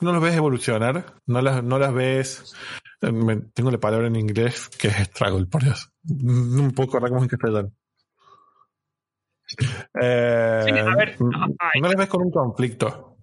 no 0.00 0.12
los 0.12 0.22
ves 0.22 0.36
evolucionar, 0.36 1.14
no 1.26 1.42
las, 1.42 1.62
no 1.64 1.78
las 1.78 1.92
ves. 1.92 2.54
eh, 3.02 3.10
me- 3.12 3.36
tengo 3.54 3.70
la 3.72 3.78
palabra 3.78 4.06
en 4.06 4.16
inglés 4.16 4.68
que 4.68 4.88
es 4.88 4.96
struggle, 5.08 5.46
por 5.46 5.64
Dios. 5.64 5.90
Puedo 6.74 6.88
acordar 6.88 7.10
cómo 7.10 7.24
es 7.24 7.32
en 7.32 7.36
castellano. 7.38 7.72
Eh, 10.00 10.62
Sí, 10.64 10.70
a 10.78 10.94
ver, 10.96 11.16
ay. 11.58 11.80
no 11.80 11.88
las 11.88 11.96
ves 11.96 12.08
con 12.08 12.22
un 12.22 12.30
conflicto 12.30 13.16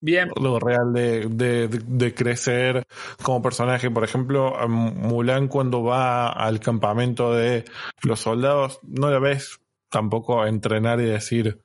Bien. 0.00 0.30
lo 0.40 0.58
real 0.58 0.92
de, 0.92 1.68
de, 1.68 2.14
crecer 2.14 2.84
como 3.22 3.42
personaje. 3.42 3.90
Por 3.90 4.04
ejemplo, 4.04 4.56
Mulan 4.68 5.48
cuando 5.48 5.82
va 5.82 6.28
al 6.28 6.60
campamento 6.60 7.34
de 7.34 7.64
los 8.02 8.20
soldados, 8.20 8.80
no 8.82 9.10
la 9.10 9.18
ves 9.18 9.60
tampoco 9.90 10.46
entrenar 10.46 11.00
y 11.00 11.04
decir, 11.04 11.60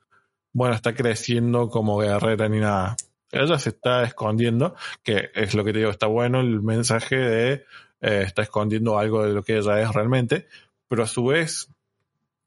bueno, 0.52 0.74
está 0.74 0.94
creciendo 0.94 1.70
como 1.70 1.98
guerrera 1.98 2.48
ni 2.48 2.60
nada. 2.60 2.96
Ella 3.30 3.58
se 3.58 3.70
está 3.70 4.02
escondiendo, 4.04 4.74
que 5.02 5.30
es 5.34 5.54
lo 5.54 5.64
que 5.64 5.72
te 5.72 5.78
digo, 5.78 5.90
está 5.90 6.06
bueno 6.06 6.40
el 6.40 6.62
mensaje 6.62 7.16
de 7.16 7.52
eh, 8.00 8.22
está 8.24 8.42
escondiendo 8.42 8.98
algo 8.98 9.24
de 9.24 9.32
lo 9.32 9.42
que 9.42 9.56
ella 9.56 9.80
es 9.80 9.92
realmente, 9.92 10.46
pero 10.88 11.02
a 11.04 11.06
su 11.06 11.24
vez 11.24 11.68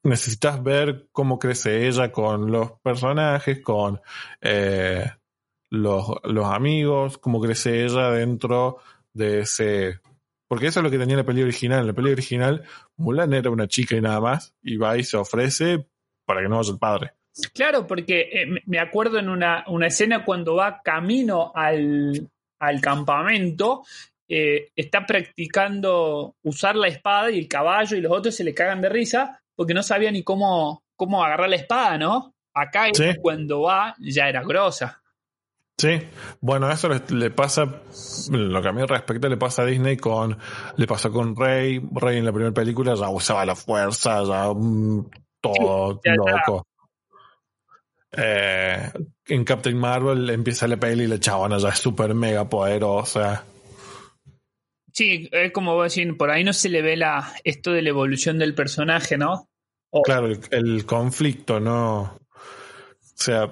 necesitas 0.04 0.64
ver 0.64 1.08
cómo 1.12 1.39
crece 1.39 1.88
ella 1.88 2.12
con 2.12 2.52
los 2.52 2.74
personajes, 2.82 3.62
con 3.62 4.02
eh, 4.41 5.06
los, 5.70 6.08
los 6.24 6.45
amigos, 6.45 7.18
cómo 7.18 7.41
crece 7.41 7.84
ella 7.86 8.12
dentro 8.12 8.78
de 9.14 9.41
ese... 9.41 10.00
Porque 10.47 10.68
eso 10.68 10.80
es 10.80 10.84
lo 10.84 10.89
que 10.89 10.97
tenía 10.97 11.16
la 11.16 11.24
peli 11.26 11.43
original. 11.43 11.82
En 11.82 11.88
la 11.88 11.93
peli 11.93 12.12
original, 12.12 12.64
Mulan 12.97 13.34
era 13.34 13.52
una 13.52 13.68
chica 13.68 13.95
y 13.95 14.02
nada 14.02 14.20
más, 14.20 14.56
y 14.64 14.78
va 14.78 14.97
y 14.97 15.04
se 15.04 15.16
ofrece 15.18 15.86
para 16.26 16.41
que 16.41 16.50
no 16.50 16.58
vaya 16.58 16.72
el 16.72 16.80
padre. 16.80 17.12
Claro, 17.54 17.86
porque 17.86 18.30
eh, 18.34 18.47
me- 18.66 18.80
acuerdo 18.80 19.20
en 19.20 19.30
una, 19.30 19.64
una 19.68 19.88
escena 19.88 20.26
cuando 20.26 20.56
va 20.56 20.82
camino 20.82 21.52
al, 21.54 22.30
al 22.60 22.82
campamento, 22.82 23.84
eh, 24.28 24.70
está 24.76 25.06
practicando 25.06 26.36
usar 26.43 26.76
la 26.76 26.88
espada 26.88 27.30
y 27.32 27.38
el 27.39 27.47
caballo 27.47 27.95
y 27.95 28.02
los 28.02 28.12
otros 28.12 28.36
se 28.36 28.43
le 28.43 28.54
cagan 28.56 28.82
de 28.82 28.89
risa 28.89 29.41
porque 29.60 29.74
no 29.74 29.84
sabía 29.84 30.10
ni 30.10 30.24
cómo, 30.24 30.86
cómo 30.95 31.22
agarrar 31.22 31.49
la 31.49 31.57
espada, 31.57 31.97
¿no? 31.97 32.34
Acá 32.53 32.86
Sí. 32.93 33.10
cuando 33.22 33.64
va 33.64 33.93
ya 33.99 34.30
era 34.30 34.41
grosa. 34.41 35.01
Sí, 35.78 35.99
bueno, 36.39 36.72
eso 36.72 36.88
le, 36.88 37.01
le 37.10 37.30
pasa, 37.30 37.66
lo 38.32 38.62
que 38.62 38.68
a 38.70 38.72
mí 38.72 38.82
respecta 38.86 39.28
le 39.28 39.36
pasa 39.36 39.64
a 39.64 39.66
Disney 39.66 39.97
con, 39.97 40.38
le 40.78 40.88
pasó 40.88 41.12
con 41.12 41.36
Rey, 41.36 41.82
Rey 41.91 42.20
en 42.20 42.26
la 42.26 42.32
primera 42.32 42.53
película 42.53 42.95
ya 42.95 43.10
usaba 43.10 43.45
la 43.45 43.53
fuerza, 43.57 44.24
ya 44.24 44.47
mm, 44.53 45.10
todo 45.41 45.99
ya 46.05 46.14
loco. 46.16 46.66
Eh, 48.14 48.91
en 49.28 49.43
Captain 49.43 49.78
Marvel 49.78 50.30
empieza 50.30 50.70
la 50.70 50.78
peli 50.78 51.03
y 51.03 51.07
la 51.07 51.20
chabona 51.20 51.57
ya 51.57 51.68
es 51.68 51.80
súper 51.80 52.14
mega 52.14 52.47
poderosa. 52.47 53.43
Sí, 55.00 55.30
es 55.32 55.54
como 55.54 55.76
vos 55.76 55.95
decís, 55.95 56.14
por 56.18 56.30
ahí 56.30 56.43
no 56.43 56.52
se 56.52 56.68
le 56.68 56.82
ve 56.82 56.97
la, 56.97 57.34
esto 57.45 57.72
de 57.72 57.82
la 57.82 57.88
evolución 57.88 58.38
del 58.38 58.54
personaje, 58.54 59.18
¿no? 59.18 59.47
Claro, 60.04 60.28
el, 60.28 60.41
el 60.52 60.86
conflicto, 60.86 61.62
¿no? 61.62 62.02
O 62.02 62.20
sea, 63.16 63.50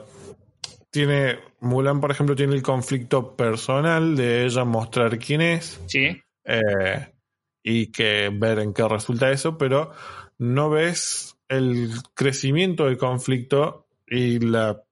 tiene, 0.90 1.40
Mulan, 1.62 2.02
por 2.02 2.12
ejemplo, 2.12 2.36
tiene 2.36 2.54
el 2.54 2.62
conflicto 2.62 3.38
personal 3.38 4.18
de 4.18 4.44
ella 4.44 4.66
mostrar 4.66 5.18
quién 5.20 5.40
es. 5.40 5.80
Sí, 5.88 6.22
eh, 6.44 7.14
y 7.64 7.94
que 7.94 8.30
ver 8.34 8.60
en 8.60 8.74
qué 8.74 8.86
resulta 8.86 9.32
eso, 9.32 9.58
pero 9.58 9.94
no 10.38 10.70
ves 10.70 11.38
el 11.48 11.92
crecimiento 12.14 12.88
del 12.88 12.98
conflicto 12.98 13.88
y 14.06 14.40
la, 14.40 14.84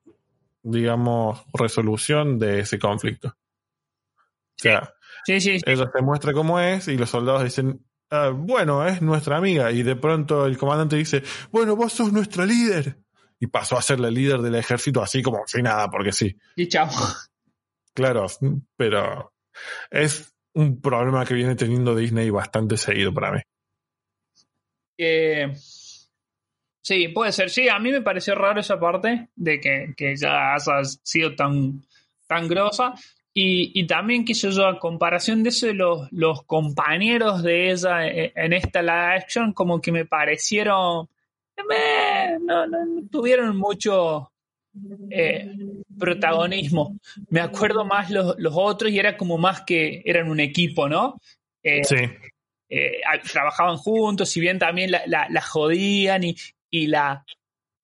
digamos, 0.63 1.43
resolución 1.53 2.39
de 2.39 2.61
ese 2.61 2.79
conflicto. 2.79 3.35
O 4.57 4.61
sea, 4.61 4.93
sí, 5.25 5.39
sí. 5.41 5.59
sí. 5.59 5.65
ella 5.65 5.89
se 5.93 6.01
muestra 6.01 6.33
cómo 6.33 6.59
es 6.59 6.87
y 6.87 6.97
los 6.97 7.09
soldados 7.09 7.43
dicen, 7.43 7.85
"Ah, 8.09 8.29
bueno, 8.33 8.85
es 8.87 9.01
nuestra 9.01 9.37
amiga, 9.37 9.71
y 9.71 9.83
de 9.83 9.95
pronto 9.95 10.45
el 10.45 10.57
comandante 10.57 10.95
dice, 10.95 11.23
bueno, 11.51 11.75
vos 11.75 11.93
sos 11.93 12.11
nuestra 12.11 12.45
líder. 12.45 12.97
Y 13.37 13.47
pasó 13.47 13.77
a 13.77 13.81
ser 13.81 13.99
la 13.99 14.09
líder 14.09 14.39
del 14.39 14.55
ejército 14.55 15.03
así 15.03 15.21
como 15.21 15.45
sin 15.45 15.63
nada, 15.63 15.89
porque 15.89 16.13
sí. 16.13 16.37
Y 16.55 16.67
chao. 16.69 16.89
Claro, 17.93 18.27
pero 18.77 19.33
es 19.89 20.33
un 20.53 20.81
problema 20.81 21.25
que 21.25 21.33
viene 21.33 21.55
teniendo 21.55 21.95
Disney 21.95 22.29
bastante 22.29 22.77
seguido 22.77 23.13
para 23.13 23.33
mí. 23.33 23.39
Eh, 24.97 25.53
sí, 26.81 27.09
puede 27.09 27.31
ser. 27.31 27.49
Sí, 27.49 27.67
a 27.67 27.79
mí 27.79 27.91
me 27.91 28.01
pareció 28.01 28.35
raro 28.35 28.59
esa 28.59 28.79
parte 28.79 29.29
de 29.35 29.59
que, 29.59 29.93
que 29.97 30.15
ya 30.15 30.53
haya 30.53 30.83
sido 31.03 31.35
tan, 31.35 31.85
tan 32.27 32.47
grosa. 32.47 32.93
Y, 33.37 33.77
y 33.77 33.85
también, 33.85 34.23
qué 34.23 34.33
sé 34.33 34.49
yo, 34.51 34.65
a 34.65 34.79
comparación 34.79 35.43
de 35.43 35.49
eso 35.49 35.71
los, 35.73 36.09
los 36.13 36.43
compañeros 36.43 37.43
de 37.43 37.69
ella 37.71 38.07
en, 38.07 38.31
en 38.33 38.53
esta 38.53 38.81
live 38.81 39.15
action, 39.17 39.51
como 39.51 39.81
que 39.81 39.91
me 39.91 40.05
parecieron. 40.05 41.09
no, 41.57 42.67
no, 42.67 42.85
no 42.85 43.01
tuvieron 43.11 43.57
mucho 43.57 44.31
eh, 45.09 45.51
protagonismo. 45.99 46.97
Me 47.29 47.41
acuerdo 47.41 47.83
más 47.85 48.09
los, 48.09 48.35
los 48.39 48.53
otros 48.55 48.91
y 48.91 48.99
era 48.99 49.17
como 49.17 49.37
más 49.37 49.61
que 49.61 50.01
eran 50.05 50.29
un 50.29 50.39
equipo, 50.39 50.87
¿no? 50.87 51.19
Eh, 51.61 51.83
Sí, 51.83 51.95
eh, 52.69 53.01
trabajaban 53.31 53.77
juntos, 53.77 54.29
si 54.29 54.39
bien 54.39 54.59
también 54.59 54.91
la, 54.91 55.01
la- 55.07 55.27
la 55.29 55.41
jodían 55.41 56.23
y, 56.23 56.35
y 56.71 56.87
la 56.87 57.25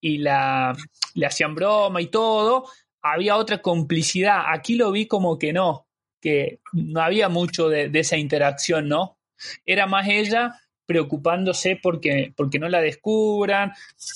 y 0.03 0.17
la 0.17 0.75
le 1.13 1.25
hacían 1.27 1.53
broma 1.53 2.01
y 2.01 2.07
todo, 2.07 2.67
había 3.01 3.37
otra 3.37 3.61
complicidad. 3.61 4.43
Aquí 4.47 4.75
lo 4.75 4.91
vi 4.91 5.07
como 5.07 5.37
que 5.39 5.53
no, 5.53 5.87
que 6.21 6.59
no 6.73 7.01
había 7.01 7.29
mucho 7.29 7.69
de, 7.69 7.89
esa 7.93 8.17
interacción, 8.17 8.87
¿no? 8.87 9.17
Era 9.65 9.87
más 9.87 10.07
ella 10.07 10.53
preocupándose 10.85 11.79
porque, 11.81 12.33
porque 12.35 12.59
no 12.59 12.67
la 12.67 12.81
descubran, 12.81 13.71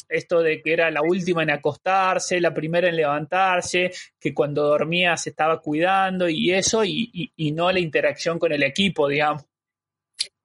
esto 0.10 0.42
de 0.42 0.62
que 0.62 0.74
era 0.74 0.92
la 0.92 1.02
última 1.02 1.42
en 1.44 1.52
acostarse, 1.52 2.42
la 2.42 2.54
primera 2.54 2.90
en 2.90 2.98
levantarse, 2.98 3.92
que 4.20 4.34
cuando 4.34 4.64
dormía 4.64 5.16
se 5.16 5.30
estaba 5.30 5.62
cuidando 5.62 6.28
y 6.28 6.52
eso, 6.52 6.84
y, 6.84 7.10
y- 7.14 7.32
y 7.36 7.52
no 7.54 7.72
la 7.72 7.80
interacción 7.80 8.38
con 8.40 8.52
el 8.52 8.64
equipo, 8.64 9.08
digamos. 9.08 9.46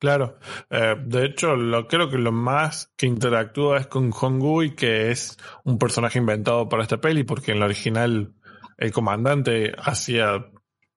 Claro. 0.01 0.39
Eh, 0.71 0.97
de 1.07 1.27
hecho, 1.27 1.55
lo, 1.55 1.87
creo 1.87 2.11
que 2.11 2.19
lo 2.19 2.33
más 2.33 2.93
que 2.97 3.07
interactúa 3.07 3.79
es 3.79 3.87
con 3.87 4.11
Hongui, 4.13 4.75
que 4.75 5.11
es 5.13 5.37
un 5.65 5.79
personaje 5.79 6.19
inventado 6.19 6.69
para 6.69 6.83
esta 6.83 7.01
peli, 7.01 7.23
porque 7.23 7.53
en 7.53 7.61
la 7.61 7.67
original 7.67 8.35
el 8.79 8.93
comandante 8.93 9.73
hacía, 9.79 10.51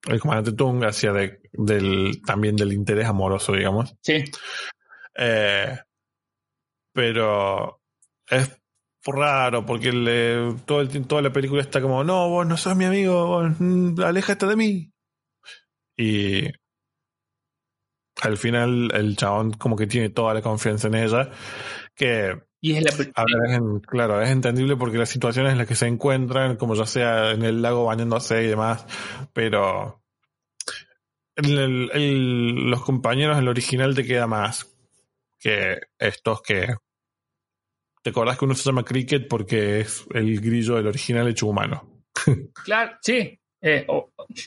el 0.08 0.20
comandante 0.20 0.52
Tung 0.52 0.82
hacía 0.84 1.12
de, 1.12 1.40
del, 1.52 2.20
también 2.26 2.56
del 2.56 2.72
interés 2.72 3.06
amoroso, 3.06 3.52
digamos. 3.52 3.94
Sí. 4.02 4.24
Eh, 5.16 5.78
pero 6.92 7.80
es 8.28 8.50
raro 9.06 9.66
porque 9.66 9.92
le- 9.92 10.54
todo 10.64 10.80
el, 10.80 11.06
toda 11.06 11.22
la 11.22 11.32
película 11.32 11.60
está 11.62 11.80
como, 11.82 12.02
no, 12.04 12.28
vos 12.30 12.46
no 12.46 12.56
sos 12.56 12.76
mi 12.76 12.84
amigo, 12.86 13.26
vos, 13.26 13.52
mm, 13.58 14.00
aléjate 14.02 14.46
de 14.46 14.56
mí. 14.56 14.90
Y 15.96 16.48
al 18.22 18.36
final 18.36 18.90
el 18.94 19.16
chabón 19.16 19.52
como 19.52 19.76
que 19.76 19.86
tiene 19.86 20.08
toda 20.10 20.34
la 20.34 20.42
confianza 20.42 20.88
en 20.88 20.94
ella, 20.94 21.30
que 21.94 22.38
Y 22.60 22.74
es 22.76 22.82
la 22.84 22.90
a 23.16 23.24
ver, 23.24 23.50
es 23.50 23.56
en- 23.58 23.80
claro, 23.80 24.20
es 24.22 24.30
entendible 24.30 24.76
porque 24.76 24.98
las 24.98 25.08
situaciones 25.10 25.52
en 25.52 25.58
las 25.58 25.66
que 25.66 25.74
se 25.74 25.86
encuentran, 25.86 26.56
como 26.56 26.74
ya 26.74 26.86
sea 26.86 27.32
en 27.32 27.42
el 27.42 27.60
lago 27.62 27.84
bañándose 27.86 28.42
y 28.42 28.46
demás, 28.46 28.86
pero 29.32 30.02
el- 31.36 31.58
el- 31.58 31.90
el- 31.92 32.70
los 32.70 32.82
compañeros 32.82 33.36
del 33.36 33.48
original 33.48 33.94
te 33.94 34.04
queda 34.04 34.26
más 34.26 34.70
que 35.38 35.78
estos 35.98 36.40
que... 36.42 36.74
¿Te 38.02 38.10
acordás 38.10 38.38
que 38.38 38.44
uno 38.44 38.54
se 38.54 38.64
llama 38.64 38.84
Cricket 38.84 39.28
porque 39.28 39.80
es 39.80 40.04
el 40.12 40.40
grillo 40.40 40.76
del 40.76 40.86
original 40.88 41.26
hecho 41.28 41.46
humano? 41.46 42.02
Claro, 42.64 42.96
sí. 43.02 43.38
Eh, 43.66 43.86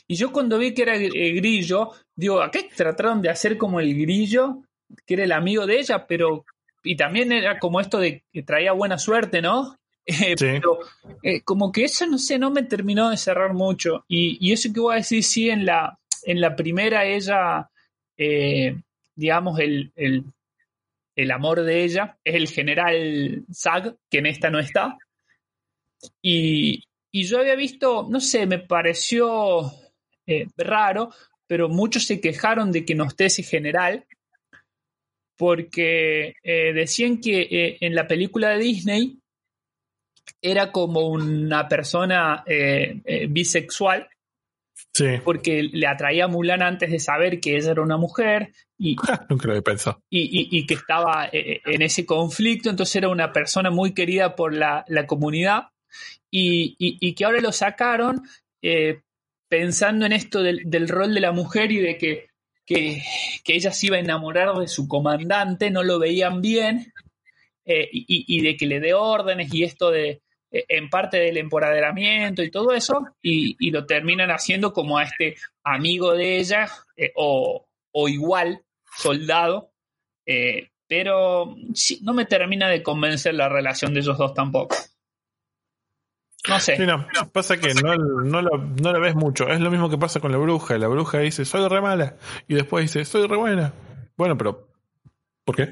y 0.06 0.14
yo 0.14 0.30
cuando 0.30 0.58
vi 0.58 0.72
que 0.72 0.82
era 0.82 0.96
eh, 0.96 1.08
Grillo, 1.08 1.90
digo, 2.14 2.40
acá 2.40 2.60
trataron 2.74 3.20
de 3.20 3.28
hacer 3.28 3.58
como 3.58 3.80
el 3.80 3.92
Grillo, 4.00 4.62
que 5.04 5.14
era 5.14 5.24
el 5.24 5.32
amigo 5.32 5.66
de 5.66 5.80
ella, 5.80 6.06
pero. 6.06 6.44
Y 6.84 6.96
también 6.96 7.32
era 7.32 7.58
como 7.58 7.80
esto 7.80 7.98
de 7.98 8.22
que 8.32 8.44
traía 8.44 8.72
buena 8.72 8.96
suerte, 8.98 9.42
¿no? 9.42 9.76
Eh, 10.10 10.34
Sí. 10.38 10.46
Pero 10.62 10.78
como 11.44 11.70
que 11.70 11.84
eso, 11.84 12.06
no 12.06 12.16
sé, 12.16 12.38
no 12.38 12.50
me 12.50 12.62
terminó 12.62 13.10
de 13.10 13.18
cerrar 13.18 13.52
mucho. 13.52 14.06
Y, 14.08 14.38
y 14.40 14.52
eso 14.52 14.72
que 14.72 14.80
voy 14.80 14.94
a 14.94 14.98
decir, 14.98 15.22
sí, 15.22 15.50
en 15.50 15.66
la, 15.66 15.98
en 16.22 16.40
la 16.40 16.56
primera 16.56 17.04
ella, 17.04 17.68
digamos, 19.14 19.58
el, 19.58 19.92
el, 19.96 20.24
el 21.14 21.30
amor 21.30 21.62
de 21.62 21.84
ella 21.84 22.16
es 22.24 22.36
el 22.36 22.48
general 22.48 23.44
Zag, 23.52 23.96
que 24.08 24.18
en 24.18 24.26
esta 24.26 24.48
no 24.48 24.60
está. 24.60 24.96
Y, 26.22 26.84
y 27.12 27.24
yo 27.24 27.38
había 27.38 27.56
visto, 27.56 28.06
no 28.08 28.20
sé, 28.20 28.46
me 28.46 28.58
pareció 28.58 29.70
eh, 30.26 30.46
raro, 30.56 31.10
pero 31.46 31.68
muchos 31.68 32.04
se 32.04 32.20
quejaron 32.20 32.70
de 32.72 32.84
que 32.84 32.94
no 32.94 33.04
esté 33.06 33.26
ese 33.26 33.42
general, 33.42 34.04
porque 35.36 36.34
eh, 36.42 36.72
decían 36.72 37.20
que 37.20 37.42
eh, 37.42 37.78
en 37.80 37.94
la 37.94 38.06
película 38.06 38.50
de 38.50 38.58
Disney 38.58 39.18
era 40.42 40.72
como 40.72 41.08
una 41.08 41.68
persona 41.68 42.44
bisexual, 43.28 44.08
Sí, 44.94 45.06
porque 45.24 45.62
le 45.64 45.86
atraía 45.86 46.24
a 46.24 46.28
Mulan 46.28 46.62
antes 46.62 46.90
de 46.90 46.98
saber 47.00 47.40
que 47.40 47.56
ella 47.56 47.72
era 47.72 47.82
una 47.82 47.96
mujer 47.96 48.52
y, 48.78 48.94
nunca 49.28 49.48
lo 49.48 49.62
pensado. 49.62 50.02
y, 50.10 50.20
y- 50.22 50.48
y 50.58 50.66
que 50.66 50.74
estaba 50.74 51.28
en 51.32 51.82
ese 51.82 52.04
conflicto, 52.06 52.70
entonces 52.70 52.96
era 52.96 53.08
una 53.08 53.32
persona 53.32 53.70
muy 53.70 53.92
querida 53.94 54.36
por 54.36 54.54
la, 54.54 54.84
la 54.88 55.06
comunidad 55.06 55.68
y, 56.30 57.14
que 57.14 57.24
ahora 57.24 57.40
lo 57.40 57.52
sacaron 57.52 58.22
eh, 58.62 59.00
pensando 59.48 60.06
en 60.06 60.12
esto 60.12 60.42
del, 60.42 60.88
rol 60.88 61.14
de 61.14 61.20
la 61.20 61.32
mujer 61.32 61.72
y 61.72 61.78
de 61.78 61.96
que, 61.96 62.28
que, 62.66 63.02
que 63.44 63.54
ella 63.54 63.72
se 63.72 63.86
iba 63.86 63.96
a 63.96 64.00
enamorar 64.00 64.54
de 64.56 64.68
su 64.68 64.86
comandante, 64.88 65.70
no 65.70 65.82
lo 65.82 65.98
veían 65.98 66.40
bien 66.40 66.92
eh, 67.64 67.88
y, 67.92 68.40
de 68.42 68.56
que 68.56 68.66
le 68.66 68.80
dé 68.80 68.94
órdenes 68.94 69.52
y 69.52 69.64
esto 69.64 69.90
de 69.90 70.22
eh, 70.50 70.64
en 70.68 70.88
parte 70.88 71.18
del 71.18 71.36
empoderamiento 71.38 72.42
y 72.42 72.50
todo 72.50 72.72
eso 72.72 73.06
y, 73.22 73.70
lo 73.70 73.86
terminan 73.86 74.30
haciendo 74.30 74.72
como 74.72 74.98
a 74.98 75.04
este 75.04 75.36
amigo 75.64 76.14
de 76.14 76.38
ella 76.38 76.68
o, 77.14 77.66
o 77.92 78.08
igual 78.08 78.62
soldado, 78.96 79.72
pero 80.88 81.54
sí, 81.74 82.00
no 82.02 82.12
me 82.12 82.24
termina 82.24 82.68
de 82.68 82.82
convencer 82.82 83.34
la 83.34 83.48
relación 83.48 83.94
de 83.94 84.00
ellos 84.00 84.18
dos 84.18 84.34
tampoco. 84.34 84.76
No 86.48 86.58
sé. 86.60 86.76
Sí, 86.76 86.86
no, 86.86 87.06
pasa 87.32 87.56
que 87.58 87.74
no, 87.74 87.94
no, 87.96 88.42
lo 88.42 89.00
ves 89.00 89.14
mucho. 89.14 89.48
Es 89.48 89.60
lo 89.60 89.70
mismo 89.70 89.90
que 89.90 89.98
pasa 89.98 90.20
con 90.20 90.32
la 90.32 90.38
bruja. 90.38 90.78
La 90.78 90.88
bruja 90.88 91.18
dice, 91.18 91.44
soy 91.44 91.68
re 91.68 91.80
mala. 91.80 92.16
Y 92.46 92.54
después 92.54 92.84
dice, 92.84 93.04
soy 93.04 93.26
re 93.26 93.36
buena. 93.36 93.72
Bueno, 94.16 94.36
pero, 94.38 94.68
¿por 95.44 95.56
qué? 95.56 95.70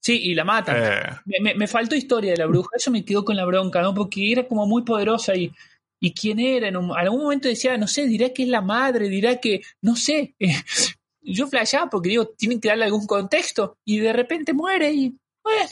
Sí, 0.00 0.18
y 0.22 0.34
la 0.34 0.44
matan. 0.44 0.76
Eh, 0.78 1.02
Me, 1.26 1.36
me- 1.40 1.54
me 1.54 1.66
faltó 1.66 1.94
historia 1.94 2.32
de 2.32 2.38
la 2.38 2.46
bruja, 2.46 2.70
eso 2.76 2.90
me 2.90 3.04
quedó 3.04 3.24
con 3.24 3.36
la 3.36 3.44
bronca, 3.44 3.82
¿no? 3.82 3.94
Porque 3.94 4.32
era 4.32 4.46
como 4.48 4.66
muy 4.66 4.82
poderosa 4.82 5.34
y, 5.36 5.52
y 6.00 6.12
quién 6.12 6.38
era. 6.40 6.68
En 6.68 6.76
un, 6.76 6.90
en 6.90 6.96
algún 6.96 7.22
momento 7.22 7.48
decía, 7.48 7.76
no 7.76 7.86
sé, 7.86 8.06
dirá 8.06 8.30
que 8.30 8.42
es 8.44 8.48
la 8.48 8.60
madre, 8.62 9.08
dirá 9.08 9.36
que, 9.40 9.62
no 9.80 9.94
sé. 9.96 10.34
Yo 11.24 11.46
flasheaba 11.46 11.88
porque 11.88 12.08
digo, 12.08 12.26
tienen 12.26 12.60
que 12.60 12.68
darle 12.68 12.84
algún 12.86 13.06
contexto 13.06 13.78
y 13.84 13.98
de 13.98 14.12
repente 14.12 14.52
muere 14.54 14.92
y, 14.92 15.16
bueno, 15.44 15.68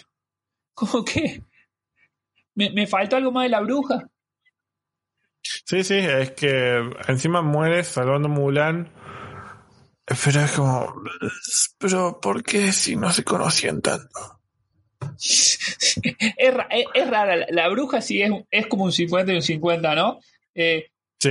como 0.75 1.05
que 1.05 1.43
me, 2.55 2.71
me 2.71 2.87
faltó 2.87 3.17
algo 3.17 3.33
más 3.33 3.45
de 3.45 3.51
la 3.51 3.61
bruja. 3.61 4.09
sí, 5.43 5.85
sí, 5.85 5.95
es 5.99 6.33
que 6.33 6.91
encima 7.09 7.43
muere 7.43 7.85
salvando 7.85 8.29
Mulan. 8.29 8.91
Pero 10.25 10.41
es 10.41 10.51
como, 10.53 10.93
pero 11.79 12.21
¿por 12.21 12.43
qué 12.43 12.73
si 12.73 12.97
no 12.97 13.13
se 13.13 13.23
conocían 13.25 13.81
tanto? 13.81 14.41
Es, 15.01 15.59
es, 16.39 16.85
es 16.95 17.11
rara, 17.11 17.37
la, 17.37 17.47
la 17.51 17.69
bruja 17.69 18.01
sí 18.01 18.21
es, 18.23 18.31
es 18.51 18.67
como 18.67 18.85
un 18.85 18.93
50 18.93 19.33
y 19.33 19.37
un 19.37 19.43
50, 19.43 19.95
¿no? 19.95 20.21
Eh, 20.55 20.91
Sí, 21.19 21.31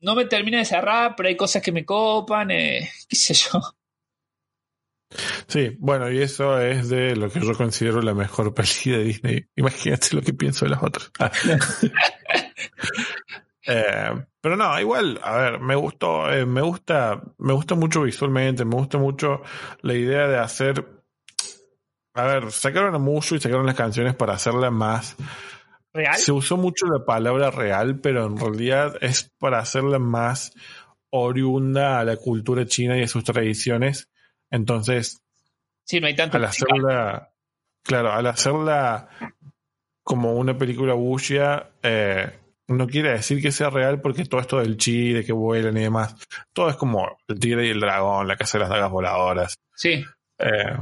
no 0.00 0.14
me 0.14 0.24
termina 0.26 0.58
de 0.58 0.64
cerrar, 0.64 1.14
pero 1.16 1.28
hay 1.28 1.36
cosas 1.36 1.62
que 1.62 1.72
me 1.72 1.84
copan, 1.84 2.50
eh, 2.50 2.90
qué 3.08 3.16
sé 3.16 3.34
yo. 3.34 3.60
Sí, 5.46 5.76
bueno, 5.78 6.10
y 6.10 6.20
eso 6.20 6.60
es 6.60 6.88
de 6.88 7.16
lo 7.16 7.30
que 7.30 7.40
yo 7.40 7.54
considero 7.54 8.02
la 8.02 8.14
mejor 8.14 8.54
peli 8.54 8.68
de 8.86 9.04
Disney. 9.04 9.46
Imagínate 9.56 10.16
lo 10.16 10.22
que 10.22 10.32
pienso 10.32 10.64
de 10.64 10.70
las 10.70 10.82
otras. 10.82 11.10
Ah. 11.18 11.30
Eh, 13.64 14.10
pero 14.40 14.56
no, 14.56 14.80
igual, 14.80 15.20
a 15.22 15.36
ver, 15.36 15.60
me 15.60 15.76
gustó, 15.76 16.32
eh, 16.32 16.44
me 16.44 16.62
gusta, 16.62 17.22
me 17.38 17.52
gusta 17.52 17.76
mucho 17.76 18.02
visualmente, 18.02 18.64
me 18.64 18.74
gusta 18.74 18.98
mucho 18.98 19.42
la 19.82 19.94
idea 19.94 20.26
de 20.26 20.38
hacer, 20.38 20.84
a 22.14 22.24
ver, 22.24 22.50
sacaron 22.50 22.92
a 22.94 22.98
Mushu 22.98 23.36
y 23.36 23.40
sacaron 23.40 23.66
las 23.66 23.76
canciones 23.76 24.16
para 24.16 24.34
hacerla 24.34 24.72
más. 24.72 25.16
¿Real? 25.92 26.16
Se 26.16 26.32
usó 26.32 26.56
mucho 26.56 26.86
la 26.86 27.04
palabra 27.04 27.52
real, 27.52 28.00
pero 28.00 28.26
en 28.26 28.36
realidad 28.36 28.96
es 29.00 29.30
para 29.38 29.60
hacerla 29.60 30.00
más 30.00 30.52
oriunda 31.10 32.00
a 32.00 32.04
la 32.04 32.16
cultura 32.16 32.66
china 32.66 32.98
y 32.98 33.02
a 33.02 33.08
sus 33.08 33.22
tradiciones. 33.22 34.08
Entonces, 34.52 35.20
Sí, 35.84 35.98
no 36.00 36.06
hay 36.06 36.14
tanto. 36.14 36.36
al 36.36 36.44
hacerla, 36.44 37.32
claro, 37.82 38.12
al 38.12 38.26
hacerla 38.28 39.08
como 40.04 40.34
una 40.34 40.56
película 40.56 40.94
wuxia, 40.94 41.70
eh, 41.82 42.38
no 42.68 42.86
quiere 42.86 43.10
decir 43.10 43.42
que 43.42 43.50
sea 43.50 43.70
real 43.70 44.00
porque 44.00 44.24
todo 44.24 44.40
esto 44.40 44.58
del 44.58 44.76
chi, 44.76 45.12
de 45.12 45.24
que 45.24 45.32
vuelan 45.32 45.76
y 45.76 45.80
demás, 45.82 46.14
todo 46.52 46.68
es 46.70 46.76
como 46.76 47.16
el 47.26 47.38
tigre 47.40 47.66
y 47.66 47.70
el 47.70 47.80
dragón, 47.80 48.28
la 48.28 48.36
casa 48.36 48.58
de 48.58 48.62
las 48.62 48.70
dagas 48.70 48.90
voladoras. 48.90 49.54
Sí, 49.74 50.04
Eh, 50.38 50.76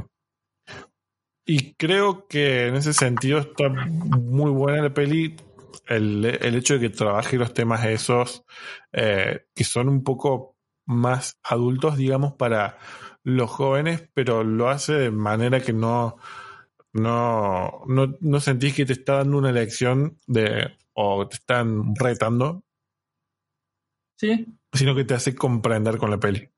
y 1.45 1.73
creo 1.73 2.27
que 2.27 2.67
en 2.67 2.75
ese 2.75 2.93
sentido 2.93 3.39
está 3.39 3.67
muy 3.69 4.51
buena 4.51 4.83
la 4.83 4.93
peli. 4.93 5.35
El, 5.87 6.23
el 6.25 6.55
hecho 6.55 6.75
de 6.75 6.79
que 6.81 6.89
trabaje 6.89 7.37
los 7.37 7.53
temas 7.53 7.83
esos 7.85 8.43
eh, 8.93 9.45
que 9.55 9.63
son 9.63 9.89
un 9.89 10.03
poco 10.03 10.55
más 10.85 11.37
adultos, 11.43 11.97
digamos, 11.97 12.33
para 12.33 12.77
los 13.23 13.49
jóvenes, 13.49 14.07
pero 14.13 14.43
lo 14.43 14.69
hace 14.69 14.93
de 14.93 15.11
manera 15.11 15.59
que 15.59 15.73
no, 15.73 16.17
no, 16.93 17.83
no, 17.87 18.17
no 18.19 18.39
sentís 18.39 18.73
que 18.73 18.85
te 18.85 18.93
está 18.93 19.17
dando 19.17 19.37
una 19.37 19.51
lección 19.51 20.17
de, 20.27 20.75
o 20.93 21.27
te 21.27 21.35
están 21.35 21.95
retando, 21.95 22.63
sí. 24.17 24.45
sino 24.73 24.95
que 24.95 25.05
te 25.05 25.13
hace 25.13 25.35
comprender 25.35 25.97
con 25.97 26.09
la 26.09 26.19
peli. 26.19 26.49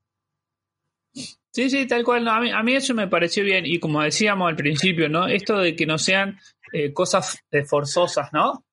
Sí, 1.53 1.69
sí, 1.69 1.85
tal 1.85 2.03
cual. 2.03 2.23
No, 2.23 2.31
a, 2.31 2.41
mí, 2.41 2.51
a 2.51 2.63
mí 2.63 2.73
eso 2.73 2.95
me 2.95 3.07
pareció 3.07 3.43
bien. 3.43 3.65
Y 3.65 3.79
como 3.79 4.01
decíamos 4.01 4.49
al 4.49 4.55
principio, 4.55 5.07
¿no? 5.07 5.27
Esto 5.27 5.59
de 5.59 5.75
que 5.75 5.85
no 5.85 5.99
sean 5.99 6.39
eh, 6.71 6.91
cosas 6.91 7.43
eh, 7.51 7.63
forzosas, 7.63 8.33
¿no? 8.33 8.65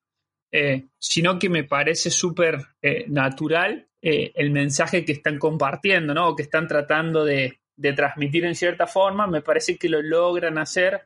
Eh, 0.51 0.87
sino 0.97 1.37
que 1.37 1.47
me 1.47 1.63
parece 1.63 2.09
súper 2.09 2.59
natural 3.07 3.87
el 4.01 4.49
mensaje 4.49 5.05
que 5.05 5.11
están 5.11 5.37
compartiendo, 5.37 6.15
¿no? 6.15 6.29
O 6.29 6.35
que 6.35 6.41
están 6.41 6.67
tratando 6.67 7.23
de, 7.23 7.60
de 7.81 7.93
transmitir 7.93 8.45
en 8.45 8.55
cierta 8.55 8.87
forma. 8.87 9.27
Me 9.27 9.41
parece 9.41 9.77
que 9.77 9.89
lo 9.89 10.01
logran 10.01 10.57
hacer 10.57 11.01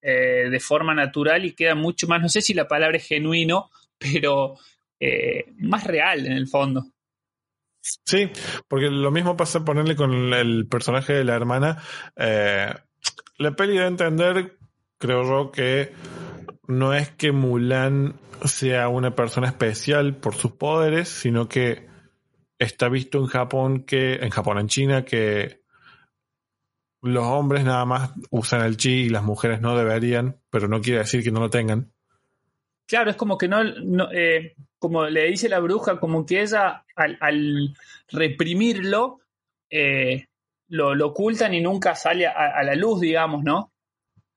eh, 0.00 0.48
de 0.50 0.60
forma 0.60 0.94
natural 0.94 1.44
y 1.44 1.52
queda 1.52 1.74
mucho 1.74 2.06
más, 2.06 2.22
no 2.22 2.28
sé 2.28 2.40
si 2.40 2.54
la 2.54 2.68
palabra 2.68 2.96
es 2.96 3.06
genuino, 3.06 3.70
pero 3.98 4.56
eh, 4.98 5.46
más 5.58 5.84
real 5.84 6.26
en 6.26 6.32
el 6.32 6.48
fondo. 6.48 6.86
Sí, 7.80 8.30
porque 8.66 8.90
lo 8.90 9.12
mismo 9.12 9.36
pasa 9.36 9.64
ponerle 9.64 9.94
con 9.94 10.32
el 10.32 10.66
personaje 10.66 11.12
de 11.12 11.24
la 11.24 11.36
hermana. 11.36 11.82
Eh, 12.16 12.72
la 13.38 13.50
peli 13.52 13.78
a 13.78 13.86
entender, 13.86 14.56
creo 14.98 15.22
yo, 15.22 15.52
que 15.52 15.92
no 16.66 16.94
es 16.94 17.10
que 17.10 17.30
Mulan 17.30 18.14
sea 18.44 18.88
una 18.88 19.14
persona 19.14 19.46
especial 19.46 20.16
por 20.16 20.34
sus 20.34 20.52
poderes, 20.52 21.08
sino 21.08 21.48
que 21.48 21.86
está 22.58 22.88
visto 22.88 23.18
en 23.18 23.26
Japón 23.26 23.84
que, 23.84 24.14
en 24.16 24.30
Japón, 24.30 24.58
en 24.58 24.66
China, 24.66 25.04
que 25.04 25.60
los 27.02 27.24
hombres 27.24 27.64
nada 27.64 27.84
más 27.84 28.10
usan 28.30 28.62
el 28.62 28.76
chi 28.76 29.04
y 29.04 29.08
las 29.08 29.22
mujeres 29.22 29.60
no 29.60 29.76
deberían, 29.76 30.40
pero 30.50 30.68
no 30.68 30.80
quiere 30.80 31.00
decir 31.00 31.22
que 31.22 31.30
no 31.30 31.40
lo 31.40 31.50
tengan. 31.50 31.92
Claro, 32.86 33.10
es 33.10 33.16
como 33.16 33.36
que 33.36 33.48
no, 33.48 33.64
no, 33.64 34.10
eh, 34.12 34.54
como 34.78 35.06
le 35.06 35.24
dice 35.24 35.48
la 35.48 35.58
bruja, 35.58 35.98
como 35.98 36.24
que 36.24 36.42
ella 36.42 36.84
al, 36.94 37.18
al 37.20 37.76
reprimirlo 38.08 39.20
eh, 39.70 40.26
lo, 40.68 40.94
lo 40.94 41.08
ocultan 41.08 41.54
y 41.54 41.60
nunca 41.60 41.94
sale 41.94 42.26
a, 42.26 42.32
a 42.32 42.62
la 42.62 42.74
luz, 42.74 43.00
digamos, 43.00 43.42
¿no? 43.42 43.72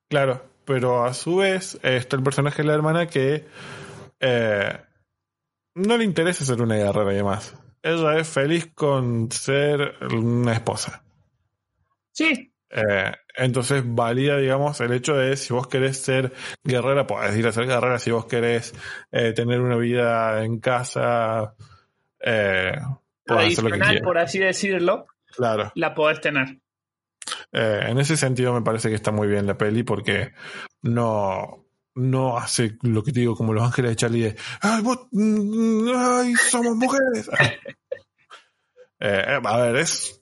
Claro, 0.10 0.44
pero 0.66 1.04
a 1.04 1.14
su 1.14 1.38
vez 1.38 1.80
está 1.84 2.16
el 2.16 2.24
personaje 2.24 2.64
de 2.64 2.68
la 2.68 2.74
hermana 2.74 3.08
que 3.08 3.46
eh, 4.20 4.80
no 5.76 5.98
le 5.98 6.04
interesa 6.04 6.46
ser 6.46 6.62
una 6.62 6.76
guerrera 6.76 7.14
y 7.14 7.18
demás. 7.18 7.56
Ella 7.82 8.18
es 8.18 8.28
feliz 8.28 8.72
con 8.74 9.32
ser 9.32 9.96
una 10.14 10.54
esposa. 10.54 11.04
Sí, 12.12 12.49
Eh, 12.72 13.12
entonces 13.36 13.84
valida, 13.86 14.38
digamos, 14.38 14.80
el 14.82 14.92
hecho 14.92 15.16
de 15.16 15.36
si 15.38 15.54
vos 15.54 15.68
querés 15.68 15.98
ser 15.98 16.34
guerrera, 16.64 17.08
podés 17.08 17.36
ir 17.38 17.48
a 17.48 17.52
ser 17.52 17.66
guerrera. 17.66 18.00
Si 18.00 18.12
vos 18.12 18.26
querés 18.26 18.74
eh, 19.12 19.34
tener 19.34 19.60
una 19.62 19.78
vida 19.78 20.44
en 20.44 20.60
casa, 20.60 21.56
eh, 22.20 22.74
podés 23.26 23.54
hacer 23.54 23.64
lo 23.64 23.72
que 23.72 23.80
quieras. 23.80 24.04
por 24.04 24.18
así 24.18 24.40
decirlo, 24.40 25.08
Claro. 25.36 25.72
la 25.76 25.94
podés 25.96 26.22
tener. 26.22 26.60
Eh, 27.52 27.86
en 27.88 28.00
ese 28.00 28.18
sentido 28.18 28.54
me 28.54 28.62
parece 28.62 28.90
que 28.90 28.96
está 28.96 29.12
muy 29.12 29.28
bien 29.28 29.48
la 29.48 29.58
peli 29.58 29.84
porque 29.84 30.34
no, 30.82 31.66
no 31.96 32.38
hace 32.38 32.78
lo 32.84 33.04
que 33.04 33.12
te 33.12 33.22
digo 33.22 33.36
como 33.36 33.54
los 33.54 33.64
ángeles 33.64 33.92
de 33.92 33.96
Charlie 33.96 34.22
de 34.22 34.36
¡Ay, 34.62 34.82
vos, 34.84 35.08
mm, 35.12 35.90
ay, 35.96 36.36
somos 36.36 36.76
mujeres! 36.76 37.30
Eh, 39.02 39.40
a 39.42 39.58
ver, 39.62 39.78
es, 39.78 40.19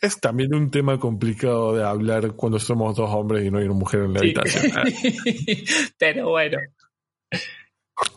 es 0.00 0.20
también 0.20 0.54
un 0.54 0.70
tema 0.70 0.98
complicado 0.98 1.74
de 1.76 1.82
hablar 1.84 2.32
cuando 2.32 2.58
somos 2.58 2.96
dos 2.96 3.10
hombres 3.10 3.44
y 3.44 3.50
no 3.50 3.58
hay 3.58 3.64
una 3.64 3.74
mujer 3.74 4.00
en 4.02 4.12
la 4.14 4.20
Sí. 4.20 4.34
habitación. 4.36 4.72
Pero 5.98 6.28
bueno, 6.30 6.58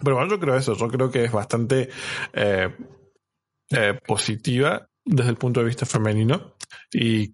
Pero 0.03 0.15
bueno, 0.15 0.29
yo 0.31 0.39
creo 0.39 0.55
eso, 0.55 0.75
yo 0.75 0.87
creo 0.87 1.11
que 1.11 1.23
es 1.25 1.31
bastante 1.31 1.89
eh, 2.33 2.69
eh, 3.71 3.99
positiva 4.05 4.89
desde 5.05 5.29
el 5.29 5.37
punto 5.37 5.59
de 5.59 5.67
vista 5.67 5.85
femenino 5.85 6.55
y 6.91 7.33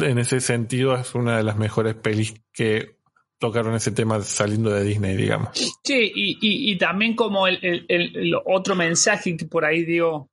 en 0.00 0.18
ese 0.18 0.40
sentido 0.40 0.94
es 0.96 1.14
una 1.14 1.36
de 1.36 1.44
las 1.44 1.56
mejores 1.56 1.94
pelis 1.94 2.34
que 2.52 2.96
tocaron 3.38 3.74
ese 3.76 3.92
tema 3.92 4.20
saliendo 4.22 4.70
de 4.70 4.82
Disney, 4.82 5.16
digamos. 5.16 5.50
Sí, 5.84 6.12
y, 6.14 6.32
y, 6.40 6.72
y 6.72 6.78
también 6.78 7.14
como 7.14 7.46
el, 7.46 7.58
el- 7.62 7.86
el- 7.88 8.16
el 8.16 8.34
otro 8.44 8.74
mensaje 8.74 9.36
que 9.36 9.44
por 9.44 9.64
ahí 9.64 9.84
digo, 9.84 10.28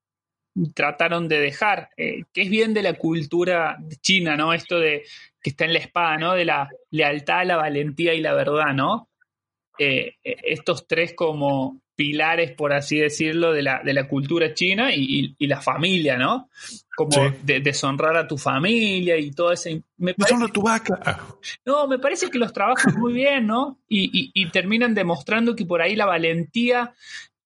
trataron 0.73 1.27
de 1.27 1.39
dejar, 1.39 1.89
eh, 1.97 2.23
que 2.33 2.43
es 2.43 2.49
bien 2.49 2.73
de 2.73 2.83
la 2.83 2.93
cultura 2.93 3.77
china, 4.01 4.35
¿no? 4.37 4.53
Esto 4.53 4.79
de 4.79 5.03
que 5.41 5.49
está 5.49 5.65
en 5.65 5.73
la 5.73 5.79
espada, 5.79 6.17
¿no? 6.17 6.33
De 6.33 6.45
la 6.45 6.69
lealtad, 6.91 7.45
la 7.45 7.57
valentía 7.57 8.13
y 8.13 8.21
la 8.21 8.33
verdad, 8.33 8.73
¿no? 8.73 9.09
Eh, 9.77 10.13
estos 10.23 10.87
tres 10.87 11.13
como 11.13 11.81
pilares, 11.97 12.51
por 12.51 12.73
así 12.73 12.97
decirlo, 12.97 13.53
de 13.53 13.61
la, 13.63 13.81
de 13.83 13.93
la 13.93 14.07
cultura 14.07 14.53
china 14.53 14.93
y, 14.93 15.01
y- 15.19 15.35
y 15.37 15.47
la 15.47 15.61
familia, 15.61 16.17
¿no? 16.17 16.49
Como 16.95 17.11
Sí. 17.11 17.19
de, 17.43 17.59
deshonrar 17.61 18.15
a 18.17 18.27
tu 18.27 18.37
familia 18.37 19.17
y 19.17 19.31
todo 19.31 19.51
ese... 19.53 19.81
Me 19.97 20.13
parece 20.13 20.33
Deshonra 20.35 20.53
tu 20.53 20.61
vaca. 20.61 20.99
Ah, 21.05 21.19
no, 21.65 21.87
me 21.87 21.99
parece 21.99 22.29
que 22.29 22.37
los 22.37 22.51
trabajan 22.51 22.95
muy 22.97 23.13
bien, 23.13 23.47
¿no? 23.47 23.77
Y- 23.87 24.31
y 24.33 24.49
terminan 24.49 24.93
demostrando 24.93 25.55
que 25.55 25.65
por 25.65 25.81
ahí 25.81 25.95
la 25.95 26.05
valentía 26.05 26.93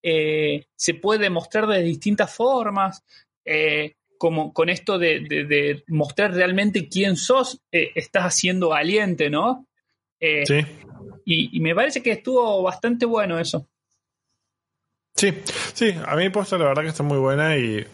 eh, 0.02 0.66
se 0.76 0.94
puede 0.94 1.20
demostrar 1.24 1.66
de 1.66 1.82
distintas 1.82 2.34
formas, 2.34 3.04
eh, 3.44 3.94
como 4.18 4.52
con 4.52 4.68
esto 4.68 4.98
de, 4.98 5.20
de- 5.20 5.44
de 5.44 5.84
mostrar 5.88 6.32
realmente 6.34 6.88
quién 6.88 7.16
sos, 7.16 7.60
eh, 7.72 7.90
estás 7.94 8.34
siendo 8.34 8.68
valiente, 8.70 9.30
¿no? 9.30 9.66
Sí, 10.44 10.60
y, 11.24 11.56
y 11.56 11.60
me 11.60 11.74
parece 11.74 12.02
que 12.02 12.12
estuvo 12.12 12.62
bastante 12.62 13.06
bueno 13.06 13.38
eso. 13.38 13.66
sí, 15.16 15.32
sí, 15.74 15.94
a 16.06 16.16
mí 16.16 16.28
posta 16.30 16.58
la 16.58 16.66
verdad 16.66 16.82
que 16.82 16.88
está 16.88 17.02
muy 17.02 17.18
buena 17.18 17.56
y 17.56 17.84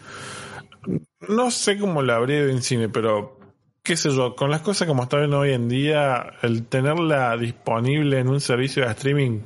no 1.27 1.51
sé 1.51 1.77
cómo 1.77 2.01
la 2.01 2.15
habría 2.15 2.39
en 2.43 2.61
cine, 2.61 2.89
pero 2.89 3.39
qué 3.83 3.97
sé 3.97 4.09
yo, 4.11 4.35
con 4.35 4.49
las 4.51 4.61
cosas 4.61 4.87
como 4.87 5.03
están 5.03 5.33
hoy 5.33 5.53
en 5.53 5.67
día, 5.69 6.33
el 6.41 6.65
tenerla 6.67 7.35
disponible 7.37 8.19
en 8.19 8.29
un 8.29 8.39
servicio 8.39 8.83
de 8.85 8.91
streaming 8.91 9.39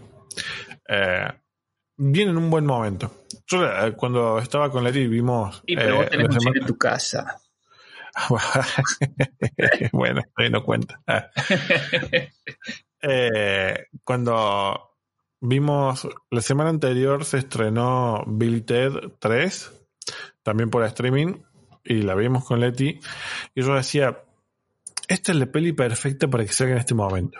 eh, 0.87 1.27
viene 2.03 2.31
en 2.31 2.37
un 2.37 2.49
buen 2.49 2.65
momento. 2.65 3.11
Yo 3.47 3.63
eh, 3.63 3.93
cuando 3.95 4.39
estaba 4.39 4.71
con 4.71 4.83
Leti 4.83 5.07
vimos... 5.07 5.61
Y 5.67 5.75
pero 5.75 5.95
eh, 5.95 5.97
vos 5.97 6.09
tenés 6.09 6.27
un 6.29 6.39
semana- 6.39 6.59
en 6.61 6.65
tu 6.65 6.77
casa. 6.77 7.41
bueno, 9.93 10.21
ahí 10.35 10.49
no 10.49 10.63
cuenta. 10.63 10.99
Eh, 13.03 13.87
cuando 14.03 14.91
vimos 15.39 16.07
la 16.29 16.41
semana 16.41 16.69
anterior 16.69 17.25
se 17.25 17.39
estrenó 17.39 18.23
Bill 18.27 18.63
Ted 18.63 18.91
3, 19.17 19.71
también 20.43 20.69
por 20.69 20.83
streaming, 20.83 21.37
y 21.83 22.03
la 22.03 22.13
vimos 22.13 22.45
con 22.45 22.59
Leti, 22.59 22.99
y 23.55 23.63
yo 23.63 23.73
decía, 23.73 24.19
esta 25.07 25.31
es 25.31 25.37
la 25.39 25.47
peli 25.47 25.73
perfecta 25.73 26.27
para 26.27 26.45
que 26.45 26.53
salga 26.53 26.73
en 26.73 26.77
este 26.77 26.93
momento. 26.93 27.39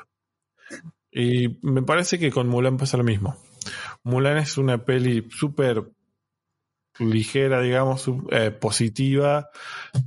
Y 1.11 1.59
me 1.61 1.83
parece 1.83 2.17
que 2.17 2.31
con 2.31 2.47
Mulan 2.47 2.77
pasa 2.77 2.97
lo 2.97 3.03
mismo. 3.03 3.37
Mulan 4.03 4.37
es 4.37 4.57
una 4.57 4.83
peli 4.83 5.27
súper 5.29 5.83
ligera, 6.99 7.61
digamos, 7.61 8.09
eh, 8.31 8.51
positiva, 8.51 9.49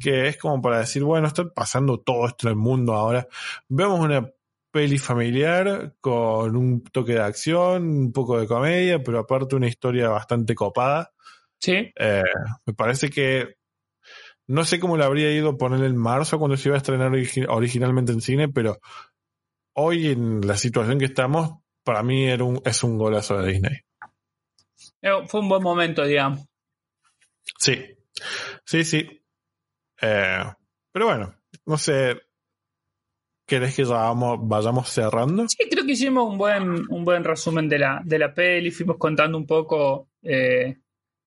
que 0.00 0.28
es 0.28 0.36
como 0.36 0.60
para 0.60 0.78
decir, 0.80 1.02
bueno, 1.02 1.26
está 1.26 1.48
pasando 1.48 1.98
todo 2.00 2.26
esto 2.26 2.46
en 2.46 2.52
el 2.52 2.56
mundo 2.56 2.94
ahora. 2.94 3.26
Vemos 3.68 4.00
una 4.00 4.30
peli 4.70 4.98
familiar 4.98 5.94
con 6.00 6.56
un 6.56 6.82
toque 6.82 7.14
de 7.14 7.20
acción, 7.22 7.88
un 7.88 8.12
poco 8.12 8.38
de 8.38 8.46
comedia, 8.46 9.02
pero 9.02 9.20
aparte 9.20 9.56
una 9.56 9.68
historia 9.68 10.08
bastante 10.08 10.54
copada. 10.54 11.12
Sí, 11.58 11.92
Eh, 11.96 12.22
me 12.66 12.74
parece 12.74 13.08
que 13.08 13.56
no 14.46 14.64
sé 14.64 14.78
cómo 14.78 14.96
le 14.98 15.04
habría 15.04 15.32
ido 15.32 15.50
a 15.50 15.56
poner 15.56 15.82
en 15.84 15.96
marzo 15.96 16.38
cuando 16.38 16.56
se 16.56 16.68
iba 16.68 16.76
a 16.76 16.78
estrenar 16.78 17.10
origi- 17.12 17.46
originalmente 17.48 18.12
en 18.12 18.20
cine, 18.20 18.48
pero 18.48 18.78
hoy 19.74 20.08
en 20.08 20.46
la 20.46 20.56
situación 20.56 20.98
que 20.98 21.06
estamos, 21.06 21.60
para 21.84 22.02
mí 22.02 22.24
era 22.26 22.42
un, 22.44 22.60
es 22.64 22.82
un 22.82 22.98
golazo 22.98 23.38
de 23.38 23.52
Disney. 23.52 23.76
Eh, 25.02 25.10
fue 25.28 25.40
un 25.40 25.48
buen 25.48 25.62
momento, 25.62 26.04
digamos. 26.04 26.40
Sí, 27.58 27.84
sí, 28.64 28.84
sí. 28.84 29.22
Eh, 30.00 30.44
pero 30.92 31.06
bueno, 31.06 31.34
no 31.66 31.78
sé. 31.78 32.20
¿Querés 33.46 33.76
que 33.76 33.84
vamos- 33.84 34.38
vayamos 34.40 34.88
cerrando? 34.88 35.46
Sí, 35.48 35.68
creo 35.70 35.84
que 35.84 35.92
hicimos 35.92 36.26
un 36.30 36.38
buen, 36.38 36.90
un 36.90 37.04
buen 37.04 37.22
resumen 37.24 37.68
de 37.68 37.78
la, 37.78 38.00
de 38.02 38.18
la 38.18 38.32
peli, 38.32 38.70
fuimos 38.70 38.96
contando 38.96 39.36
un 39.36 39.46
poco, 39.46 40.08
eh, 40.22 40.78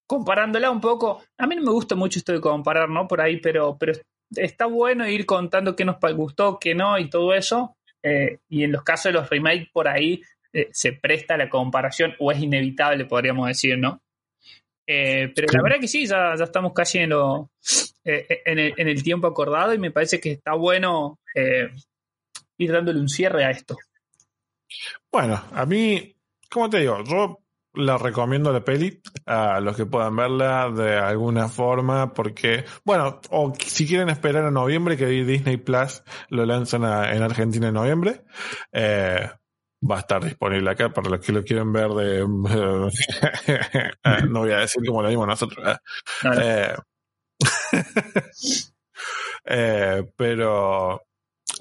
comparándola 0.07 0.71
un 0.71 0.81
poco. 0.81 1.23
A 1.37 1.45
mí 1.45 1.55
no 1.55 1.61
me 1.61 1.71
gusta 1.71 1.93
mucho 1.93 2.17
esto 2.17 2.33
de 2.33 2.41
comparar, 2.41 2.89
¿no? 2.89 3.07
Por 3.07 3.21
ahí, 3.21 3.37
pero, 3.39 3.77
pero 3.77 3.93
está 4.35 4.65
bueno 4.65 5.07
ir 5.07 5.27
contando 5.27 5.75
qué 5.75 5.85
nos 5.85 5.97
gustó, 6.15 6.57
qué 6.59 6.73
no 6.73 6.97
y 6.97 7.07
todo 7.07 7.35
eso. 7.35 7.77
Eh, 8.01 8.39
y 8.49 8.63
en 8.63 8.71
los 8.71 8.83
casos 8.83 9.05
de 9.13 9.19
los 9.19 9.29
remakes, 9.29 9.69
por 9.71 9.87
ahí 9.87 10.21
eh, 10.53 10.69
se 10.71 10.93
presta 10.93 11.37
la 11.37 11.49
comparación 11.49 12.13
o 12.19 12.31
es 12.31 12.39
inevitable, 12.39 13.05
podríamos 13.05 13.47
decir, 13.47 13.77
¿no? 13.77 14.01
Eh, 14.85 15.31
pero 15.35 15.47
la 15.51 15.61
verdad 15.61 15.79
que 15.81 15.87
sí, 15.87 16.05
ya, 16.05 16.33
ya 16.37 16.45
estamos 16.45 16.71
casi 16.73 16.99
en, 16.99 17.09
lo, 17.09 17.51
eh, 18.05 18.41
en, 18.45 18.59
el, 18.59 18.73
en 18.77 18.87
el 18.87 19.03
tiempo 19.03 19.27
acordado 19.27 19.73
y 19.73 19.77
me 19.79 19.91
parece 19.91 20.19
que 20.19 20.31
está 20.31 20.53
bueno 20.53 21.19
ir 22.57 22.71
dándole 22.71 22.99
un 22.99 23.09
cierre 23.09 23.43
a 23.45 23.51
esto. 23.51 23.75
Bueno, 25.11 25.41
a 25.53 25.65
mí, 25.65 26.15
como 26.49 26.69
te 26.69 26.79
digo, 26.79 27.03
yo 27.03 27.39
la 27.73 27.97
recomiendo 27.97 28.51
la 28.51 28.63
peli 28.63 28.99
a 29.25 29.59
los 29.59 29.75
que 29.77 29.85
puedan 29.85 30.15
verla 30.15 30.71
de 30.71 30.95
alguna 30.97 31.47
forma, 31.47 32.13
porque, 32.13 32.65
bueno, 32.83 33.19
o 33.29 33.53
si 33.59 33.85
quieren 33.87 34.09
esperar 34.09 34.45
a 34.45 34.51
noviembre, 34.51 34.97
que 34.97 35.05
Disney 35.05 35.57
Plus 35.57 36.01
lo 36.29 36.45
lanzan 36.45 36.83
a- 36.85 37.13
en 37.13 37.21
Argentina 37.21 37.67
en 37.67 37.73
noviembre, 37.75 38.21
eh, 38.71 39.29
va 39.81 39.97
a 39.97 39.99
estar 39.99 40.23
disponible 40.23 40.69
acá 40.69 40.89
para 40.89 41.09
los 41.09 41.25
que 41.25 41.31
lo 41.31 41.43
quieren 41.43 41.71
ver 41.71 41.89
de... 41.89 42.27
no 44.29 44.39
voy 44.39 44.51
a 44.51 44.59
decir 44.59 44.83
como 44.85 45.01
lo 45.01 45.09
vimos 45.09 45.27
nosotros. 45.27 45.65
eh. 45.67 45.77
Eh, 46.35 46.75
eh, 49.45 50.03
pero 50.15 51.01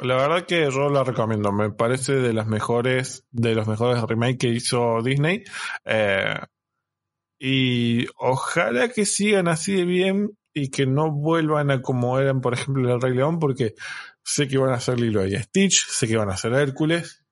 la 0.02 0.16
verdad 0.16 0.46
que 0.46 0.70
yo 0.70 0.90
la 0.90 1.04
recomiendo. 1.04 1.52
Me 1.52 1.70
parece 1.70 2.14
de 2.14 2.32
las 2.32 2.46
mejores, 2.46 3.24
de 3.30 3.54
los 3.54 3.66
mejores 3.66 4.02
remakes 4.02 4.38
que 4.38 4.48
hizo 4.48 5.02
Disney. 5.02 5.42
Eh, 5.84 6.34
y 7.38 8.06
ojalá 8.16 8.88
que 8.88 9.04
sigan 9.04 9.48
así 9.48 9.74
de 9.74 9.84
bien 9.84 10.30
y 10.54 10.70
que 10.70 10.86
no 10.86 11.10
vuelvan 11.12 11.70
a 11.70 11.82
como 11.82 12.18
eran, 12.18 12.40
por 12.40 12.54
ejemplo, 12.54 12.94
el 12.94 13.00
Rey 13.00 13.14
León, 13.14 13.38
porque 13.38 13.74
sé 14.24 14.48
que 14.48 14.58
van 14.58 14.70
a 14.70 14.76
hacer 14.76 14.98
Lilo 14.98 15.26
y 15.26 15.36
Stitch, 15.36 15.86
sé 15.86 16.08
que 16.08 16.16
van 16.16 16.30
a 16.30 16.34
hacer 16.34 16.54
Hércules. 16.54 17.22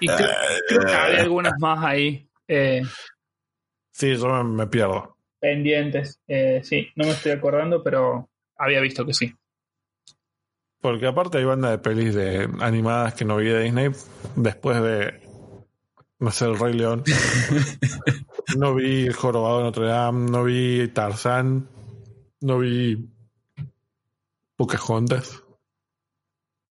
Y 0.00 0.06
creo, 0.06 0.28
creo 0.68 0.80
que 0.80 0.92
había 0.92 1.20
algunas 1.22 1.54
más 1.58 1.84
ahí 1.84 2.28
eh, 2.48 2.82
Sí, 3.92 4.16
yo 4.16 4.28
me, 4.28 4.44
me 4.44 4.66
pierdo. 4.66 5.16
pendientes. 5.38 6.20
Eh, 6.28 6.60
sí, 6.64 6.88
no 6.96 7.04
me 7.04 7.12
estoy 7.12 7.32
acordando, 7.32 7.82
pero 7.82 8.28
había 8.56 8.80
visto 8.80 9.04
que 9.06 9.14
sí. 9.14 9.34
Porque 10.80 11.06
aparte 11.06 11.38
hay 11.38 11.44
banda 11.44 11.70
de 11.70 11.78
pelis 11.78 12.14
de 12.14 12.48
animadas 12.60 13.14
que 13.14 13.24
no 13.24 13.36
vi 13.36 13.46
de 13.48 13.62
Disney 13.62 13.90
después 14.36 14.80
de 14.82 15.20
no 16.20 16.30
sé, 16.30 16.44
el 16.44 16.58
Rey 16.58 16.74
León. 16.74 17.02
no 18.56 18.74
vi 18.74 19.06
el 19.06 19.14
Jorobado 19.14 19.58
de 19.58 19.64
Notre 19.64 19.86
Dame, 19.86 20.30
no 20.30 20.44
vi 20.44 20.88
Tarzán, 20.88 21.68
no 22.42 22.58
vi 22.58 23.08
Pocahontas. 24.56 25.42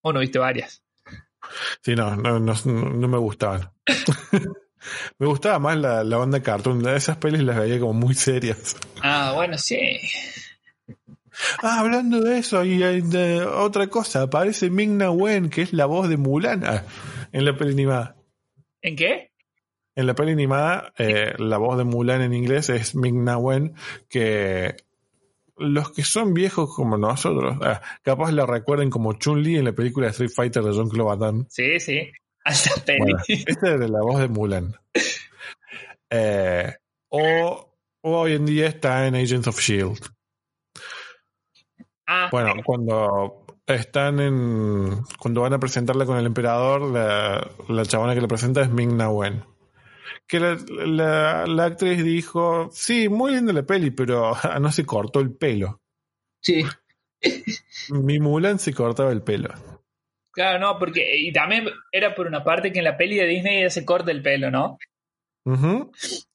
O 0.01 0.13
no 0.13 0.19
viste 0.19 0.37
varias. 0.39 0.83
Sí, 1.81 1.95
no, 1.95 2.15
no, 2.15 2.39
no, 2.39 2.53
no 2.65 3.07
me 3.07 3.17
gustaban. 3.17 3.71
me 5.19 5.27
gustaba 5.27 5.59
más 5.59 5.77
la, 5.77 6.03
la 6.03 6.17
banda 6.17 6.41
cartoon. 6.41 6.87
Esas 6.89 7.17
pelis 7.17 7.41
las 7.41 7.57
veía 7.57 7.79
como 7.79 7.93
muy 7.93 8.15
serias. 8.15 8.75
Ah, 9.01 9.33
bueno, 9.35 9.57
sí. 9.57 9.79
Ah, 11.61 11.79
hablando 11.79 12.21
de 12.21 12.39
eso, 12.39 12.63
y 12.65 12.77
de 13.01 13.43
otra 13.43 13.87
cosa, 13.87 14.23
aparece 14.23 14.69
Ming-Na 14.69 15.11
Wen, 15.11 15.49
que 15.49 15.61
es 15.61 15.73
la 15.73 15.85
voz 15.85 16.09
de 16.09 16.17
Mulan 16.17 16.63
ah, 16.65 16.83
en 17.31 17.45
la 17.45 17.55
peli 17.55 17.71
animada. 17.71 18.17
¿En 18.81 18.95
qué? 18.95 19.31
En 19.95 20.07
la 20.07 20.15
peli 20.15 20.31
animada, 20.31 20.93
eh, 20.97 21.33
la 21.37 21.57
voz 21.57 21.77
de 21.77 21.83
Mulan 21.85 22.21
en 22.21 22.33
inglés 22.33 22.69
es 22.69 22.95
Ming-Na 22.95 23.37
Wen, 23.37 23.73
que 24.09 24.75
los 25.59 25.91
que 25.91 26.03
son 26.03 26.33
viejos 26.33 26.73
como 26.75 26.97
nosotros, 26.97 27.57
ah, 27.61 27.81
capaz 28.01 28.31
la 28.31 28.45
recuerden 28.45 28.89
como 28.89 29.13
Chun-Li 29.13 29.57
en 29.57 29.65
la 29.65 29.73
película 29.73 30.07
Street 30.07 30.31
Fighter 30.35 30.63
de 30.63 31.03
Van 31.03 31.19
Damme. 31.19 31.45
Sí, 31.49 31.79
sí. 31.79 32.09
Hasta. 32.43 32.93
Bueno, 32.97 33.17
esta 33.27 33.73
es 33.73 33.79
de 33.79 33.89
la 33.89 34.01
voz 34.01 34.19
de 34.19 34.27
Mulan. 34.27 34.75
Eh, 36.11 36.73
o 37.09 37.75
hoy 38.01 38.33
en 38.33 38.47
día 38.47 38.65
está 38.65 39.05
en 39.05 39.13
Agents 39.13 39.47
of 39.47 39.59
Shield. 39.59 39.99
Ah, 42.07 42.29
Bueno, 42.31 42.53
cuando 42.65 43.45
están 43.67 44.19
en. 44.19 45.03
Cuando 45.19 45.41
van 45.41 45.53
a 45.53 45.59
presentarla 45.59 46.07
con 46.07 46.17
el 46.17 46.25
emperador, 46.25 46.81
la, 46.81 47.47
la 47.67 47.85
chabona 47.85 48.15
que 48.15 48.21
le 48.21 48.27
presenta 48.27 48.61
es 48.61 48.71
Ming 48.71 48.97
Na 48.97 49.11
Wen. 49.11 49.43
Que 50.27 50.39
la, 50.39 50.57
la- 50.69 51.45
la 51.47 51.65
actriz 51.65 52.03
dijo: 52.03 52.69
Sí, 52.71 53.09
muy 53.09 53.33
linda 53.33 53.53
la 53.53 53.63
peli, 53.63 53.91
pero 53.91 54.33
no 54.61 54.71
se 54.71 54.85
cortó 54.85 55.19
el 55.19 55.31
pelo. 55.35 55.81
sí. 56.41 56.63
Mi 57.89 58.19
Mulan 58.19 58.59
se 58.59 58.73
cortaba 58.73 59.11
el 59.11 59.21
pelo. 59.23 59.49
Claro, 60.31 60.59
no, 60.59 60.79
porque. 60.79 61.17
Y 61.17 61.33
también 61.33 61.65
era 61.91 62.15
por 62.15 62.27
una 62.27 62.43
parte 62.43 62.71
que 62.71 62.79
en 62.79 62.85
la 62.85 62.95
peli 62.97 63.17
de 63.17 63.25
Disney 63.25 63.63
ya 63.63 63.69
se 63.69 63.83
corta 63.83 64.11
el 64.11 64.21
pelo, 64.21 64.49
¿no? 64.51 64.77
Ujú. 65.45 65.91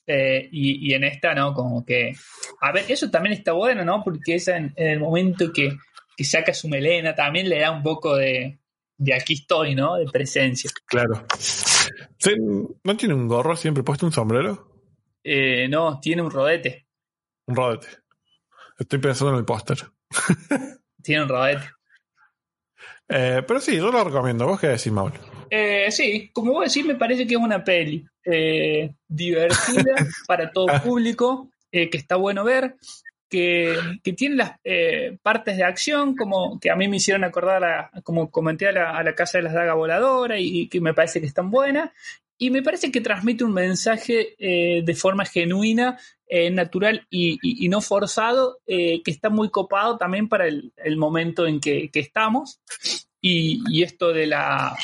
Eh, 0.06 0.48
y, 0.52 0.90
y 0.90 0.94
en 0.94 1.04
esta, 1.04 1.34
¿no? 1.34 1.54
Como 1.54 1.84
que. 1.86 2.12
A 2.60 2.72
ver, 2.72 2.84
eso 2.88 3.10
también 3.10 3.32
está 3.34 3.52
bueno, 3.52 3.84
¿no? 3.84 4.02
Porque 4.04 4.34
esa 4.34 4.56
en, 4.58 4.72
en 4.76 4.88
el 4.88 5.00
momento 5.00 5.52
que, 5.52 5.72
que 6.16 6.24
saca 6.24 6.52
su 6.52 6.68
melena 6.68 7.14
también 7.14 7.48
le 7.48 7.60
da 7.60 7.70
un 7.70 7.82
poco 7.82 8.16
de. 8.16 8.58
De 8.98 9.14
aquí 9.14 9.32
estoy, 9.34 9.74
¿no? 9.74 9.96
De 9.96 10.06
presencia. 10.06 10.70
Claro. 10.86 11.24
Sí, 12.18 12.34
¿No 12.82 12.96
tiene 12.96 13.14
un 13.14 13.28
gorro 13.28 13.56
siempre 13.56 13.82
puesto 13.82 14.06
un 14.06 14.12
sombrero? 14.12 14.70
Eh, 15.22 15.68
no, 15.68 16.00
tiene 16.00 16.22
un 16.22 16.30
rodete. 16.30 16.86
Un 17.46 17.56
rodete. 17.56 17.88
Estoy 18.78 18.98
pensando 18.98 19.32
en 19.32 19.38
el 19.38 19.44
póster. 19.44 19.78
Tiene 21.02 21.22
un 21.22 21.28
rodete. 21.28 21.70
Eh, 23.08 23.42
pero 23.46 23.60
sí, 23.60 23.76
yo 23.76 23.90
lo 23.90 24.02
recomiendo. 24.02 24.46
¿Vos 24.46 24.60
qué 24.60 24.68
decís, 24.68 24.90
Maul? 24.90 25.12
Eh, 25.50 25.90
sí, 25.90 26.30
como 26.32 26.52
vos 26.52 26.64
decís, 26.64 26.86
me 26.86 26.96
parece 26.96 27.26
que 27.26 27.34
es 27.34 27.40
una 27.40 27.62
peli 27.62 28.04
eh, 28.24 28.94
divertida 29.06 29.94
para 30.26 30.50
todo 30.50 30.66
público, 30.82 31.50
eh, 31.70 31.90
que 31.90 31.98
está 31.98 32.16
bueno 32.16 32.44
ver, 32.44 32.76
que, 33.34 33.76
que 34.04 34.12
tiene 34.12 34.36
las 34.36 34.52
eh, 34.62 35.18
partes 35.22 35.56
de 35.56 35.64
acción, 35.64 36.14
como 36.14 36.60
que 36.60 36.70
a 36.70 36.76
mí 36.76 36.86
me 36.86 36.98
hicieron 36.98 37.24
acordar, 37.24 37.64
a, 37.64 37.90
como 38.04 38.30
comenté, 38.30 38.68
a 38.68 38.72
la, 38.72 38.90
a 38.96 39.02
la 39.02 39.16
Casa 39.16 39.38
de 39.38 39.44
las 39.44 39.54
Dagas 39.54 39.74
Voladora, 39.74 40.38
y, 40.38 40.60
y 40.60 40.68
que 40.68 40.80
me 40.80 40.94
parece 40.94 41.20
que 41.20 41.26
están 41.26 41.50
buenas. 41.50 41.90
Y 42.38 42.50
me 42.50 42.62
parece 42.62 42.92
que 42.92 43.00
transmite 43.00 43.42
un 43.42 43.52
mensaje 43.52 44.34
eh, 44.38 44.82
de 44.84 44.94
forma 44.94 45.24
genuina, 45.24 45.98
eh, 46.28 46.50
natural 46.50 47.06
y, 47.10 47.32
y- 47.42 47.64
y 47.64 47.68
no 47.68 47.80
forzado, 47.80 48.58
eh, 48.66 49.02
que 49.02 49.10
está 49.10 49.30
muy 49.30 49.50
copado 49.50 49.96
también 49.98 50.28
para 50.28 50.46
el, 50.46 50.72
el 50.76 50.96
momento 50.96 51.46
en 51.46 51.58
que, 51.60 51.90
que 51.90 51.98
estamos. 52.00 52.60
Y 53.20 53.82
esto 53.82 54.12
de 54.12 54.26
la, 54.26 54.76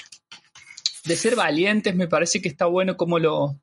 de 1.05 1.15
ser 1.17 1.37
valientes, 1.37 1.95
me 1.95 2.09
parece 2.09 2.41
que 2.43 2.49
está 2.49 2.67
bueno 2.67 2.97
cómo 2.97 3.19
lo, 3.21 3.61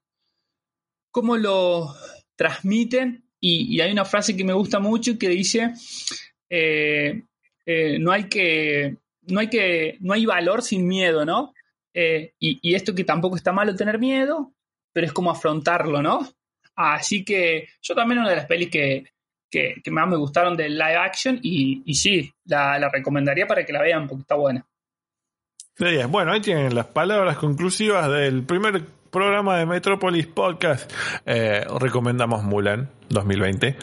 cómo 1.12 1.36
lo 1.36 1.94
transmiten. 2.38 3.27
Y, 3.40 3.80
hay 3.82 3.92
una 3.92 4.06
frase 4.06 4.36
que 4.36 4.44
me 4.44 4.54
gusta 4.54 4.80
mucho 4.80 5.18
que 5.18 5.30
dice: 5.30 5.74
eh, 6.50 7.22
eh, 7.66 7.98
no 8.00 8.12
hay 8.12 8.26
que. 8.26 8.98
No 9.24 9.40
hay 9.40 9.50
que. 9.50 9.98
No 10.00 10.14
hay 10.14 10.26
valor 10.26 10.62
sin 10.62 10.88
miedo, 10.88 11.26
¿no? 11.26 11.54
Eh, 11.94 12.34
y, 12.40 12.76
esto 12.76 12.94
que 12.94 13.04
tampoco 13.04 13.36
está 13.36 13.52
malo 13.52 13.76
tener 13.76 14.00
miedo, 14.00 14.54
pero 14.94 15.08
es 15.08 15.14
como 15.14 15.32
afrontarlo, 15.32 16.02
¿no? 16.02 16.28
Así 16.76 17.26
que 17.26 17.70
yo 17.82 17.96
también 17.96 18.20
una 18.20 18.30
de 18.30 18.36
las 18.36 18.46
pelis 18.46 18.70
que, 18.70 19.06
que, 19.50 19.82
más 19.90 20.08
me 20.08 20.16
gustaron 20.16 20.56
del 20.56 20.78
live 20.78 20.96
action 20.96 21.40
y, 21.42 21.82
y 21.86 21.96
sí, 21.96 22.32
la, 22.46 22.78
la 22.78 22.90
recomendaría 22.90 23.48
para 23.48 23.66
que 23.66 23.74
la 23.74 23.82
vean 23.82 24.08
porque 24.08 24.22
está 24.22 24.36
buena. 24.36 24.64
De 25.78 25.92
10. 25.92 26.08
Bueno, 26.08 26.32
ahí 26.32 26.42
tienen 26.42 26.74
las 26.74 26.88
palabras 26.88 27.38
conclusivas 27.38 28.12
del 28.12 28.44
primer 28.44 28.84
programa 29.12 29.58
de 29.58 29.66
Metropolis 29.66 30.28
Podcast. 30.28 30.92
Eh, 31.26 31.66
recomendamos 31.80 32.44
Mulan 32.44 32.90
2020. 33.10 33.76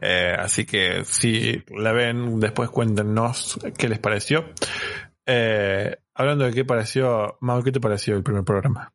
Eh, 0.00 0.36
así 0.38 0.64
que 0.64 1.04
si 1.04 1.62
la 1.68 1.92
ven, 1.92 2.40
después 2.40 2.70
cuéntenos 2.70 3.58
qué 3.76 3.88
les 3.88 3.98
pareció. 3.98 4.46
Eh, 5.26 5.96
hablando 6.14 6.44
de 6.44 6.52
qué 6.52 6.64
pareció, 6.64 7.36
Mau, 7.40 7.62
¿qué 7.62 7.72
te 7.72 7.80
pareció 7.80 8.16
el 8.16 8.22
primer 8.22 8.44
programa? 8.44 8.92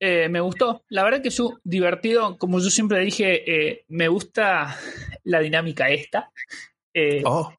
Me 0.00 0.40
gustó. 0.40 0.84
La 0.88 1.02
verdad 1.02 1.22
que 1.22 1.28
es 1.28 1.42
divertido. 1.64 2.36
Como 2.36 2.60
yo 2.60 2.68
siempre 2.68 3.00
dije, 3.00 3.84
me 3.88 4.08
gusta 4.08 4.76
la 5.24 5.40
dinámica 5.40 5.88
esta. 5.88 6.30
Oh, 7.24 7.52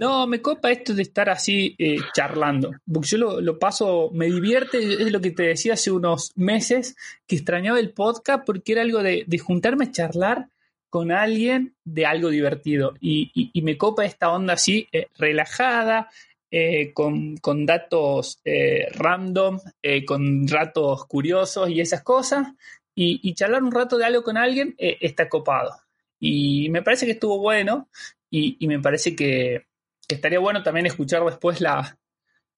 No, 0.00 0.26
me 0.26 0.40
copa 0.40 0.70
esto 0.70 0.94
de 0.94 1.02
estar 1.02 1.28
así 1.28 1.74
eh, 1.78 1.96
charlando. 2.14 2.72
Porque 2.90 3.08
yo 3.08 3.40
lo, 3.40 3.58
paso, 3.58 4.10
me 4.12 4.26
divierte. 4.26 4.78
Es 4.78 5.12
lo 5.12 5.20
que 5.20 5.30
te 5.30 5.44
decía 5.44 5.74
hace 5.74 5.90
unos 5.90 6.32
meses, 6.36 6.96
que 7.26 7.36
extrañaba 7.36 7.80
el 7.80 7.90
podcast 7.90 8.44
porque 8.44 8.72
era 8.72 8.82
algo 8.82 9.02
de, 9.02 9.24
de 9.26 9.38
juntarme 9.38 9.86
a 9.86 9.92
charlar 9.92 10.48
con 10.88 11.10
alguien 11.10 11.74
de 11.84 12.06
algo 12.06 12.28
divertido. 12.28 12.94
Y, 13.00 13.50
me 13.62 13.76
copa 13.76 14.04
esta 14.04 14.30
onda 14.30 14.54
así, 14.54 14.86
eh, 14.92 15.08
relajada, 15.16 16.08
eh, 16.50 16.92
con, 16.92 17.36
datos 17.66 18.40
random, 18.92 19.58
con 20.06 20.46
ratos 20.46 21.04
curiosos 21.06 21.68
y 21.68 21.80
esas 21.80 22.02
cosas. 22.02 22.48
Y, 22.94 23.34
charlar 23.34 23.64
un 23.64 23.72
rato 23.72 23.98
de 23.98 24.04
algo 24.04 24.22
con 24.22 24.36
alguien 24.36 24.76
está 24.78 25.28
copado. 25.28 25.72
Y 26.20 26.68
me 26.70 26.82
parece 26.82 27.06
que 27.06 27.12
estuvo 27.12 27.38
bueno. 27.38 27.88
Y, 28.36 28.56
y 28.58 28.66
me 28.66 28.80
parece 28.80 29.14
que, 29.14 29.66
estaría 30.08 30.40
bueno 30.40 30.62
también 30.62 30.86
escuchar 30.86 31.24
después 31.24 31.60
la, 31.60 31.96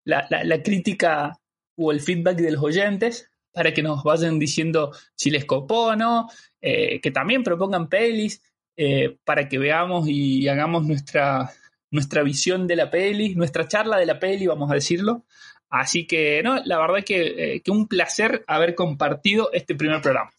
la, 0.05 0.27
la- 0.31 0.43
la 0.45 0.63
crítica 0.63 1.39
o 1.77 1.93
el 1.93 2.01
feedback 2.01 2.39
de 2.39 2.53
los 2.53 2.63
oyentes 2.63 3.29
para 3.53 3.73
que 3.75 3.83
nos 3.83 4.03
vayan 4.03 4.39
diciendo 4.39 4.93
si 5.15 5.31
les 5.31 5.45
copó 5.45 5.89
o 5.89 5.97
no, 5.97 6.29
eh, 6.63 7.01
que 7.03 7.11
también 7.11 7.43
propongan 7.43 7.89
pelis 7.89 8.41
eh, 8.77 9.17
para 9.25 9.49
que 9.49 9.59
veamos 9.59 10.07
y 10.09 10.49
hagamos 10.49 10.85
nuestra, 10.85 11.51
nuestra 11.91 12.23
visión 12.23 12.67
de 12.67 12.77
la 12.77 12.91
peli, 12.91 13.35
nuestra 13.35 13.67
charla 13.69 13.99
de 13.99 14.07
la 14.07 14.19
peli, 14.19 14.47
vamos 14.47 14.71
a 14.71 14.75
decirlo. 14.75 15.25
Así 15.69 16.07
que, 16.07 16.43
no, 16.43 16.57
la 16.65 16.79
verdad 16.79 17.05
que, 17.05 17.55
eh, 17.57 17.61
que 17.63 17.71
un 17.71 17.87
placer 17.89 18.45
haber 18.47 18.75
compartido 18.75 19.51
este 19.53 19.75
primer 19.75 20.01
programa. 20.01 20.31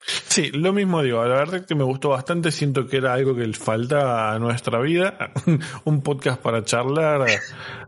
Sí, 0.00 0.50
lo 0.52 0.72
mismo 0.72 1.02
digo, 1.02 1.24
la 1.24 1.34
verdad 1.34 1.66
que 1.66 1.74
me 1.74 1.84
gustó 1.84 2.10
bastante, 2.10 2.50
siento 2.50 2.86
que 2.86 2.98
era 2.98 3.14
algo 3.14 3.34
que 3.34 3.46
le 3.46 3.52
falta 3.52 4.32
a 4.32 4.38
nuestra 4.38 4.80
vida, 4.80 5.32
un 5.84 6.02
podcast 6.02 6.40
para 6.40 6.64
charlar 6.64 7.26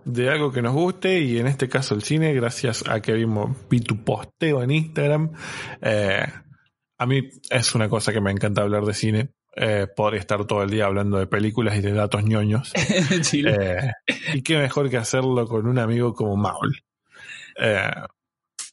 de 0.04 0.28
algo 0.28 0.52
que 0.52 0.60
nos 0.60 0.74
guste. 0.74 1.20
Y 1.20 1.38
en 1.38 1.46
este 1.46 1.68
caso 1.68 1.94
el 1.94 2.02
cine, 2.02 2.34
gracias 2.34 2.84
a 2.88 3.00
que 3.00 3.12
vimos, 3.12 3.56
vi 3.70 3.80
tu 3.80 4.04
posteo 4.04 4.62
en 4.62 4.70
Instagram, 4.70 5.32
eh, 5.80 6.26
a 6.98 7.06
mí 7.06 7.30
es 7.48 7.74
una 7.74 7.88
cosa 7.88 8.12
que 8.12 8.20
me 8.20 8.30
encanta 8.30 8.60
hablar 8.60 8.84
de 8.84 8.92
cine, 8.92 9.30
eh, 9.56 9.86
podría 9.96 10.20
estar 10.20 10.44
todo 10.44 10.62
el 10.62 10.70
día 10.70 10.84
hablando 10.84 11.18
de 11.18 11.26
películas 11.26 11.76
y 11.76 11.80
de 11.80 11.92
datos 11.92 12.24
ñoños, 12.24 12.72
eh, 13.32 13.92
y 14.34 14.42
qué 14.42 14.58
mejor 14.58 14.90
que 14.90 14.98
hacerlo 14.98 15.46
con 15.46 15.66
un 15.66 15.78
amigo 15.78 16.12
como 16.12 16.36
Maul. 16.36 16.82
Eh, 17.58 17.90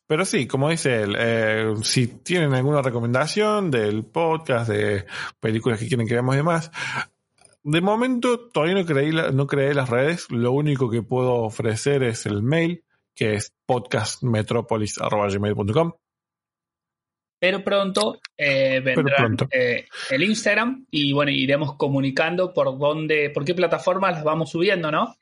pero 0.08 0.24
sí, 0.26 0.48
como 0.48 0.70
dice 0.70 1.04
él, 1.04 1.16
eh, 1.20 1.74
si 1.84 2.08
tienen 2.08 2.54
alguna 2.54 2.82
recomendación 2.82 3.70
del 3.70 4.06
podcast, 4.06 4.70
de 4.70 5.06
películas 5.40 5.80
que 5.80 5.88
quieren 5.88 6.08
que 6.08 6.14
veamos 6.14 6.36
y 6.36 6.38
demás, 6.38 6.72
de 7.64 7.82
momento 7.82 8.48
todavía 8.50 8.76
no 8.76 8.86
creí, 8.86 9.12
la- 9.12 9.32
no 9.32 9.46
creé 9.48 9.74
las 9.74 9.90
redes, 9.90 10.32
lo 10.32 10.54
único 10.54 10.90
que 10.90 11.02
puedo 11.04 11.34
ofrecer 11.36 12.04
es 12.04 12.26
el 12.26 12.42
mail, 12.42 12.84
que 13.14 13.34
es 13.36 13.54
podcastmetropolis.gmail.com. 13.66 15.92
pero 17.40 17.64
pronto 17.64 18.20
eh, 18.38 18.80
vendrá 18.84 19.28
eh, 19.52 19.86
el 20.10 20.24
Instagram 20.24 20.86
y 20.90 21.14
bueno, 21.14 21.30
iremos 21.32 21.76
comunicando 21.76 22.52
por 22.54 22.78
dónde, 22.80 23.30
por 23.30 23.46
qué 23.46 23.54
plataformas 23.54 24.14
las 24.14 24.24
vamos 24.24 24.50
subiendo, 24.52 24.92
¿no? 24.92 25.16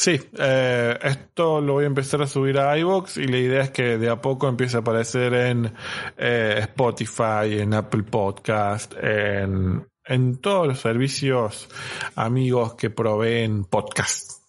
Sí, 0.00 0.16
eh, 0.38 0.96
esto 1.02 1.60
lo 1.60 1.72
voy 1.74 1.84
a 1.84 1.88
empezar 1.88 2.22
a 2.22 2.28
subir 2.28 2.56
a 2.58 2.78
iVoox 2.78 3.16
y 3.16 3.26
la 3.26 3.38
idea 3.38 3.62
es 3.62 3.70
que 3.70 3.98
de 3.98 4.08
a 4.08 4.20
poco 4.20 4.48
empiece 4.48 4.76
a 4.76 4.80
aparecer 4.80 5.34
en 5.34 5.72
eh, 6.16 6.54
Spotify, 6.60 7.58
en 7.58 7.74
Apple 7.74 8.04
Podcast, 8.04 8.94
en, 9.02 9.84
en 10.04 10.36
todos 10.40 10.68
los 10.68 10.78
servicios 10.78 11.68
amigos 12.14 12.74
que 12.76 12.90
proveen 12.90 13.64
podcast. 13.64 14.40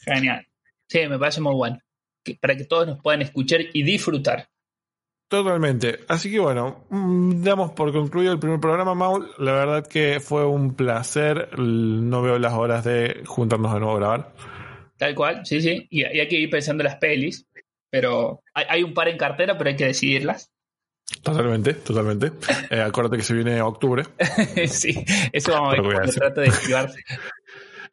Genial. 0.00 0.46
Sí, 0.88 1.06
me 1.06 1.18
parece 1.18 1.42
muy 1.42 1.54
bueno. 1.54 1.78
Que- 2.24 2.38
para 2.40 2.56
que 2.56 2.64
todos 2.64 2.86
nos 2.86 3.02
puedan 3.02 3.20
escuchar 3.20 3.60
y 3.74 3.82
disfrutar. 3.82 4.48
Totalmente. 5.28 5.98
Así 6.08 6.30
que 6.30 6.38
bueno, 6.38 6.86
mm, 6.88 7.42
damos 7.42 7.72
por 7.72 7.92
concluido 7.92 8.32
el 8.32 8.38
primer 8.38 8.58
programa, 8.60 8.94
Maul. 8.94 9.30
La 9.38 9.52
verdad 9.52 9.86
que 9.86 10.18
fue 10.20 10.46
un 10.46 10.74
placer. 10.74 11.58
No 11.58 12.22
veo 12.22 12.38
las 12.38 12.54
horas 12.54 12.84
de 12.84 13.22
juntarnos 13.26 13.74
de 13.74 13.80
nuevo 13.80 13.96
a 13.96 13.98
grabar. 13.98 14.32
Tal 14.96 15.14
cual, 15.14 15.44
sí, 15.44 15.60
sí. 15.60 15.86
Y, 15.90 16.04
hay 16.04 16.28
que 16.28 16.36
ir 16.36 16.50
pensando 16.50 16.84
las 16.84 16.96
pelis. 16.96 17.46
Pero 17.90 18.42
hay, 18.52 18.66
hay 18.68 18.82
un 18.82 18.94
par 18.94 19.08
en 19.08 19.18
cartera, 19.18 19.56
pero 19.56 19.70
hay 19.70 19.76
que 19.76 19.86
decidirlas. 19.86 20.50
Totalmente, 21.22 21.74
totalmente. 21.74 22.32
Eh, 22.70 22.80
acuérdate 22.80 23.18
que 23.18 23.22
se 23.22 23.34
viene 23.34 23.60
octubre. 23.60 24.04
sí, 24.66 25.04
eso 25.32 25.52
vamos 25.52 25.68
a 25.68 25.72
ver. 25.72 25.82
Pero 25.82 25.84
voy 25.84 25.94
a 25.94 25.98
cómo 25.98 26.06
decir. 26.06 26.20
trato 26.20 26.40
de 26.40 26.46
esquivar. 26.48 26.90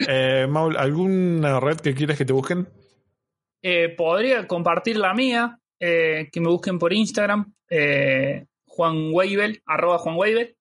Eh, 0.07 0.47
Maul, 0.49 0.77
¿alguna 0.77 1.59
red 1.59 1.77
que 1.77 1.93
quieras 1.93 2.17
que 2.17 2.25
te 2.25 2.33
busquen? 2.33 2.67
Eh, 3.61 3.89
podría 3.89 4.47
compartir 4.47 4.97
la 4.97 5.13
mía, 5.13 5.59
eh, 5.79 6.29
que 6.31 6.41
me 6.41 6.49
busquen 6.49 6.79
por 6.79 6.91
Instagram, 6.91 7.53
eh, 7.69 8.45
Juan 8.65 9.11
Weibel, 9.13 9.61
arroba 9.65 9.99
Juan 9.99 10.15
Weibel. 10.17 10.55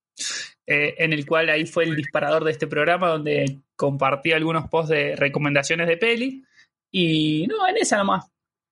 Eh, 0.70 0.94
en 0.98 1.12
el 1.12 1.26
cual 1.26 1.48
ahí 1.50 1.66
fue 1.66 1.84
el 1.84 1.96
disparador 1.96 2.44
de 2.44 2.52
este 2.52 2.66
programa, 2.66 3.08
donde 3.08 3.58
compartí 3.76 4.32
algunos 4.32 4.68
posts 4.68 4.90
de 4.90 5.16
recomendaciones 5.16 5.88
de 5.88 5.96
peli. 5.96 6.44
Y 6.92 7.46
no, 7.48 7.66
en 7.68 7.76
esa 7.76 7.96
nomás. 7.98 8.26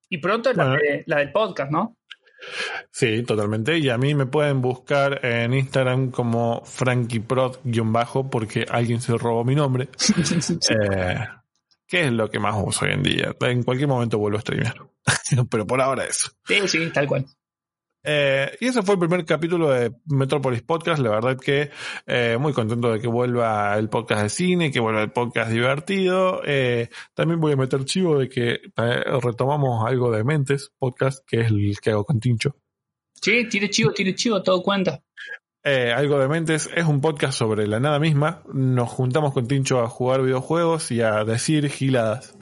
Y 0.09 0.19
pronto 0.19 0.53
la, 0.53 0.65
Bueno. 0.69 0.81
de- 0.83 1.03
la 1.07 1.17
del 1.19 1.33
podcast, 1.33 1.71
¿no? 1.71 1.97
Sí, 2.93 3.25
totalmente. 3.25 3.77
Y 3.79 3.89
a 3.91 3.99
mí 3.99 4.15
me 4.15 4.27
pueden 4.27 4.61
buscar 4.63 5.25
en 5.25 5.55
Instagram 5.55 6.11
como 6.13 6.63
FrankieProd-bajo 6.65 8.31
porque 8.31 8.65
alguien 8.69 9.01
se 9.01 9.17
robó 9.19 9.45
mi 9.45 9.55
nombre. 9.55 9.89
Eh, 10.71 11.19
que 11.87 12.05
es 12.05 12.13
lo 12.13 12.29
que 12.31 12.39
más 12.39 12.55
uso 12.63 12.85
hoy 12.85 12.93
en 12.93 13.03
día. 13.03 13.35
En 13.41 13.63
cualquier 13.63 13.89
momento 13.89 14.19
vuelvo 14.19 14.39
a 14.39 14.43
streamear. 14.43 14.77
Pero 15.51 15.67
por 15.67 15.81
ahora 15.81 16.05
eso. 16.05 16.31
Sí, 16.47 16.69
sí, 16.69 16.91
tal 16.93 17.07
cual. 17.07 17.25
Eh, 18.05 18.57
y 18.61 18.67
ese 18.67 18.83
fue 18.83 18.95
el 18.95 19.01
primer 19.01 19.25
capítulo 19.25 19.71
de 19.71 19.93
Metropolis 20.07 20.63
Podcast. 20.63 21.01
La 21.01 21.11
verdad 21.11 21.37
que 21.37 21.71
eh, 22.07 22.37
muy 22.39 22.53
contento 22.53 22.93
de 22.93 23.01
que 23.01 23.09
vuelva 23.09 23.77
el 23.77 23.89
podcast 23.89 24.23
de 24.23 24.29
cine, 24.29 24.71
que 24.71 24.81
vuelva 24.81 25.03
el 25.03 25.13
podcast 25.13 25.51
divertido. 25.51 26.41
Eh, 26.45 26.89
también 27.15 27.41
voy 27.41 27.53
a 27.53 27.57
meter 27.57 27.85
chivo 27.85 28.19
de 28.19 28.29
que 28.29 28.53
eh, 28.53 29.05
retomamos 29.23 29.85
algo 29.87 30.11
de 30.11 30.25
Mentes 30.25 30.71
Podcast, 30.79 31.25
que 31.27 31.41
es 31.41 31.51
el 31.51 31.77
que 31.81 31.91
hago 31.91 32.05
con 32.05 32.21
Tincho. 32.21 32.57
Sí, 33.21 33.49
tire 33.49 33.69
chivo, 33.69 33.93
tire 33.93 34.15
chivo, 34.15 34.43
todo 34.43 34.63
cuenta. 34.63 35.03
Eh, 35.65 35.93
algo 35.93 36.19
de 36.19 36.29
Mentes 36.29 36.71
es 36.75 36.87
un 36.87 37.01
podcast 37.01 37.37
sobre 37.37 37.67
la 37.67 37.81
nada 37.81 37.99
misma. 37.99 38.43
Nos 38.53 38.89
juntamos 38.89 39.35
con 39.35 39.49
Tincho 39.49 39.81
a 39.81 39.89
jugar 39.89 40.23
videojuegos 40.23 40.91
y 40.93 41.03
a 41.03 41.25
decir 41.25 41.69
giladas. 41.69 42.38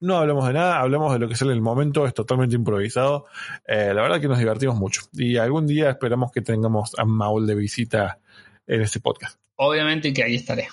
No 0.00 0.16
hablamos 0.16 0.46
de 0.46 0.54
nada, 0.54 0.80
hablamos 0.80 1.12
de 1.12 1.18
lo 1.18 1.28
que 1.28 1.36
sale 1.36 1.52
en 1.52 1.58
el 1.58 1.62
momento, 1.62 2.06
es 2.06 2.14
totalmente 2.14 2.56
improvisado. 2.56 3.26
Eh, 3.66 3.92
la 3.94 4.02
verdad 4.02 4.20
que 4.20 4.28
nos 4.28 4.38
divertimos 4.38 4.76
mucho. 4.76 5.02
Y 5.12 5.36
algún 5.36 5.66
día 5.66 5.90
esperamos 5.90 6.32
que 6.32 6.40
tengamos 6.40 6.92
a 6.98 7.04
Maul 7.04 7.46
de 7.46 7.54
visita 7.54 8.18
en 8.66 8.80
este 8.80 9.00
podcast. 9.00 9.38
Obviamente 9.56 10.12
que 10.12 10.22
ahí 10.22 10.36
estaré. 10.36 10.68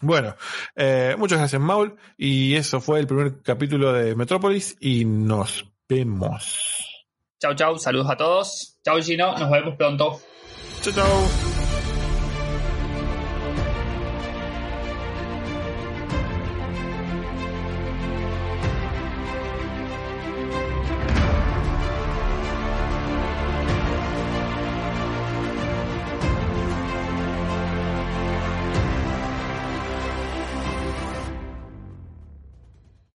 Bueno, 0.00 0.34
eh, 0.74 1.14
muchas 1.16 1.38
gracias 1.38 1.62
Maul. 1.62 1.96
Y 2.16 2.56
eso 2.56 2.80
fue 2.80 2.98
el 2.98 3.06
primer 3.06 3.40
capítulo 3.42 3.92
de 3.92 4.16
Metrópolis 4.16 4.76
y 4.80 5.04
nos 5.04 5.64
vemos. 5.88 6.88
Chau, 7.40 7.54
chau, 7.54 7.78
saludos 7.78 8.10
a 8.10 8.16
todos. 8.16 8.78
Chau, 8.84 9.00
Gino, 9.00 9.36
nos 9.38 9.50
vemos 9.50 9.76
pronto. 9.76 10.20
Chao, 10.82 10.92
chao. 10.92 11.61